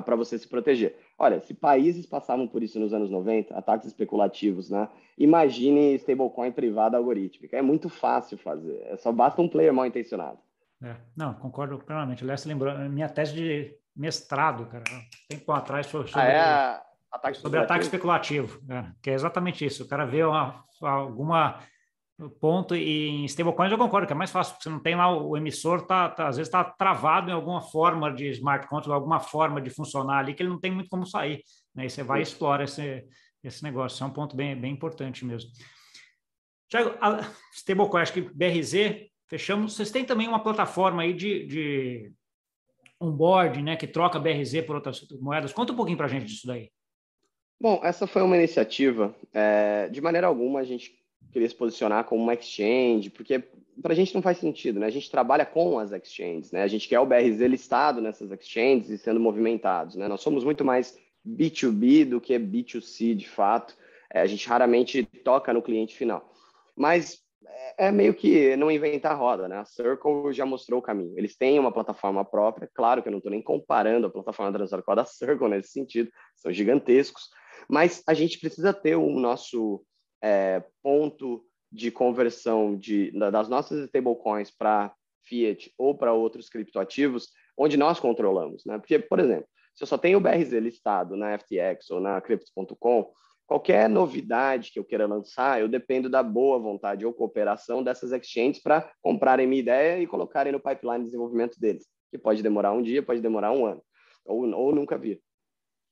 para 0.02 0.16
você 0.16 0.38
se 0.38 0.48
proteger. 0.48 0.98
Olha, 1.18 1.40
se 1.42 1.54
países 1.54 2.06
passavam 2.06 2.48
por 2.48 2.62
isso 2.62 2.80
nos 2.80 2.94
anos 2.94 3.10
90, 3.10 3.56
ataques 3.56 3.88
especulativos, 3.88 4.70
né? 4.70 4.88
Imagine 5.18 5.96
stablecoin 5.96 6.52
privada 6.52 6.98
algorítmica. 6.98 7.58
É 7.58 7.62
muito 7.62 7.90
fácil 7.90 8.38
fazer, 8.38 8.82
é 8.86 8.98
só 8.98 9.12
basta 9.12 9.42
um 9.42 9.48
player 9.48 9.74
mal 9.74 9.86
intencionado. 9.86 10.40
É, 10.82 10.96
não, 11.16 11.34
concordo 11.34 11.78
plenamente. 11.80 12.24
Aliás, 12.24 12.46
lembrou 12.46 12.74
minha 12.90 13.10
tese 13.10 13.34
de 13.34 13.76
mestrado, 13.96 14.66
cara, 14.66 14.84
tempo 15.28 15.52
atrás 15.52 15.88
foi 15.88 16.08
sobre... 16.08 16.22
Ah, 16.22 16.84
é 16.86 16.90
Ataque 17.12 17.38
sobre 17.40 17.60
ataque 17.60 17.84
especulativo, 17.84 18.62
né? 18.68 18.94
que 19.02 19.10
é 19.10 19.14
exatamente 19.14 19.66
isso. 19.66 19.84
O 19.84 19.88
cara 19.88 20.06
vê 20.06 20.24
uma, 20.24 20.64
alguma 20.82 21.60
ponto 22.28 22.76
e 22.76 23.08
em 23.08 23.26
stablecoins 23.26 23.72
eu 23.72 23.78
concordo 23.78 24.06
que 24.06 24.12
é 24.12 24.16
mais 24.16 24.32
fácil, 24.32 24.54
porque 24.54 24.64
você 24.64 24.70
não 24.70 24.82
tem 24.82 24.96
lá 24.96 25.16
o 25.16 25.38
emissor, 25.38 25.86
tá, 25.86 26.10
tá 26.10 26.28
às 26.28 26.36
vezes 26.36 26.50
está 26.50 26.64
travado 26.64 27.30
em 27.30 27.34
alguma 27.34 27.62
forma 27.62 28.12
de 28.12 28.28
smart 28.32 28.68
contract, 28.68 28.92
alguma 28.92 29.20
forma 29.20 29.62
de 29.62 29.70
funcionar 29.70 30.20
ali 30.20 30.34
que 30.34 30.44
ele 30.44 30.50
não 30.50 30.60
tem 30.60 30.72
muito 30.72 30.90
como 30.90 31.06
sair. 31.06 31.42
Né? 31.74 31.86
E 31.86 31.90
você 31.90 32.04
vai 32.04 32.20
e 32.20 32.24
explora 32.24 32.66
esse, 32.66 33.06
esse 33.42 33.64
negócio. 33.64 33.96
Isso 33.96 34.04
é 34.04 34.08
um 34.08 34.12
ponto 34.12 34.36
bem, 34.36 34.60
bem 34.60 34.74
importante 34.74 35.24
mesmo. 35.24 35.50
Tiago, 36.68 36.92
stablecoin, 37.54 38.02
acho 38.02 38.14
que 38.14 38.22
BRZ, 38.22 39.08
fechamos. 39.28 39.76
Vocês 39.76 39.90
têm 39.90 40.04
também 40.04 40.28
uma 40.28 40.44
plataforma 40.44 41.04
aí 41.04 41.14
de, 41.14 41.46
de 41.46 42.12
onboarding, 43.00 43.64
né, 43.64 43.76
que 43.78 43.88
troca 43.88 44.20
BRZ 44.20 44.62
por 44.66 44.76
outras 44.76 45.08
moedas. 45.22 45.54
Conta 45.54 45.72
um 45.72 45.76
pouquinho 45.76 45.98
para 45.98 46.08
a 46.08 46.10
gente 46.10 46.26
disso 46.26 46.46
daí. 46.46 46.70
Bom, 47.62 47.80
essa 47.84 48.06
foi 48.08 48.22
uma 48.22 48.38
iniciativa. 48.38 49.16
É, 49.34 49.90
de 49.90 50.02
maneira 50.02 50.28
alguma, 50.28 50.60
a 50.60 50.64
gente 50.64 51.00
queria 51.32 51.48
se 51.48 51.56
posicionar 51.56 52.06
como 52.06 52.24
uma 52.24 52.34
exchange, 52.34 53.10
porque 53.10 53.44
para 53.82 53.94
a 53.94 53.96
gente 53.96 54.14
não 54.14 54.22
faz 54.22 54.38
sentido, 54.38 54.80
né? 54.80 54.88
A 54.88 54.92
gente 54.92 55.10
trabalha 55.10 55.46
com 55.46 55.80
as 55.80 55.92
exchanges, 55.92 56.52
né? 56.52 56.64
A 56.64 56.68
gente 56.68 56.88
quer 56.88 57.00
o 57.00 57.06
BRZ 57.06 57.40
listado 57.42 58.02
nessas 58.02 58.32
exchanges 58.32 58.90
e 58.90 58.98
sendo 58.98 59.20
movimentados, 59.20 59.96
né? 59.96 60.08
Nós 60.08 60.22
somos 60.22 60.44
muito 60.44 60.66
mais 60.66 60.98
B2B 61.26 62.06
do 62.06 62.20
que 62.22 62.38
B2C, 62.38 63.16
de 63.16 63.28
fato. 63.28 63.76
É, 64.12 64.22
a 64.22 64.28
gente 64.28 64.48
raramente 64.48 65.04
toca 65.24 65.54
no 65.54 65.62
cliente 65.62 65.96
final. 65.96 66.34
Mas 66.76 67.22
é, 67.78 67.88
é 67.88 67.92
meio 67.92 68.14
que 68.14 68.56
não 68.58 68.72
inventar 68.72 69.14
a 69.14 69.16
roda, 69.16 69.48
né? 69.48 69.58
A 69.58 69.66
Circle 69.66 70.34
já 70.34 70.46
mostrou 70.46 70.80
o 70.80 70.84
caminho. 70.84 71.18
Eles 71.18 71.38
têm 71.38 71.60
uma 71.60 71.72
plataforma 71.72 72.26
própria, 72.26 72.70
claro 72.74 73.02
que 73.02 73.08
eu 73.08 73.12
não 73.12 73.20
estou 73.20 73.32
nem 73.32 73.42
comparando 73.42 74.08
a 74.08 74.10
plataforma 74.10 74.52
da 74.52 74.60
Transor 74.60 74.84
com 74.84 74.92
a 74.92 74.96
da 74.96 75.06
Circle 75.06 75.50
nesse 75.50 75.70
sentido, 75.70 76.12
são 76.36 76.52
gigantescos, 76.52 77.30
mas 77.70 78.02
a 78.08 78.14
gente 78.14 78.40
precisa 78.40 78.74
ter 78.74 78.96
o 78.96 79.10
nosso 79.12 79.84
é, 80.22 80.64
ponto 80.82 81.44
de 81.72 81.92
conversão 81.92 82.76
de, 82.76 83.12
das 83.12 83.48
nossas 83.48 83.86
stablecoins 83.86 84.50
para 84.50 84.94
fiat 85.24 85.72
ou 85.78 85.96
para 85.96 86.14
outros 86.14 86.50
criptoativos, 86.50 87.30
onde 87.58 87.78
nós 87.78 88.00
controlamos, 88.00 88.66
né? 88.66 88.78
Porque, 88.80 88.98
por 88.98 89.20
exemplo, 89.20 89.48
se 89.76 89.84
eu 89.84 89.88
só 89.88 89.98
tenho 89.98 90.18
o 90.18 90.22
BRZ 90.22 90.54
listado 90.54 91.16
na 91.16 91.38
FTX 91.38 91.90
ou 91.92 92.00
na 92.00 92.20
Crypto.com, 92.20 93.14
qualquer 93.46 93.90
novidade 93.90 94.72
que 94.72 94.80
eu 94.80 94.86
queira 94.86 95.08
lançar, 95.08 95.62
eu 95.62 95.68
dependo 95.68 96.10
da 96.10 96.22
boa 96.22 96.60
vontade 96.60 97.06
ou 97.06 97.14
cooperação 97.14 97.84
dessas 97.84 98.12
exchanges 98.12 98.62
para 98.62 98.92
comprarem 99.02 99.48
minha 99.48 99.62
ideia 99.62 100.02
e 100.02 100.08
colocarem 100.08 100.52
no 100.52 100.60
pipeline 100.60 101.00
de 101.00 101.06
desenvolvimento 101.06 101.60
deles, 101.60 101.88
que 102.12 102.18
pode 102.18 102.44
demorar 102.44 102.74
um 102.74 102.82
dia, 102.82 103.02
pode 103.02 103.22
demorar 103.22 103.52
um 103.52 103.66
ano, 103.66 103.82
ou, 104.26 104.48
ou 104.54 104.76
nunca 104.76 104.98
vir. 104.98 105.22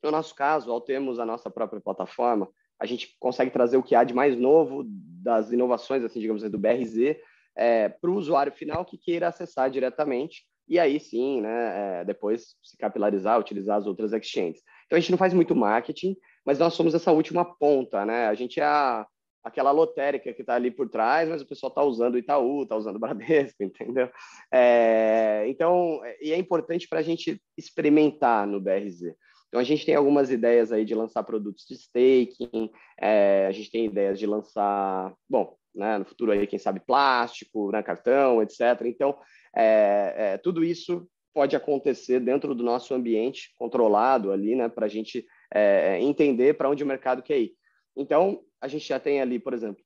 No 0.03 0.11
nosso 0.11 0.35
caso, 0.35 0.71
ao 0.71 0.81
termos 0.81 1.19
a 1.19 1.25
nossa 1.25 1.49
própria 1.49 1.81
plataforma, 1.81 2.47
a 2.79 2.85
gente 2.85 3.15
consegue 3.19 3.51
trazer 3.51 3.77
o 3.77 3.83
que 3.83 3.95
há 3.95 4.03
de 4.03 4.13
mais 4.13 4.37
novo 4.37 4.83
das 4.87 5.51
inovações, 5.51 6.03
assim, 6.03 6.19
digamos 6.19 6.43
assim, 6.43 6.51
do 6.51 6.59
BRZ, 6.59 7.17
é, 7.55 7.89
para 7.89 8.09
o 8.09 8.15
usuário 8.15 8.51
final 8.51 8.85
que 8.85 8.97
queira 8.97 9.27
acessar 9.27 9.69
diretamente 9.69 10.45
e 10.67 10.77
aí 10.77 10.99
sim, 10.99 11.41
né, 11.41 12.01
é, 12.01 12.05
depois 12.05 12.55
se 12.61 12.77
capilarizar, 12.77 13.39
utilizar 13.39 13.77
as 13.77 13.87
outras 13.87 14.11
exchanges. 14.11 14.61
Então 14.85 14.97
a 14.97 14.99
gente 14.99 15.11
não 15.11 15.17
faz 15.17 15.33
muito 15.33 15.55
marketing, 15.55 16.15
mas 16.45 16.59
nós 16.59 16.73
somos 16.73 16.93
essa 16.93 17.11
última 17.11 17.45
ponta, 17.45 18.05
né? 18.05 18.27
A 18.27 18.33
gente 18.33 18.59
é 18.59 18.65
a, 18.65 19.07
aquela 19.43 19.71
lotérica 19.71 20.33
que 20.33 20.41
está 20.41 20.55
ali 20.55 20.69
por 20.69 20.89
trás, 20.89 21.29
mas 21.29 21.41
o 21.41 21.47
pessoal 21.47 21.69
está 21.69 21.83
usando 21.83 22.15
o 22.15 22.17
Itaú, 22.17 22.63
está 22.63 22.75
usando 22.75 22.97
o 22.97 22.99
Bradesco, 22.99 23.63
entendeu? 23.63 24.09
É, 24.51 25.45
então, 25.47 26.01
e 26.21 26.33
é 26.33 26.37
importante 26.37 26.87
para 26.87 26.99
a 26.99 27.03
gente 27.03 27.41
experimentar 27.57 28.45
no 28.45 28.59
BRZ. 28.59 29.15
Então, 29.47 29.61
a 29.61 29.63
gente 29.63 29.85
tem 29.85 29.95
algumas 29.95 30.29
ideias 30.29 30.71
aí 30.71 30.83
de 30.83 30.93
lançar 30.93 31.23
produtos 31.23 31.65
de 31.65 31.75
staking, 31.75 32.69
é, 32.99 33.47
a 33.47 33.51
gente 33.51 33.71
tem 33.71 33.85
ideias 33.85 34.19
de 34.19 34.25
lançar, 34.25 35.13
bom, 35.29 35.55
né, 35.73 35.97
no 35.97 36.05
futuro 36.05 36.31
aí, 36.31 36.45
quem 36.45 36.59
sabe, 36.59 36.81
plástico, 36.81 37.71
né, 37.71 37.81
cartão, 37.81 38.41
etc. 38.41 38.59
Então, 38.85 39.17
é, 39.55 40.13
é, 40.17 40.37
tudo 40.37 40.63
isso 40.63 41.07
pode 41.33 41.55
acontecer 41.55 42.19
dentro 42.19 42.53
do 42.53 42.63
nosso 42.63 42.93
ambiente 42.93 43.53
controlado 43.57 44.31
ali, 44.31 44.55
né, 44.55 44.67
para 44.67 44.85
a 44.85 44.89
gente 44.89 45.25
é, 45.53 45.99
entender 46.01 46.57
para 46.57 46.69
onde 46.69 46.83
o 46.83 46.87
mercado 46.87 47.23
quer 47.23 47.39
ir. 47.39 47.53
Então, 47.95 48.43
a 48.59 48.67
gente 48.67 48.85
já 48.85 48.99
tem 48.99 49.21
ali, 49.21 49.39
por 49.39 49.53
exemplo, 49.53 49.81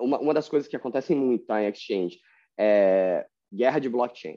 uma, 0.00 0.18
uma 0.18 0.34
das 0.34 0.48
coisas 0.48 0.68
que 0.68 0.76
acontecem 0.76 1.16
muito 1.16 1.46
tá, 1.46 1.62
em 1.62 1.68
exchange 1.68 2.18
é 2.58 3.26
guerra 3.52 3.78
de 3.78 3.88
blockchain. 3.88 4.36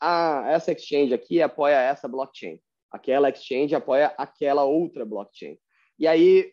Ah, 0.00 0.44
essa 0.48 0.72
exchange 0.72 1.14
aqui 1.14 1.40
apoia 1.40 1.76
essa 1.76 2.08
blockchain 2.08 2.58
aquela 2.96 3.28
exchange 3.28 3.74
apoia 3.74 4.12
aquela 4.18 4.64
outra 4.64 5.04
blockchain. 5.04 5.56
E 5.98 6.06
aí 6.06 6.52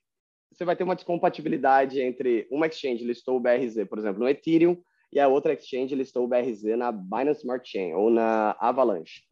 você 0.52 0.64
vai 0.64 0.76
ter 0.76 0.84
uma 0.84 0.96
descompatibilidade 0.96 2.00
entre 2.00 2.48
uma 2.52 2.68
exchange 2.68 3.04
listou 3.04 3.38
o 3.38 3.40
BRZ, 3.40 3.86
por 3.90 3.98
exemplo, 3.98 4.20
no 4.20 4.30
Ethereum, 4.30 4.78
e 5.12 5.20
a 5.20 5.28
outra 5.28 5.54
exchange 5.54 5.96
listou 5.96 6.24
o 6.24 6.28
BRZ 6.28 6.78
na 6.78 6.92
Binance 6.92 7.42
Smart 7.42 7.68
Chain 7.68 7.94
ou 7.94 8.10
na 8.10 8.56
Avalanche. 8.60 9.24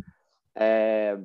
É, 0.56 1.18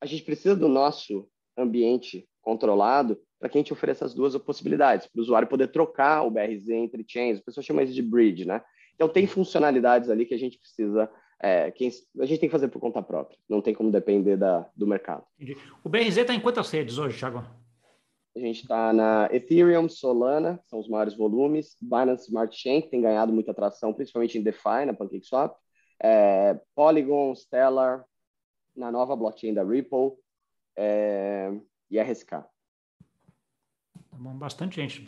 a 0.00 0.06
gente 0.06 0.22
precisa 0.22 0.56
do 0.56 0.68
nosso 0.68 1.28
ambiente 1.56 2.28
controlado 2.40 3.20
para 3.38 3.48
que 3.48 3.58
a 3.58 3.60
gente 3.60 3.72
ofereça 3.72 4.04
as 4.04 4.14
duas 4.14 4.36
possibilidades, 4.38 5.06
para 5.06 5.18
o 5.18 5.22
usuário 5.22 5.48
poder 5.48 5.68
trocar 5.68 6.22
o 6.22 6.30
BRZ 6.30 6.68
entre 6.70 7.04
chains, 7.06 7.38
as 7.38 7.44
pessoas 7.44 7.64
chamam 7.64 7.82
isso 7.82 7.94
de 7.94 8.02
bridge, 8.02 8.44
né? 8.44 8.62
Então 8.94 9.08
tem 9.08 9.26
funcionalidades 9.26 10.10
ali 10.10 10.26
que 10.26 10.34
a 10.34 10.38
gente 10.38 10.58
precisa 10.58 11.10
é, 11.42 11.70
quem, 11.70 11.90
a 12.18 12.26
gente 12.26 12.40
tem 12.40 12.48
que 12.48 12.52
fazer 12.52 12.68
por 12.68 12.80
conta 12.80 13.02
própria, 13.02 13.38
não 13.48 13.62
tem 13.62 13.74
como 13.74 13.90
depender 13.90 14.36
da, 14.36 14.68
do 14.76 14.86
mercado. 14.86 15.24
Entendi. 15.38 15.58
O 15.82 15.88
BRZ 15.88 16.18
está 16.18 16.34
em 16.34 16.40
quantas 16.40 16.70
redes 16.70 16.98
hoje, 16.98 17.18
Thiago? 17.18 17.44
A 18.36 18.38
gente 18.38 18.62
está 18.62 18.92
na 18.92 19.28
Ethereum, 19.32 19.88
Solana, 19.88 20.60
são 20.66 20.78
os 20.78 20.88
maiores 20.88 21.16
volumes, 21.16 21.76
Binance 21.80 22.26
Smart 22.26 22.56
Chain, 22.56 22.82
que 22.82 22.88
tem 22.88 23.00
ganhado 23.00 23.32
muita 23.32 23.50
atração, 23.50 23.92
principalmente 23.92 24.38
em 24.38 24.42
DeFi, 24.42 24.84
na 24.86 24.94
PancakeSwap, 24.94 25.56
é, 26.00 26.60
Polygon, 26.74 27.34
Stellar, 27.34 28.04
na 28.76 28.92
nova 28.92 29.16
blockchain 29.16 29.52
da 29.52 29.64
Ripple 29.64 30.12
é, 30.76 31.52
e 31.90 31.98
RSK. 31.98 32.30
Tá 32.30 32.46
bastante 34.16 34.76
gente 34.76 35.06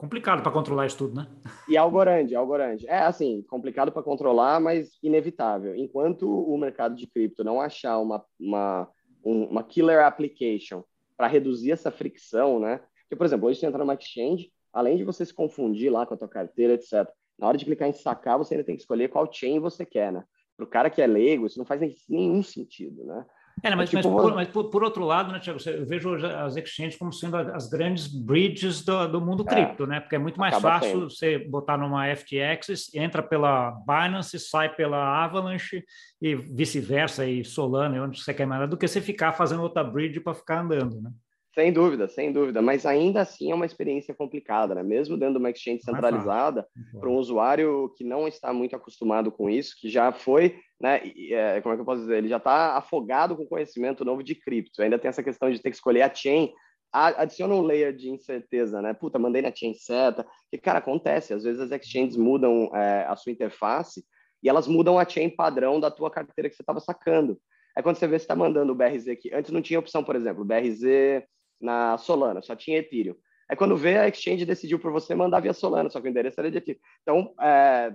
complicado 0.00 0.42
para 0.42 0.50
controlar 0.50 0.86
isso 0.86 0.96
tudo, 0.96 1.14
né? 1.16 1.26
E 1.68 1.76
Algorand, 1.76 2.26
Algorand. 2.34 2.78
É 2.86 3.00
assim, 3.00 3.42
complicado 3.42 3.92
para 3.92 4.02
controlar, 4.02 4.58
mas 4.58 4.98
inevitável. 5.02 5.76
Enquanto 5.76 6.26
o 6.26 6.56
mercado 6.56 6.96
de 6.96 7.06
cripto 7.06 7.44
não 7.44 7.60
achar 7.60 7.98
uma, 7.98 8.24
uma, 8.40 8.88
uma 9.22 9.62
killer 9.62 10.02
application 10.02 10.82
para 11.18 11.26
reduzir 11.26 11.72
essa 11.72 11.90
fricção, 11.90 12.58
né? 12.58 12.80
Porque, 13.02 13.14
por 13.14 13.26
exemplo, 13.26 13.46
hoje 13.46 13.60
você 13.60 13.66
entra 13.66 13.80
numa 13.80 13.92
exchange, 13.92 14.50
além 14.72 14.96
de 14.96 15.04
você 15.04 15.22
se 15.26 15.34
confundir 15.34 15.92
lá 15.92 16.06
com 16.06 16.14
a 16.14 16.16
tua 16.16 16.28
carteira, 16.28 16.72
etc., 16.72 17.06
na 17.38 17.48
hora 17.48 17.58
de 17.58 17.66
clicar 17.66 17.88
em 17.88 17.92
sacar, 17.92 18.38
você 18.38 18.54
ainda 18.54 18.64
tem 18.64 18.76
que 18.76 18.82
escolher 18.82 19.08
qual 19.08 19.30
chain 19.30 19.60
você 19.60 19.84
quer, 19.84 20.10
né? 20.10 20.24
Para 20.56 20.64
o 20.64 20.68
cara 20.68 20.88
que 20.88 21.02
é 21.02 21.06
leigo, 21.06 21.46
isso 21.46 21.58
não 21.58 21.66
faz 21.66 21.80
nenhum 22.08 22.42
sentido, 22.42 23.04
né? 23.04 23.26
É, 23.62 23.74
mas, 23.74 23.92
é 23.92 23.96
tipo, 23.96 24.10
mas, 24.10 24.22
por, 24.22 24.34
mas 24.34 24.48
por, 24.48 24.64
por, 24.70 24.82
outro 24.82 25.04
lado, 25.04 25.32
né, 25.32 25.38
Tiago, 25.38 25.58
eu 25.66 25.84
vejo 25.86 26.14
as 26.14 26.56
exchanges 26.56 26.96
como 26.96 27.12
sendo 27.12 27.36
as 27.36 27.68
grandes 27.68 28.06
bridges 28.06 28.82
do, 28.84 29.06
do 29.06 29.20
mundo 29.20 29.44
é, 29.46 29.50
cripto, 29.50 29.86
né? 29.86 30.00
Porque 30.00 30.16
é 30.16 30.18
muito 30.18 30.40
mais 30.40 30.56
fácil 30.58 30.90
sendo. 30.90 31.10
você 31.10 31.38
botar 31.38 31.76
numa 31.76 32.06
FTX, 32.14 32.94
entra 32.94 33.22
pela 33.22 33.72
Binance, 33.86 34.38
sai 34.38 34.74
pela 34.74 35.24
Avalanche 35.24 35.84
e 36.20 36.34
vice-versa, 36.34 37.26
e 37.26 37.44
Solana, 37.44 38.02
onde 38.02 38.22
você 38.22 38.32
quer 38.32 38.46
mais, 38.46 38.68
do 38.68 38.76
que 38.76 38.88
você 38.88 39.00
ficar 39.00 39.32
fazendo 39.32 39.62
outra 39.62 39.84
bridge 39.84 40.20
para 40.20 40.34
ficar 40.34 40.60
andando, 40.60 41.00
né? 41.00 41.10
Sem 41.52 41.72
dúvida, 41.72 42.06
sem 42.06 42.32
dúvida, 42.32 42.62
mas 42.62 42.86
ainda 42.86 43.22
assim 43.22 43.50
é 43.50 43.54
uma 43.54 43.66
experiência 43.66 44.14
complicada, 44.14 44.72
né? 44.72 44.84
Mesmo 44.84 45.16
dentro 45.16 45.34
de 45.34 45.40
uma 45.40 45.50
exchange 45.50 45.82
centralizada, 45.82 46.64
para 46.98 47.08
um 47.08 47.16
usuário 47.16 47.92
que 47.96 48.04
não 48.04 48.28
está 48.28 48.52
muito 48.52 48.76
acostumado 48.76 49.32
com 49.32 49.50
isso, 49.50 49.74
que 49.76 49.88
já 49.88 50.12
foi, 50.12 50.56
né? 50.80 51.00
É, 51.30 51.60
como 51.60 51.72
é 51.72 51.76
que 51.76 51.80
eu 51.80 51.86
posso 51.86 52.02
dizer? 52.02 52.18
Ele 52.18 52.28
já 52.28 52.36
está 52.36 52.76
afogado 52.76 53.36
com 53.36 53.44
conhecimento 53.44 54.04
novo 54.04 54.22
de 54.22 54.36
cripto. 54.36 54.80
Ainda 54.80 54.98
tem 54.98 55.08
essa 55.08 55.24
questão 55.24 55.50
de 55.50 55.60
ter 55.60 55.70
que 55.70 55.76
escolher 55.76 56.02
a 56.02 56.14
chain, 56.14 56.52
adiciona 56.92 57.52
um 57.52 57.62
layer 57.62 57.92
de 57.92 58.10
incerteza, 58.10 58.80
né? 58.80 58.94
Puta, 58.94 59.18
mandei 59.18 59.42
na 59.42 59.52
chain 59.52 59.74
certa. 59.74 60.24
Que, 60.52 60.58
cara, 60.58 60.78
acontece. 60.78 61.34
Às 61.34 61.42
vezes 61.42 61.60
as 61.60 61.72
exchanges 61.72 62.16
mudam 62.16 62.70
é, 62.76 63.06
a 63.08 63.16
sua 63.16 63.32
interface 63.32 64.04
e 64.40 64.48
elas 64.48 64.68
mudam 64.68 65.00
a 65.00 65.08
chain 65.08 65.28
padrão 65.28 65.80
da 65.80 65.90
tua 65.90 66.12
carteira 66.12 66.48
que 66.48 66.54
você 66.54 66.62
estava 66.62 66.78
sacando. 66.78 67.40
Aí 67.76 67.82
quando 67.82 67.96
você 67.96 68.06
vê, 68.06 68.18
você 68.18 68.24
está 68.24 68.36
mandando 68.36 68.72
o 68.72 68.74
BRZ 68.74 69.08
aqui. 69.08 69.34
Antes 69.34 69.50
não 69.50 69.62
tinha 69.62 69.80
opção, 69.80 70.04
por 70.04 70.14
exemplo, 70.14 70.44
BRZ 70.44 71.24
na 71.60 71.98
Solana, 71.98 72.42
só 72.42 72.56
tinha 72.56 72.78
Ethereum. 72.78 73.14
Aí 73.48 73.56
quando 73.56 73.76
vê, 73.76 73.98
a 73.98 74.08
exchange 74.08 74.44
decidiu 74.46 74.78
por 74.78 74.92
você 74.92 75.14
mandar 75.14 75.40
via 75.40 75.52
Solana, 75.52 75.90
só 75.90 76.00
que 76.00 76.06
o 76.06 76.10
endereço 76.10 76.40
era 76.40 76.50
de 76.50 76.58
Ethereum. 76.58 76.80
Então, 77.02 77.34
é, 77.40 77.92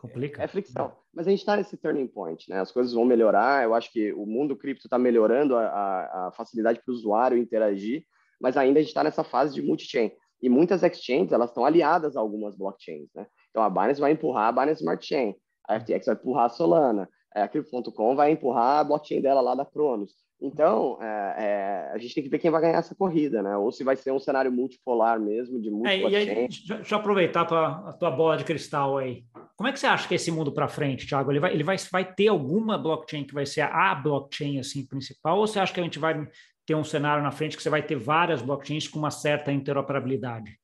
Complica. 0.00 0.42
É 0.42 0.48
fricção. 0.48 0.96
Mas 1.12 1.26
a 1.26 1.30
gente 1.30 1.40
está 1.40 1.56
nesse 1.56 1.76
turning 1.76 2.06
point, 2.06 2.48
né? 2.48 2.58
As 2.58 2.72
coisas 2.72 2.94
vão 2.94 3.04
melhorar. 3.04 3.62
Eu 3.62 3.74
acho 3.74 3.92
que 3.92 4.14
o 4.14 4.24
mundo 4.24 4.56
cripto 4.56 4.86
está 4.86 4.98
melhorando 4.98 5.54
a, 5.56 5.66
a, 5.66 6.28
a 6.28 6.32
facilidade 6.32 6.80
para 6.82 6.90
o 6.90 6.94
usuário 6.94 7.36
interagir, 7.36 8.06
mas 8.40 8.56
ainda 8.56 8.78
a 8.78 8.82
gente 8.82 8.88
está 8.88 9.04
nessa 9.04 9.22
fase 9.22 9.54
de 9.54 9.60
multi-chain. 9.60 10.10
E 10.40 10.48
muitas 10.48 10.82
exchanges, 10.82 11.32
elas 11.32 11.50
estão 11.50 11.66
aliadas 11.66 12.16
a 12.16 12.20
algumas 12.20 12.56
blockchains, 12.56 13.10
né? 13.14 13.26
Então, 13.50 13.62
a 13.62 13.68
Binance 13.68 14.00
vai 14.00 14.12
empurrar 14.12 14.48
a 14.48 14.52
Binance 14.52 14.80
Smart 14.80 15.06
Chain, 15.06 15.36
a 15.68 15.78
FTX 15.78 16.06
vai 16.06 16.14
empurrar 16.14 16.46
a 16.46 16.48
Solana, 16.48 17.08
a 17.34 17.46
Crypto.com 17.46 18.16
vai 18.16 18.30
empurrar 18.30 18.78
a 18.78 18.84
blockchain 18.84 19.20
dela 19.20 19.42
lá 19.42 19.54
da 19.54 19.66
Cronos. 19.66 20.14
Então, 20.42 20.96
é, 21.02 21.34
é, 21.38 21.90
a 21.92 21.98
gente 21.98 22.14
tem 22.14 22.24
que 22.24 22.30
ver 22.30 22.38
quem 22.38 22.50
vai 22.50 22.62
ganhar 22.62 22.78
essa 22.78 22.94
corrida, 22.94 23.42
né? 23.42 23.56
Ou 23.58 23.70
se 23.70 23.84
vai 23.84 23.94
ser 23.94 24.10
um 24.10 24.18
cenário 24.18 24.50
multipolar 24.50 25.20
mesmo, 25.20 25.60
de 25.60 25.70
múltiplas 25.70 26.12
é, 26.14 26.16
aí, 26.16 26.48
Deixa 26.48 26.94
eu 26.94 26.98
aproveitar 26.98 27.42
a 27.42 27.44
tua, 27.44 27.88
a 27.90 27.92
tua, 27.92 28.10
bola 28.10 28.38
de 28.38 28.44
cristal 28.44 28.96
aí. 28.96 29.22
Como 29.54 29.68
é 29.68 29.72
que 29.72 29.78
você 29.78 29.86
acha 29.86 30.08
que 30.08 30.14
é 30.14 30.16
esse 30.16 30.32
mundo 30.32 30.50
para 30.50 30.66
frente, 30.66 31.06
Thiago? 31.06 31.30
Ele, 31.30 31.40
vai, 31.40 31.52
ele 31.52 31.62
vai, 31.62 31.76
vai 31.92 32.14
ter 32.14 32.28
alguma 32.28 32.78
blockchain 32.78 33.24
que 33.24 33.34
vai 33.34 33.44
ser 33.44 33.60
a 33.60 33.94
blockchain 33.94 34.58
assim 34.58 34.86
principal? 34.86 35.38
Ou 35.38 35.46
você 35.46 35.58
acha 35.58 35.74
que 35.74 35.80
a 35.80 35.82
gente 35.82 35.98
vai 35.98 36.26
ter 36.64 36.74
um 36.74 36.84
cenário 36.84 37.22
na 37.22 37.30
frente 37.30 37.54
que 37.54 37.62
você 37.62 37.68
vai 37.68 37.82
ter 37.82 37.96
várias 37.96 38.40
blockchains 38.40 38.88
com 38.88 38.98
uma 38.98 39.10
certa 39.10 39.52
interoperabilidade? 39.52 40.58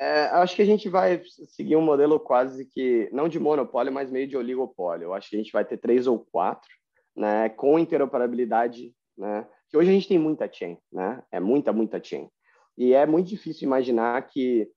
É, 0.00 0.24
acho 0.26 0.56
que 0.56 0.62
a 0.62 0.66
gente 0.66 0.88
vai 0.88 1.22
seguir 1.48 1.76
um 1.76 1.82
modelo 1.82 2.18
quase 2.18 2.64
que, 2.64 3.10
não 3.12 3.28
de 3.28 3.38
monopólio, 3.38 3.92
mas 3.92 4.10
meio 4.10 4.26
de 4.26 4.38
oligopólio. 4.38 5.04
Eu 5.04 5.14
acho 5.14 5.28
que 5.28 5.36
a 5.36 5.38
gente 5.38 5.52
vai 5.52 5.66
ter 5.66 5.76
três 5.76 6.06
ou 6.06 6.18
quatro 6.18 6.70
né, 7.16 7.48
com 7.48 7.78
interoperabilidade, 7.78 8.94
né, 9.16 9.46
que 9.68 9.76
hoje 9.76 9.90
a 9.90 9.92
gente 9.92 10.08
tem 10.08 10.18
muita 10.18 10.50
chain, 10.50 10.78
né, 10.92 11.22
é 11.30 11.40
muita, 11.40 11.72
muita 11.72 12.02
chain. 12.02 12.28
E 12.76 12.92
é 12.92 13.06
muito 13.06 13.28
difícil 13.28 13.66
imaginar 13.66 14.26
que, 14.26 14.68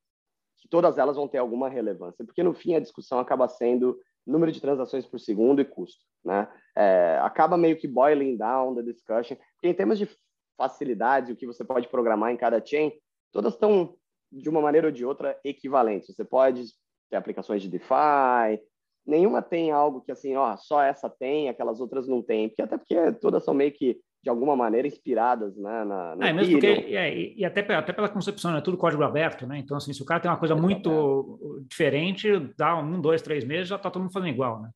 que 0.58 0.68
todas 0.68 0.98
elas 0.98 1.16
vão 1.16 1.26
ter 1.26 1.38
alguma 1.38 1.68
relevância, 1.68 2.24
porque 2.24 2.42
no 2.42 2.54
fim 2.54 2.74
a 2.74 2.80
discussão 2.80 3.18
acaba 3.18 3.48
sendo 3.48 3.98
número 4.26 4.52
de 4.52 4.60
transações 4.60 5.06
por 5.06 5.18
segundo 5.18 5.60
e 5.60 5.64
custo, 5.64 6.04
né? 6.24 6.46
É, 6.76 7.18
acaba 7.22 7.56
meio 7.56 7.76
que 7.76 7.88
boiling 7.88 8.36
down 8.36 8.74
the 8.74 8.82
discussion, 8.82 9.36
porque 9.54 9.68
em 9.68 9.74
termos 9.74 9.98
de 9.98 10.08
facilidades, 10.56 11.30
o 11.30 11.36
que 11.36 11.46
você 11.46 11.64
pode 11.64 11.88
programar 11.88 12.30
em 12.30 12.36
cada 12.36 12.64
chain, 12.64 12.92
todas 13.32 13.54
estão 13.54 13.96
de 14.30 14.48
uma 14.48 14.60
maneira 14.60 14.88
ou 14.88 14.92
de 14.92 15.04
outra 15.04 15.38
equivalentes. 15.44 16.14
Você 16.14 16.24
pode 16.24 16.64
ter 17.08 17.16
aplicações 17.16 17.62
de 17.62 17.68
DeFi, 17.68 18.60
nenhuma 19.08 19.40
tem 19.40 19.70
algo 19.70 20.02
que 20.02 20.12
assim, 20.12 20.36
ó, 20.36 20.56
só 20.56 20.82
essa 20.82 21.08
tem, 21.08 21.48
aquelas 21.48 21.80
outras 21.80 22.06
não 22.06 22.22
tem, 22.22 22.48
porque 22.48 22.62
até 22.62 22.76
porque 22.76 23.12
todas 23.12 23.42
são 23.42 23.54
meio 23.54 23.72
que 23.72 23.98
de 24.22 24.28
alguma 24.28 24.54
maneira 24.54 24.86
inspiradas 24.86 25.56
né, 25.56 25.84
na, 25.84 26.16
na 26.16 26.28
é, 26.28 26.32
mesmo 26.32 26.52
porque, 26.52 26.66
é, 26.66 27.16
e, 27.16 27.44
até, 27.44 27.60
até 27.74 27.92
pela 27.92 28.08
concepção, 28.08 28.56
é 28.56 28.60
tudo 28.60 28.76
código 28.76 29.02
aberto, 29.02 29.46
né? 29.46 29.58
Então, 29.58 29.76
assim, 29.76 29.92
se 29.92 30.02
o 30.02 30.04
cara 30.04 30.20
tem 30.20 30.30
uma 30.30 30.36
coisa 30.38 30.56
muito 30.56 31.62
diferente, 31.68 32.28
dá 32.58 32.76
um, 32.76 33.00
dois, 33.00 33.22
três 33.22 33.44
meses, 33.44 33.68
já 33.68 33.76
está 33.76 33.90
todo 33.90 34.02
mundo 34.02 34.12
fazendo 34.12 34.30
igual, 34.30 34.60
né? 34.60 34.70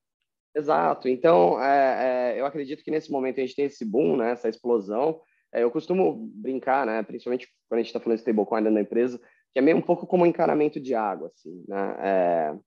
Exato. 0.54 1.08
Então, 1.08 1.60
é, 1.60 2.34
é, 2.36 2.40
eu 2.40 2.46
acredito 2.46 2.84
que 2.84 2.90
nesse 2.90 3.10
momento 3.10 3.38
a 3.38 3.40
gente 3.40 3.56
tem 3.56 3.64
esse 3.64 3.84
boom, 3.84 4.16
né, 4.16 4.30
essa 4.30 4.48
explosão. 4.48 5.20
É, 5.52 5.62
eu 5.62 5.70
costumo 5.70 6.30
brincar, 6.34 6.86
né, 6.86 7.02
principalmente 7.02 7.48
quando 7.68 7.78
a 7.78 7.82
gente 7.82 7.88
está 7.88 7.98
falando 8.00 8.16
de 8.16 8.22
stablecoin 8.22 8.62
dentro 8.62 8.74
da 8.74 8.80
empresa, 8.80 9.18
que 9.52 9.58
é 9.58 9.62
meio 9.62 9.76
um 9.76 9.82
pouco 9.82 10.06
como 10.06 10.22
um 10.22 10.26
encanamento 10.26 10.80
de 10.80 10.94
água, 10.94 11.30
assim, 11.34 11.64
né? 11.68 12.58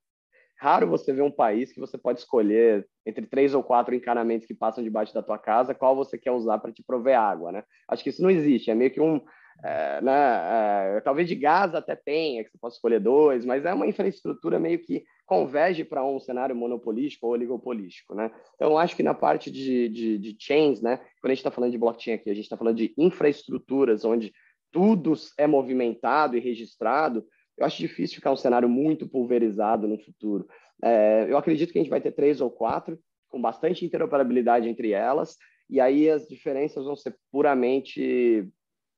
Raro 0.58 0.88
você 0.88 1.12
ver 1.12 1.22
um 1.22 1.32
país 1.32 1.72
que 1.72 1.80
você 1.80 1.97
pode 1.97 2.20
escolher 2.20 2.88
entre 3.06 3.26
três 3.26 3.53
ou 3.53 3.64
quatro 3.64 3.93
encanamentos 3.93 4.47
que 4.47 4.53
passam 4.53 4.84
debaixo 4.84 5.14
da 5.14 5.22
tua 5.22 5.38
casa, 5.38 5.76
qual 5.76 5.95
você 5.95 6.18
quer 6.18 6.32
usar 6.32 6.58
para 6.60 6.72
te 6.72 6.84
prover 6.84 7.20
água, 7.20 7.51
né? 7.51 7.64
Acho 7.89 8.03
que 8.03 8.10
isso 8.10 8.22
não 8.22 8.30
existe, 8.30 8.72
é 8.72 8.76
meio 8.76 8.91
que 8.91 9.01
um, 9.01 9.22
é, 9.64 10.01
né, 10.01 10.97
é, 10.97 11.01
talvez 11.01 11.28
de 11.28 11.36
gás 11.36 11.74
até 11.74 11.95
tenha, 11.95 12.43
que 12.43 12.51
você 12.51 12.58
possa 12.58 12.76
escolher 12.76 12.99
dois, 12.99 13.45
mas 13.45 13.66
é 13.66 13.74
uma 13.74 13.88
infraestrutura 13.88 14.60
meio 14.60 14.80
que 14.80 15.03
converge 15.26 15.84
para 15.84 16.06
um 16.06 16.20
cenário 16.20 16.56
monopolístico 16.56 17.28
ou 17.28 17.34
oligopolístico, 17.34 18.14
né? 18.14 18.32
Então, 18.56 18.78
acho 18.78 18.95
que 18.95 19.03
na 19.03 19.14
parte 19.14 19.49
de, 19.49 19.89
de, 19.89 20.18
de 20.18 20.36
chains, 20.39 20.82
né, 20.82 20.97
quando 21.22 21.26
a 21.26 21.30
gente 21.30 21.39
está 21.39 21.51
falando 21.51 21.72
de 21.72 21.78
blockchain 21.78 22.14
aqui, 22.14 22.30
a 22.30 22.34
gente 22.34 22.43
está 22.43 22.58
falando 22.58 22.78
de 22.78 22.93
infraestruturas 22.97 24.06
onde 24.06 24.32
tudo 24.72 25.14
é 25.38 25.47
movimentado 25.47 26.36
e 26.36 26.39
registrado, 26.39 27.26
eu 27.58 27.66
acho 27.66 27.78
difícil 27.78 28.16
ficar 28.16 28.32
um 28.32 28.38
cenário 28.38 28.68
muito 28.68 29.08
pulverizado 29.08 29.88
no 29.88 29.97
futuro. 29.97 30.47
É, 30.84 31.26
eu 31.30 31.38
acredito 31.38 31.72
que 31.72 31.80
a 31.80 31.82
gente 31.82 31.89
vai 31.89 32.01
ter 32.01 32.12
três 32.12 32.41
ou 32.41 32.49
quatro, 32.49 32.99
com 33.30 33.41
bastante 33.41 33.86
interoperabilidade 33.86 34.68
entre 34.68 34.91
elas, 34.91 35.38
e 35.70 35.80
aí 35.80 36.10
as 36.10 36.28
diferenças 36.28 36.86
vão 36.86 36.95
ser 36.95 37.18
puramente 37.32 38.47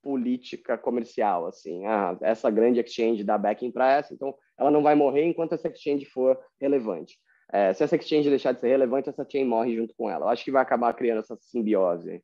política 0.02 0.78
comercial, 0.78 1.48
assim, 1.48 1.86
ah, 1.86 2.18
essa 2.22 2.50
grande 2.50 2.80
exchange 2.80 3.24
dá 3.24 3.38
backing 3.38 3.72
para 3.72 3.92
essa, 3.94 4.14
então 4.14 4.34
ela 4.58 4.72
não 4.72 4.82
vai 4.82 4.96
morrer 4.96 5.26
enquanto 5.26 5.54
essa 5.54 5.68
exchange 5.68 6.06
for 6.06 6.40
relevante. 6.62 7.18
É, 7.52 7.74
se 7.74 7.84
essa 7.84 7.96
exchange 7.96 8.30
deixar 8.30 8.52
de 8.54 8.60
ser 8.60 8.68
relevante, 8.70 9.10
essa 9.10 9.26
chain 9.30 9.46
morre 9.46 9.76
junto 9.76 9.94
com 9.96 10.10
ela. 10.10 10.26
Eu 10.26 10.30
acho 10.30 10.44
que 10.44 10.52
vai 10.52 10.62
acabar 10.62 10.94
criando 10.94 11.20
essa 11.20 11.38
simbiose. 11.40 12.22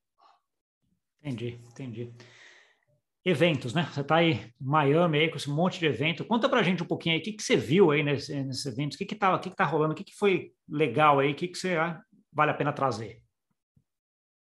Entendi, 1.21 1.57
entendi 1.71 2.13
eventos, 3.25 3.73
né? 3.73 3.87
Você 3.91 4.01
está 4.01 4.17
aí 4.17 4.31
em 4.31 4.53
Miami 4.59 5.19
aí 5.19 5.29
com 5.29 5.37
esse 5.37 5.49
monte 5.49 5.79
de 5.79 5.85
evento. 5.85 6.25
Conta 6.25 6.49
para 6.49 6.59
a 6.59 6.63
gente 6.63 6.83
um 6.83 6.87
pouquinho 6.87 7.15
aí, 7.15 7.21
o 7.21 7.23
que, 7.23 7.33
que 7.33 7.43
você 7.43 7.55
viu 7.55 7.91
aí 7.91 8.03
nesse, 8.03 8.35
nesses 8.43 8.65
eventos? 8.65 8.95
O 8.95 8.97
que 8.97 9.05
que 9.05 9.15
tá, 9.15 9.33
o 9.33 9.39
que 9.39 9.49
que 9.49 9.55
tá 9.55 9.65
rolando? 9.65 9.93
O 9.93 9.95
que, 9.95 10.03
que 10.03 10.15
foi 10.15 10.51
legal 10.67 11.19
aí? 11.19 11.31
O 11.31 11.35
que, 11.35 11.47
que 11.47 11.57
você 11.57 11.75
ah, 11.75 12.01
vale 12.31 12.51
a 12.51 12.55
pena 12.55 12.73
trazer? 12.73 13.23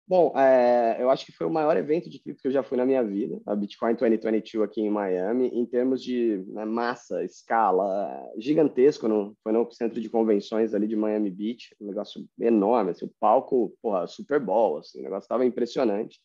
Bom, 0.05 0.37
é, 0.37 0.97
eu 0.99 1.09
acho 1.09 1.25
que 1.25 1.31
foi 1.31 1.47
o 1.47 1.49
maior 1.49 1.77
evento 1.77 2.09
de 2.09 2.19
cripto 2.19 2.41
que 2.41 2.47
eu 2.49 2.51
já 2.51 2.61
fui 2.61 2.77
na 2.77 2.85
minha 2.85 3.01
vida, 3.01 3.41
a 3.45 3.55
Bitcoin 3.55 3.95
2022 3.95 4.69
aqui 4.69 4.81
em 4.81 4.89
Miami, 4.89 5.47
em 5.47 5.65
termos 5.65 6.03
de 6.03 6.43
né, 6.49 6.65
massa, 6.65 7.23
escala, 7.23 8.29
gigantesco, 8.37 9.07
no, 9.07 9.33
foi 9.41 9.53
no 9.53 9.71
centro 9.71 10.01
de 10.01 10.09
convenções 10.09 10.73
ali 10.73 10.87
de 10.87 10.95
Miami 10.97 11.31
Beach, 11.31 11.73
um 11.79 11.87
negócio 11.87 12.27
enorme, 12.37 12.91
assim, 12.91 13.05
o 13.05 13.13
palco, 13.17 13.73
porra, 13.81 14.05
Super 14.05 14.41
Bowl, 14.41 14.77
assim, 14.77 14.99
o 14.99 15.03
negócio 15.03 15.23
estava 15.23 15.45
impressionante. 15.45 16.19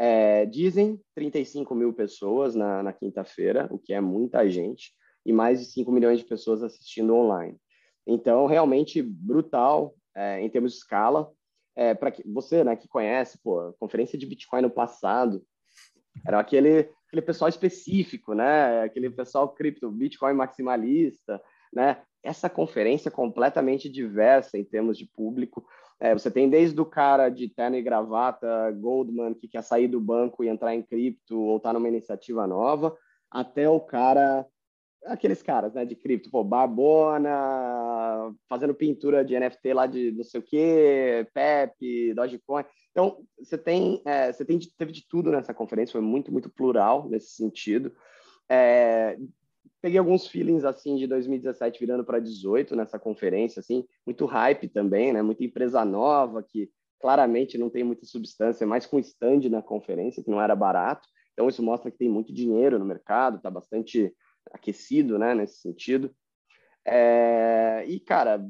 É, 0.00 0.46
dizem 0.46 1.00
35 1.16 1.74
mil 1.74 1.92
pessoas 1.92 2.54
na, 2.54 2.84
na 2.84 2.92
quinta-feira, 2.92 3.68
o 3.68 3.78
que 3.78 3.92
é 3.92 4.00
muita 4.00 4.48
gente, 4.48 4.92
e 5.26 5.32
mais 5.32 5.58
de 5.58 5.66
5 5.66 5.90
milhões 5.90 6.20
de 6.20 6.24
pessoas 6.24 6.62
assistindo 6.62 7.16
online. 7.16 7.56
Então, 8.06 8.46
realmente 8.46 9.02
brutal 9.02 9.94
é, 10.14 10.40
em 10.40 10.48
termos 10.48 10.72
de 10.72 10.78
escala. 10.78 11.28
É, 11.74 11.94
para 11.94 12.12
você, 12.26 12.62
né, 12.62 12.76
que 12.76 12.86
conhece, 12.86 13.38
pô, 13.42 13.72
conferência 13.78 14.16
de 14.16 14.24
Bitcoin 14.24 14.62
no 14.62 14.70
passado, 14.70 15.44
era 16.26 16.38
aquele, 16.38 16.90
aquele 17.06 17.22
pessoal 17.22 17.48
específico, 17.48 18.34
né? 18.34 18.82
Aquele 18.82 19.10
pessoal 19.10 19.48
cripto, 19.48 19.90
Bitcoin 19.90 20.34
maximalista, 20.34 21.40
né? 21.72 22.02
Essa 22.22 22.48
conferência 22.48 23.10
completamente 23.10 23.88
diversa 23.88 24.58
em 24.58 24.64
termos 24.64 24.98
de 24.98 25.06
público, 25.06 25.64
é, 26.00 26.12
você 26.12 26.30
tem 26.30 26.48
desde 26.48 26.80
o 26.80 26.86
cara 26.86 27.28
de 27.28 27.48
terno 27.48 27.76
e 27.76 27.82
gravata, 27.82 28.70
Goldman, 28.72 29.34
que 29.34 29.48
quer 29.48 29.62
sair 29.62 29.88
do 29.88 30.00
banco 30.00 30.44
e 30.44 30.48
entrar 30.48 30.74
em 30.74 30.82
cripto 30.82 31.38
ou 31.38 31.58
tá 31.58 31.72
numa 31.72 31.88
iniciativa 31.88 32.46
nova, 32.46 32.96
até 33.28 33.68
o 33.68 33.80
cara, 33.80 34.46
aqueles 35.04 35.42
caras 35.42 35.74
né, 35.74 35.84
de 35.84 35.96
cripto, 35.96 36.30
pô, 36.30 36.44
Barbona, 36.44 38.32
fazendo 38.48 38.74
pintura 38.74 39.24
de 39.24 39.38
NFT 39.38 39.72
lá 39.74 39.86
de 39.86 40.12
não 40.12 40.22
sei 40.22 40.40
o 40.40 40.42
quê, 40.42 41.26
Pepe, 41.34 42.14
Dogecoin. 42.14 42.64
Então, 42.92 43.18
você 43.36 43.58
tem, 43.58 44.00
é, 44.04 44.32
você 44.32 44.44
tem, 44.44 44.58
teve 44.78 44.92
de 44.92 45.06
tudo 45.08 45.32
nessa 45.32 45.52
conferência, 45.52 45.92
foi 45.92 46.00
muito, 46.00 46.32
muito 46.32 46.48
plural 46.48 47.08
nesse 47.08 47.30
sentido. 47.30 47.92
É, 48.48 49.18
peguei 49.80 49.98
alguns 49.98 50.26
feelings 50.26 50.64
assim 50.64 50.96
de 50.96 51.06
2017 51.06 51.78
virando 51.78 52.04
para 52.04 52.18
18 52.18 52.74
nessa 52.74 52.98
conferência, 52.98 53.60
assim, 53.60 53.84
muito 54.04 54.26
hype 54.26 54.68
também, 54.68 55.12
né? 55.12 55.22
Muita 55.22 55.44
empresa 55.44 55.84
nova 55.84 56.42
que 56.42 56.70
claramente 57.00 57.56
não 57.56 57.70
tem 57.70 57.84
muita 57.84 58.04
substância, 58.04 58.66
mais 58.66 58.86
com 58.86 58.98
stand 58.98 59.48
na 59.48 59.62
conferência 59.62 60.22
que 60.22 60.30
não 60.30 60.42
era 60.42 60.56
barato. 60.56 61.08
Então 61.32 61.48
isso 61.48 61.62
mostra 61.62 61.90
que 61.90 61.98
tem 61.98 62.08
muito 62.08 62.32
dinheiro 62.32 62.78
no 62.78 62.84
mercado, 62.84 63.36
está 63.36 63.50
bastante 63.50 64.12
aquecido, 64.52 65.18
né? 65.18 65.34
Nesse 65.34 65.60
sentido. 65.60 66.10
É... 66.84 67.84
E 67.86 68.00
cara, 68.00 68.44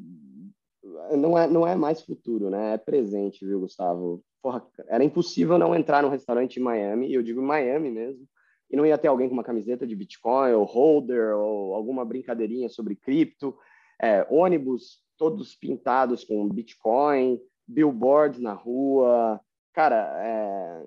não 1.12 1.36
é 1.36 1.46
não 1.46 1.66
é 1.66 1.74
mais 1.74 2.02
futuro, 2.02 2.48
né? 2.48 2.74
É 2.74 2.78
presente, 2.78 3.44
viu, 3.44 3.60
Gustavo? 3.60 4.24
Porra, 4.40 4.66
era 4.86 5.04
impossível 5.04 5.58
não 5.58 5.74
entrar 5.74 6.02
no 6.02 6.08
restaurante 6.08 6.58
em 6.58 6.62
Miami, 6.62 7.08
e 7.08 7.14
eu 7.14 7.22
digo 7.22 7.42
Miami 7.42 7.90
mesmo 7.90 8.26
e 8.70 8.76
não 8.76 8.86
ia 8.86 8.98
ter 8.98 9.08
alguém 9.08 9.28
com 9.28 9.34
uma 9.34 9.44
camiseta 9.44 9.86
de 9.86 9.96
Bitcoin 9.96 10.52
ou 10.52 10.64
holder 10.64 11.36
ou 11.36 11.74
alguma 11.74 12.04
brincadeirinha 12.04 12.68
sobre 12.68 12.96
cripto, 12.96 13.56
é, 14.00 14.26
ônibus 14.30 15.02
todos 15.16 15.54
pintados 15.54 16.22
com 16.24 16.48
Bitcoin, 16.48 17.40
billboards 17.66 18.40
na 18.40 18.52
rua, 18.52 19.40
cara, 19.72 20.14
é 20.22 20.86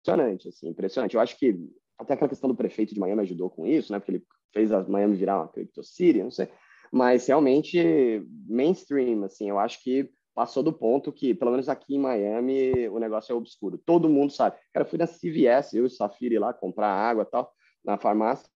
impressionante, 0.00 0.48
assim, 0.48 0.68
impressionante. 0.68 1.14
Eu 1.14 1.20
acho 1.20 1.38
que 1.38 1.56
até 1.98 2.14
aquela 2.14 2.28
questão 2.28 2.48
do 2.48 2.56
prefeito 2.56 2.94
de 2.94 3.00
Miami 3.00 3.22
ajudou 3.22 3.50
com 3.50 3.66
isso, 3.66 3.92
né? 3.92 3.98
Porque 3.98 4.12
ele 4.12 4.24
fez 4.52 4.72
a 4.72 4.82
Miami 4.88 5.16
virar 5.16 5.38
uma 5.38 5.48
crypto 5.48 5.82
city, 5.82 6.22
não 6.22 6.30
sei. 6.30 6.48
Mas 6.92 7.26
realmente 7.26 8.26
mainstream, 8.48 9.22
assim, 9.24 9.48
eu 9.48 9.58
acho 9.58 9.82
que 9.82 10.10
passou 10.40 10.62
do 10.62 10.72
ponto 10.72 11.12
que, 11.12 11.34
pelo 11.34 11.50
menos 11.50 11.68
aqui 11.68 11.96
em 11.96 11.98
Miami, 11.98 12.88
o 12.88 12.98
negócio 12.98 13.30
é 13.30 13.36
obscuro. 13.36 13.76
Todo 13.76 14.08
mundo 14.08 14.32
sabe. 14.32 14.56
Cara, 14.72 14.86
fui 14.86 14.98
na 14.98 15.06
CVS, 15.06 15.74
eu 15.74 15.82
e 15.82 15.86
o 15.86 15.90
Safiri 15.90 16.38
lá, 16.38 16.54
comprar 16.54 16.88
água 16.88 17.26
tal, 17.26 17.52
na 17.84 17.98
farmácia. 17.98 18.48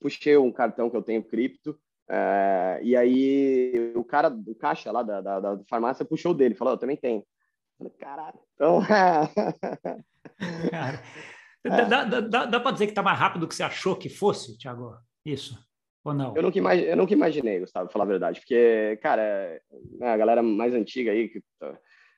Puxei 0.00 0.38
um 0.38 0.50
cartão 0.50 0.88
que 0.88 0.96
eu 0.96 1.02
tenho 1.02 1.22
cripto. 1.22 1.78
É, 2.08 2.80
e 2.82 2.96
aí 2.96 3.92
o 3.94 4.02
cara, 4.02 4.34
o 4.46 4.54
caixa 4.54 4.90
lá 4.90 5.02
da, 5.02 5.20
da, 5.20 5.38
da 5.38 5.58
farmácia 5.68 6.02
puxou 6.02 6.32
dele, 6.32 6.54
falou, 6.54 6.72
eu 6.72 6.78
também 6.78 6.96
tenho. 6.96 7.22
falei, 7.76 7.92
caralho. 7.98 8.38
Então. 8.54 8.80
cara, 10.70 11.02
é. 11.62 11.84
dá, 11.84 12.04
dá, 12.04 12.20
dá, 12.20 12.44
dá 12.46 12.58
para 12.58 12.72
dizer 12.72 12.86
que 12.86 12.94
tá 12.94 13.02
mais 13.02 13.18
rápido 13.18 13.42
do 13.42 13.48
que 13.48 13.54
você 13.54 13.62
achou 13.62 13.94
que 13.94 14.08
fosse, 14.08 14.56
Thiago? 14.56 14.96
Isso. 15.26 15.58
Ou 16.04 16.12
não? 16.12 16.34
Eu 16.36 16.42
nunca, 16.42 16.58
imag... 16.58 16.82
eu 16.82 16.96
nunca 16.96 17.12
imaginei, 17.12 17.60
Gustavo, 17.60 17.90
falar 17.90 18.04
a 18.04 18.08
verdade, 18.08 18.40
porque, 18.40 18.98
cara, 19.02 19.60
né, 19.98 20.08
a 20.08 20.16
galera 20.16 20.42
mais 20.42 20.74
antiga 20.74 21.12
aí, 21.12 21.28
que 21.28 21.42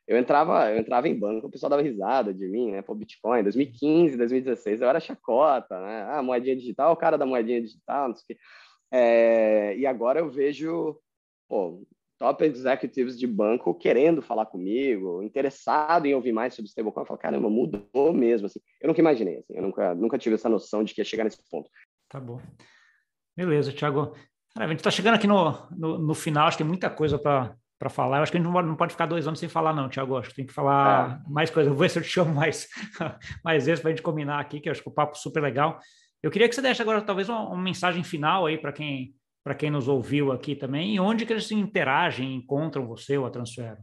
eu 0.07 0.19
entrava, 0.19 0.71
eu 0.71 0.79
entrava 0.79 1.09
em 1.09 1.19
banco, 1.19 1.47
o 1.47 1.51
pessoal 1.51 1.71
dava 1.71 1.83
risada 1.83 2.33
de 2.33 2.47
mim, 2.47 2.73
né? 2.73 2.83
Pô, 2.83 2.95
Bitcoin, 2.95 3.43
2015, 3.43 4.17
2016, 4.17 4.81
eu 4.81 4.89
era 4.89 5.01
chacota, 5.01 5.81
né? 5.81 6.07
Ah, 6.11 6.23
moedinha 6.23 6.57
digital, 6.57 6.93
o 6.93 6.97
cara 6.97 7.17
da 7.17 7.27
moedinha 7.27 7.61
digital, 7.61 8.09
não 8.09 8.15
sei 8.15 8.23
o 8.23 8.27
quê. 8.27 8.39
É... 8.91 9.77
e 9.77 9.87
agora 9.87 10.21
eu 10.21 10.31
vejo, 10.31 10.97
pô, 11.49 11.83
top 12.19 12.45
executives 12.45 13.19
de 13.19 13.27
banco 13.27 13.75
querendo 13.75 14.23
falar 14.23 14.47
comigo, 14.47 15.23
interessado 15.23 16.07
em 16.07 16.15
ouvir 16.15 16.33
mais 16.33 16.55
sobre 16.55 16.69
stablecoin. 16.69 17.03
Eu 17.03 17.07
falo, 17.07 17.19
caramba, 17.19 17.51
mudou 17.51 18.13
mesmo, 18.13 18.47
assim. 18.47 18.61
Eu 18.81 18.89
nunca 18.89 19.01
imaginei, 19.01 19.39
assim, 19.39 19.55
eu 19.57 19.63
nunca, 19.63 19.95
nunca 19.95 20.19
tive 20.19 20.35
essa 20.35 20.49
noção 20.49 20.85
de 20.85 20.95
que 20.95 21.01
ia 21.01 21.05
chegar 21.05 21.25
nesse 21.25 21.43
ponto. 21.51 21.69
Tá 22.09 22.21
bom. 22.21 22.41
Beleza, 23.37 23.73
Thiago. 23.73 24.15
Cara, 24.55 24.67
a 24.67 24.69
gente 24.69 24.79
está 24.79 24.91
chegando 24.91 25.15
aqui 25.15 25.27
no, 25.27 25.69
no, 25.71 25.99
no, 25.99 26.15
final, 26.15 26.47
acho 26.47 26.57
que 26.57 26.63
tem 26.63 26.69
muita 26.69 26.89
coisa 26.89 27.19
para 27.19 27.57
para 27.77 27.91
falar. 27.91 28.19
Eu 28.19 28.23
acho 28.23 28.33
que 28.33 28.39
a 28.39 28.41
gente 28.41 28.51
não 28.51 28.77
pode 28.77 28.93
ficar 28.93 29.05
dois 29.05 29.27
anos 29.27 29.41
sem 29.41 29.49
falar, 29.49 29.75
não, 29.75 29.89
Tiago. 29.89 30.17
Acho 30.17 30.31
que 30.31 30.37
tem 30.37 30.47
que 30.47 30.53
falar 30.53 31.21
é. 31.27 31.31
mais 31.31 31.51
coisas. 31.51 31.69
Eu 31.69 31.75
vou 31.75 31.83
ver 31.83 31.91
se 31.91 31.99
eu 31.99 32.03
te 32.03 32.09
chamo 32.09 32.33
mais, 32.33 32.69
mais 33.45 33.67
vezes 33.67 33.81
para 33.81 33.91
a 33.91 33.93
gente 33.93 34.03
combinar 34.03 34.41
aqui, 34.41 34.61
que 34.61 34.69
eu 34.69 34.71
acho 34.71 34.83
que 34.83 34.89
o 34.89 34.93
papo 34.93 35.13
é 35.13 35.21
super 35.21 35.43
legal. 35.43 35.79
Eu 36.23 36.31
queria 36.31 36.49
que 36.49 36.55
você 36.55 36.63
desse 36.63 36.81
agora 36.81 37.03
talvez 37.03 37.29
uma, 37.29 37.49
uma 37.49 37.63
mensagem 37.63 38.03
final 38.03 38.47
aí 38.47 38.57
para 38.57 38.73
quem 38.73 39.15
para 39.45 39.55
quem 39.55 39.71
nos 39.71 39.89
ouviu 39.89 40.33
aqui 40.33 40.57
também, 40.57 40.95
e 40.95 40.99
onde 40.99 41.27
que 41.27 41.33
eles 41.35 41.47
se 41.47 41.55
interagem, 41.55 42.35
encontram 42.35 42.87
você 42.87 43.19
ou 43.19 43.27
a 43.27 43.31
Transfero? 43.31 43.77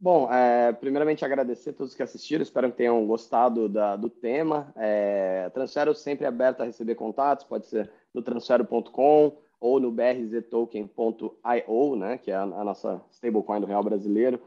Bom, 0.00 0.30
é, 0.30 0.72
primeiramente 0.72 1.24
agradecer 1.24 1.70
a 1.70 1.72
todos 1.72 1.94
que 1.94 2.02
assistiram, 2.02 2.42
espero 2.42 2.68
que 2.68 2.76
tenham 2.76 3.06
gostado 3.06 3.68
da, 3.68 3.94
do 3.94 4.10
tema. 4.10 4.72
É, 4.76 5.48
Transfero 5.50 5.94
sempre 5.94 6.26
aberto 6.26 6.62
a 6.62 6.64
receber 6.64 6.96
contatos, 6.96 7.46
pode 7.46 7.66
ser 7.68 7.88
no 8.14 8.22
transfero.com 8.22 9.36
ou 9.60 9.80
no 9.80 9.90
brztoken.io, 9.90 11.96
né, 11.96 12.18
que 12.18 12.30
é 12.30 12.36
a, 12.36 12.46
nossa 12.46 13.02
stablecoin 13.10 13.60
do 13.60 13.66
real 13.66 13.82
brasileiro. 13.82 14.40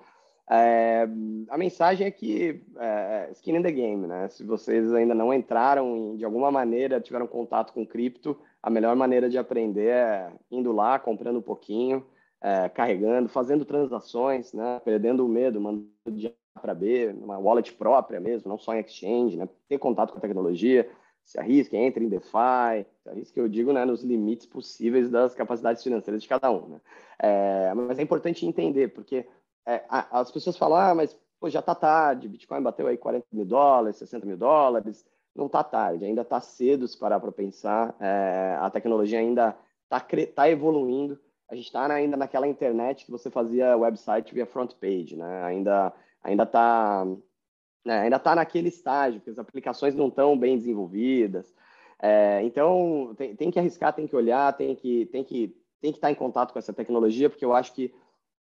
É, 0.49 1.05
a 1.49 1.57
mensagem 1.57 2.07
é 2.07 2.11
que 2.11 2.63
é, 2.78 3.30
skin 3.34 3.57
in 3.57 3.61
the 3.61 3.72
game, 3.72 4.07
né? 4.07 4.30
Se 4.30 4.45
vocês 4.45 4.93
ainda 4.93 5.13
não 5.13 5.34
entraram 5.34 6.13
e 6.13 6.18
de 6.18 6.24
alguma 6.24 6.49
maneira 6.49 7.01
tiveram 7.01 7.28
contato 7.28 7.74
com 7.74 7.86
cripto, 7.86 8.39
a 8.63 8.70
melhor 8.70 8.95
maneira 8.95 9.30
de 9.30 9.38
aprender 9.38 9.89
é 9.89 10.32
indo 10.49 10.72
lá, 10.72 10.97
comprando 10.99 11.39
um 11.39 11.41
pouquinho, 11.41 12.05
é, 12.39 12.70
carregando, 12.70 13.28
fazendo 13.28 13.65
transações, 13.65 14.53
né? 14.53 14.80
Perdendo 14.86 15.26
o 15.26 15.28
medo, 15.28 15.59
mandando 15.59 15.89
de 16.11 16.34
A 16.55 16.59
para 16.61 16.74
B, 16.74 17.13
uma 17.22 17.38
wallet 17.38 17.74
própria 17.74 18.22
mesmo, 18.22 18.49
não 18.49 18.57
só 18.57 18.74
em 18.74 18.80
exchange, 18.80 19.36
né? 19.36 19.49
Ter 19.68 19.78
contato 19.78 20.13
com 20.13 20.18
a 20.18 20.22
tecnologia, 20.22 20.89
se 21.26 21.38
arrisque, 21.38 21.76
entre 21.76 22.05
em 22.05 22.07
DeFi, 22.07 22.86
se 23.08 23.10
arrisque, 23.10 23.39
eu 23.39 23.47
digo, 23.47 23.72
né, 23.72 23.86
nos 23.86 24.03
limites 24.03 24.45
possíveis 24.45 25.10
das 25.10 25.34
capacidades 25.34 25.82
financeiras 25.82 26.22
de 26.22 26.28
cada 26.28 26.51
um. 26.51 26.68
Né? 26.68 26.82
É, 27.20 27.74
mas 27.74 27.97
é 27.97 28.01
importante 28.01 28.45
entender, 28.45 28.89
porque 28.89 29.26
é, 29.66 29.84
as 29.89 30.32
pessoas 30.32 30.58
falam, 30.58 30.78
ah, 30.78 30.95
mas 30.95 31.18
pô, 31.39 31.49
já 31.49 31.60
está 31.60 31.74
tarde, 31.74 32.28
Bitcoin 32.28 32.62
bateu 32.62 32.88
aí 32.88 32.97
40 32.97 33.26
mil 33.32 33.45
dólares, 33.45 33.97
60 33.97 34.26
mil 34.26 34.38
dólares, 34.38 35.05
não 35.36 35.45
está 35.45 35.64
tarde, 35.64 36.05
ainda 36.05 36.22
está 36.22 36.41
cedo 36.41 36.88
se 36.88 36.97
parar 36.97 37.20
para 37.20 37.32
pensar, 37.32 37.95
é, 37.99 38.58
a 38.60 38.70
tecnologia 38.70 39.20
ainda 39.20 39.58
está 39.84 40.05
tá 40.34 40.49
evoluindo, 40.49 41.20
a 41.49 41.55
gente 41.55 41.66
está 41.66 41.86
ainda 41.86 42.18
naquela 42.18 42.47
internet 42.47 43.05
que 43.05 43.12
você 43.12 43.30
fazia 43.30 43.78
website 43.78 44.34
via 44.34 44.45
front 44.45 44.74
page, 44.76 45.16
né? 45.16 45.43
ainda 45.43 45.93
ainda 46.24 46.43
está 46.43 47.05
né? 47.88 48.01
Ainda 48.01 48.18
está 48.18 48.36
naquele 48.36 48.68
estágio, 48.68 49.22
que 49.22 49.30
as 49.30 49.39
aplicações 49.39 49.95
não 49.95 50.10
estão 50.10 50.38
bem 50.38 50.58
desenvolvidas. 50.58 51.55
É, 52.02 52.41
então, 52.43 53.14
tem, 53.18 53.36
tem, 53.36 53.52
que 53.52 53.60
arriscar, 53.60 53.93
tem 53.93 54.08
que 54.08 54.16
olhar, 54.16 54.56
tem 54.56 54.76
que, 54.76 55.06
tem, 55.08 55.24
que, 55.24 55.56
tem 55.82 55.91
que 55.91 55.98
estar 55.98 56.08
tá 56.08 56.12
em 56.12 56.16
contato 56.16 56.54
com 56.54 56.60
essa 56.60 56.74
tecnologia, 56.74 57.30
porque 57.30 57.45
eu 57.45 57.54
acho 57.54 57.74
que 57.74 57.93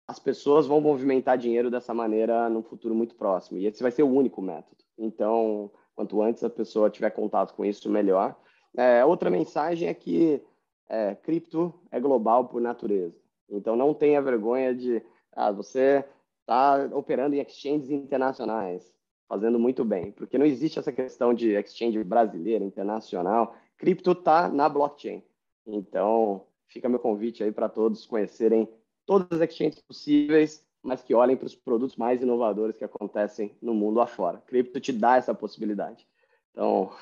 as 0.06 0.18
pessoas 0.18 0.66
vão 0.66 0.80
movimentar 0.80 1.38
dinheiro 1.38 1.70
dessa 1.70 1.94
maneira 1.94 2.48
no 2.48 2.62
futuro 2.62 2.94
muito 2.94 3.14
próximo. 3.14 3.58
E 3.58 3.66
esse 3.66 3.82
vai 3.82 3.90
ser 3.90 4.02
o 4.02 4.12
único 4.12 4.42
método. 4.42 4.84
Então, 4.98 5.70
quanto 5.94 6.20
antes 6.20 6.42
a 6.44 6.50
pessoa 6.50 6.90
tiver 6.90 7.10
contato 7.10 7.54
com 7.54 7.64
isso, 7.64 7.88
melhor. 7.90 8.36
É, 8.76 9.04
outra 9.04 9.30
mensagem 9.30 9.88
é 9.88 9.94
que 9.94 10.42
é, 10.88 11.14
cripto 11.14 11.72
é 11.90 11.98
global 11.98 12.46
por 12.46 12.60
natureza. 12.60 13.16
Então, 13.48 13.76
não 13.76 13.94
tenha 13.94 14.20
vergonha 14.20 14.74
de 14.74 15.02
ah, 15.32 15.50
você 15.50 16.04
está 16.40 16.88
operando 16.92 17.34
em 17.34 17.40
exchanges 17.40 17.90
internacionais 17.90 18.92
fazendo 19.28 19.58
muito 19.58 19.84
bem, 19.84 20.12
porque 20.12 20.38
não 20.38 20.46
existe 20.46 20.78
essa 20.78 20.92
questão 20.92 21.32
de 21.34 21.52
exchange 21.52 22.02
brasileira, 22.04 22.64
internacional. 22.64 23.56
Cripto 23.76 24.12
está 24.12 24.48
na 24.48 24.68
blockchain. 24.68 25.22
Então, 25.66 26.46
fica 26.68 26.88
meu 26.88 26.98
convite 26.98 27.42
aí 27.42 27.50
para 27.50 27.68
todos 27.68 28.06
conhecerem 28.06 28.68
todas 29.06 29.40
as 29.40 29.48
exchanges 29.48 29.80
possíveis, 29.80 30.64
mas 30.82 31.02
que 31.02 31.14
olhem 31.14 31.36
para 31.36 31.46
os 31.46 31.54
produtos 31.54 31.96
mais 31.96 32.22
inovadores 32.22 32.76
que 32.76 32.84
acontecem 32.84 33.56
no 33.60 33.74
mundo 33.74 34.00
afora. 34.00 34.42
Cripto 34.46 34.80
te 34.80 34.92
dá 34.92 35.16
essa 35.16 35.34
possibilidade. 35.34 36.06
Então, 36.50 36.92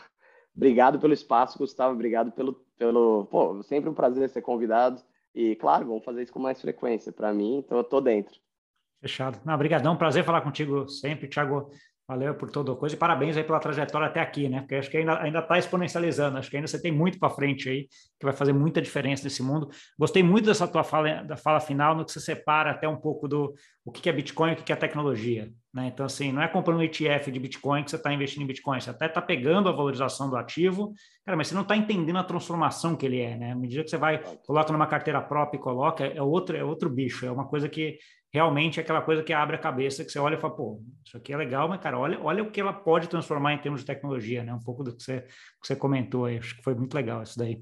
obrigado 0.57 0.99
pelo 1.01 1.13
espaço, 1.13 1.59
Gustavo. 1.59 1.95
Obrigado 1.95 2.31
pelo. 2.33 2.55
pelo 2.79 3.27
pô, 3.27 3.63
sempre 3.63 3.91
um 3.91 3.95
prazer 3.95 4.29
ser 4.31 4.43
convidado. 4.43 5.03
E, 5.35 5.57
claro, 5.57 5.87
vamos 5.87 6.05
fazer 6.05 6.23
isso 6.23 6.33
com 6.33 6.39
mais 6.39 6.61
frequência. 6.61 7.11
Para 7.11 7.33
mim, 7.33 7.57
então 7.57 7.79
eu 7.79 7.83
estou 7.83 8.01
dentro. 8.01 8.39
Fechado. 9.01 9.41
Não, 9.45 9.55
obrigadão. 9.55 9.97
Prazer 9.97 10.25
falar 10.25 10.43
contigo 10.43 10.89
sempre, 10.89 11.27
Thiago. 11.27 11.71
Valeu 12.09 12.35
por 12.35 12.51
toda 12.51 12.73
a 12.73 12.77
coisa 12.77 12.97
e 12.97 12.99
parabéns 12.99 13.37
aí 13.37 13.45
pela 13.45 13.61
trajetória 13.61 14.09
até 14.09 14.21
aqui, 14.21 14.49
né? 14.49 14.61
Porque 14.61 14.75
acho 14.75 14.91
que 14.91 14.97
ainda 14.97 15.23
ainda 15.23 15.39
está 15.39 15.57
exponencializando, 15.57 16.37
acho 16.37 16.51
que 16.51 16.57
ainda 16.57 16.67
você 16.67 16.81
tem 16.81 16.91
muito 16.91 17.19
para 17.19 17.31
frente 17.31 17.69
aí, 17.69 17.87
que 18.19 18.25
vai 18.25 18.33
fazer 18.33 18.53
muita 18.53 18.83
diferença 18.83 19.23
nesse 19.23 19.41
mundo. 19.41 19.69
Gostei 19.97 20.23
muito 20.23 20.47
dessa 20.47 20.67
tua 20.67 20.83
fala, 20.83 21.23
da 21.23 21.37
fala 21.37 21.61
final, 21.61 21.95
no 21.95 22.05
que 22.05 22.11
você 22.11 22.21
separa 22.21 22.73
até 22.73 22.89
um 22.89 22.97
pouco 22.97 23.29
do 23.29 23.55
o 23.85 23.93
que 23.93 24.09
é 24.09 24.13
Bitcoin 24.13 24.51
e 24.51 24.53
o 24.55 24.57
que 24.57 24.73
é 24.73 24.77
tecnologia, 24.77 25.53
né? 25.73 25.87
Então, 25.87 26.05
assim, 26.05 26.33
não 26.33 26.43
é 26.43 26.49
comprando 26.49 26.79
um 26.79 26.83
ETF 26.83 27.31
de 27.31 27.39
Bitcoin 27.39 27.85
que 27.85 27.91
você 27.91 27.97
está 27.97 28.13
investindo 28.13 28.43
em 28.43 28.47
Bitcoin, 28.47 28.81
você 28.81 28.91
até 28.91 29.07
está 29.07 29.23
pegando 29.23 29.69
a 29.69 29.73
valorização 29.73 30.29
do 30.29 30.37
ativo, 30.37 30.93
cara, 31.25 31.37
mas 31.37 31.49
você 31.49 31.55
não 31.55 31.63
está 31.63 31.77
entendendo 31.77 32.19
a 32.19 32.25
transformação 32.25 32.97
que 32.97 33.07
ele 33.07 33.21
é, 33.21 33.37
né? 33.37 33.53
À 33.53 33.57
medida 33.57 33.85
que 33.85 33.91
você 33.91 33.97
vai, 33.97 34.19
coloca 34.45 34.73
numa 34.73 34.87
carteira 34.89 35.21
própria 35.21 35.57
e 35.57 35.63
coloca, 35.63 36.05
é 36.05 36.21
outro, 36.21 36.57
é 36.57 36.65
outro 36.65 36.91
bicho, 36.91 37.25
é 37.25 37.31
uma 37.31 37.47
coisa 37.47 37.69
que 37.69 37.99
realmente 38.33 38.81
é 38.81 38.83
aquela 38.83 39.03
coisa 39.03 39.23
que 39.23 39.33
abre 39.33 39.57
a 39.57 39.59
cabeça, 39.59 40.05
que 40.05 40.11
você 40.11 40.19
olha 40.19 40.37
e 40.37 40.41
fala, 40.41 40.55
pô, 40.55 40.81
isso 41.05 41.17
aqui 41.17 41.33
é 41.33 41.37
legal, 41.37 41.69
mas, 41.69 41.81
cara, 41.81 41.99
olha, 41.99 42.19
olha 42.23 42.43
o 42.43 42.51
que 42.51 42.61
ela 42.61 42.73
pode 42.73 43.09
transformar 43.09 43.53
em 43.53 43.59
termos 43.59 43.81
de 43.81 43.87
tecnologia, 43.87 44.43
né? 44.43 44.55
Um 44.55 44.61
pouco 44.61 44.83
do 44.83 44.97
que 44.97 45.03
você, 45.03 45.21
que 45.21 45.67
você 45.67 45.77
comentou 45.77 46.25
aí, 46.25 46.39
acho 46.39 46.57
que 46.57 46.63
foi 46.63 46.75
muito 46.75 46.95
legal 46.95 47.23
isso 47.23 47.39
daí. 47.39 47.61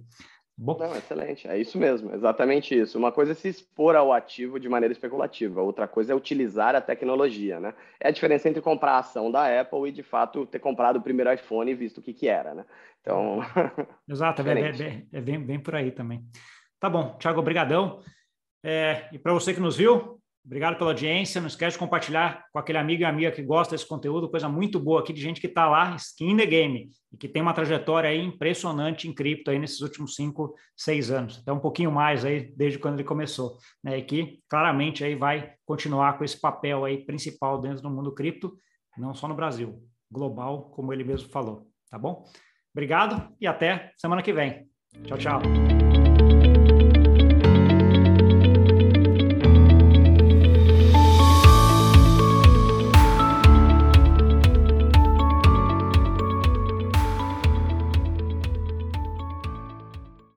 Bom. 0.63 0.77
Não, 0.79 0.95
excelente, 0.95 1.49
é 1.49 1.59
isso 1.59 1.79
mesmo, 1.79 2.15
exatamente 2.15 2.79
isso. 2.79 2.99
Uma 2.99 3.11
coisa 3.11 3.33
é 3.33 3.35
se 3.35 3.49
expor 3.49 3.97
ao 3.97 4.13
ativo 4.13 4.61
de 4.61 4.69
maneira 4.69 4.93
especulativa, 4.93 5.63
outra 5.63 5.89
coisa 5.89 6.13
é 6.13 6.15
utilizar 6.15 6.77
a 6.77 6.83
tecnologia, 6.83 7.59
né? 7.59 7.75
É 7.99 8.09
a 8.09 8.11
diferença 8.11 8.47
entre 8.47 8.61
comprar 8.61 8.93
a 8.93 8.99
ação 8.99 9.31
da 9.31 9.61
Apple 9.61 9.89
e, 9.89 9.93
de 9.93 10.03
fato, 10.03 10.45
ter 10.45 10.59
comprado 10.59 10.97
o 10.97 11.03
primeiro 11.03 11.33
iPhone 11.33 11.71
e 11.71 11.75
visto 11.75 11.99
o 11.99 12.03
que, 12.03 12.13
que 12.13 12.29
era, 12.29 12.55
né? 12.55 12.67
Então... 13.01 13.41
Exato, 14.07 14.43
é, 14.43 14.61
é, 14.61 15.07
é, 15.15 15.21
bem, 15.23 15.43
bem 15.43 15.59
por 15.59 15.75
aí 15.75 15.91
também. 15.91 16.23
Tá 16.79 16.91
bom, 16.91 17.17
Thiago, 17.17 17.41
obrigadão. 17.41 18.03
É, 18.63 19.09
e 19.13 19.19
para 19.19 19.33
você 19.33 19.55
que 19.55 19.61
nos 19.61 19.79
viu, 19.79 20.20
Obrigado 20.45 20.79
pela 20.79 20.91
audiência. 20.91 21.41
Não 21.41 21.49
esquece 21.49 21.75
de 21.75 21.79
compartilhar 21.79 22.45
com 22.53 22.59
aquele 22.59 22.79
amigo 22.79 23.03
e 23.03 23.05
amiga 23.05 23.31
que 23.31 23.43
gosta 23.43 23.75
desse 23.75 23.87
conteúdo. 23.87 24.31
Coisa 24.31 24.49
muito 24.49 24.81
boa 24.81 25.01
aqui 25.01 25.13
de 25.13 25.21
gente 25.21 25.41
que 25.41 25.47
está 25.47 25.69
lá, 25.69 25.95
skin 25.97 26.31
in 26.31 26.37
the 26.39 26.47
game, 26.47 26.91
e 27.13 27.17
que 27.17 27.29
tem 27.29 27.43
uma 27.43 27.53
trajetória 27.53 28.15
impressionante 28.15 29.07
em 29.07 29.15
cripto 29.15 29.51
aí 29.51 29.59
nesses 29.59 29.81
últimos 29.81 30.15
cinco, 30.15 30.55
seis 30.77 31.11
anos. 31.11 31.39
Até 31.39 31.53
um 31.53 31.61
pouquinho 31.61 31.93
mais 31.93 32.25
aí 32.25 32.53
desde 32.57 32.79
quando 32.79 32.95
ele 32.95 33.05
começou. 33.05 33.59
Né? 33.85 33.99
E 33.99 34.03
que 34.03 34.41
claramente 34.49 35.05
aí 35.05 35.15
vai 35.15 35.53
continuar 35.67 36.17
com 36.17 36.25
esse 36.25 36.41
papel 36.41 36.85
aí 36.85 37.05
principal 37.05 37.61
dentro 37.61 37.83
do 37.83 37.91
mundo 37.91 38.15
cripto, 38.15 38.57
não 38.97 39.15
só 39.15 39.29
no 39.29 39.35
Brasil, 39.35 39.83
global, 40.11 40.71
como 40.71 40.93
ele 40.93 41.05
mesmo 41.05 41.29
falou. 41.29 41.67
Tá 41.91 41.99
bom? 41.99 42.25
Obrigado 42.73 43.35
e 43.41 43.47
até 43.47 43.93
semana 43.97 44.23
que 44.23 44.33
vem. 44.33 44.69
Tchau, 45.05 45.19
tchau. 45.19 45.90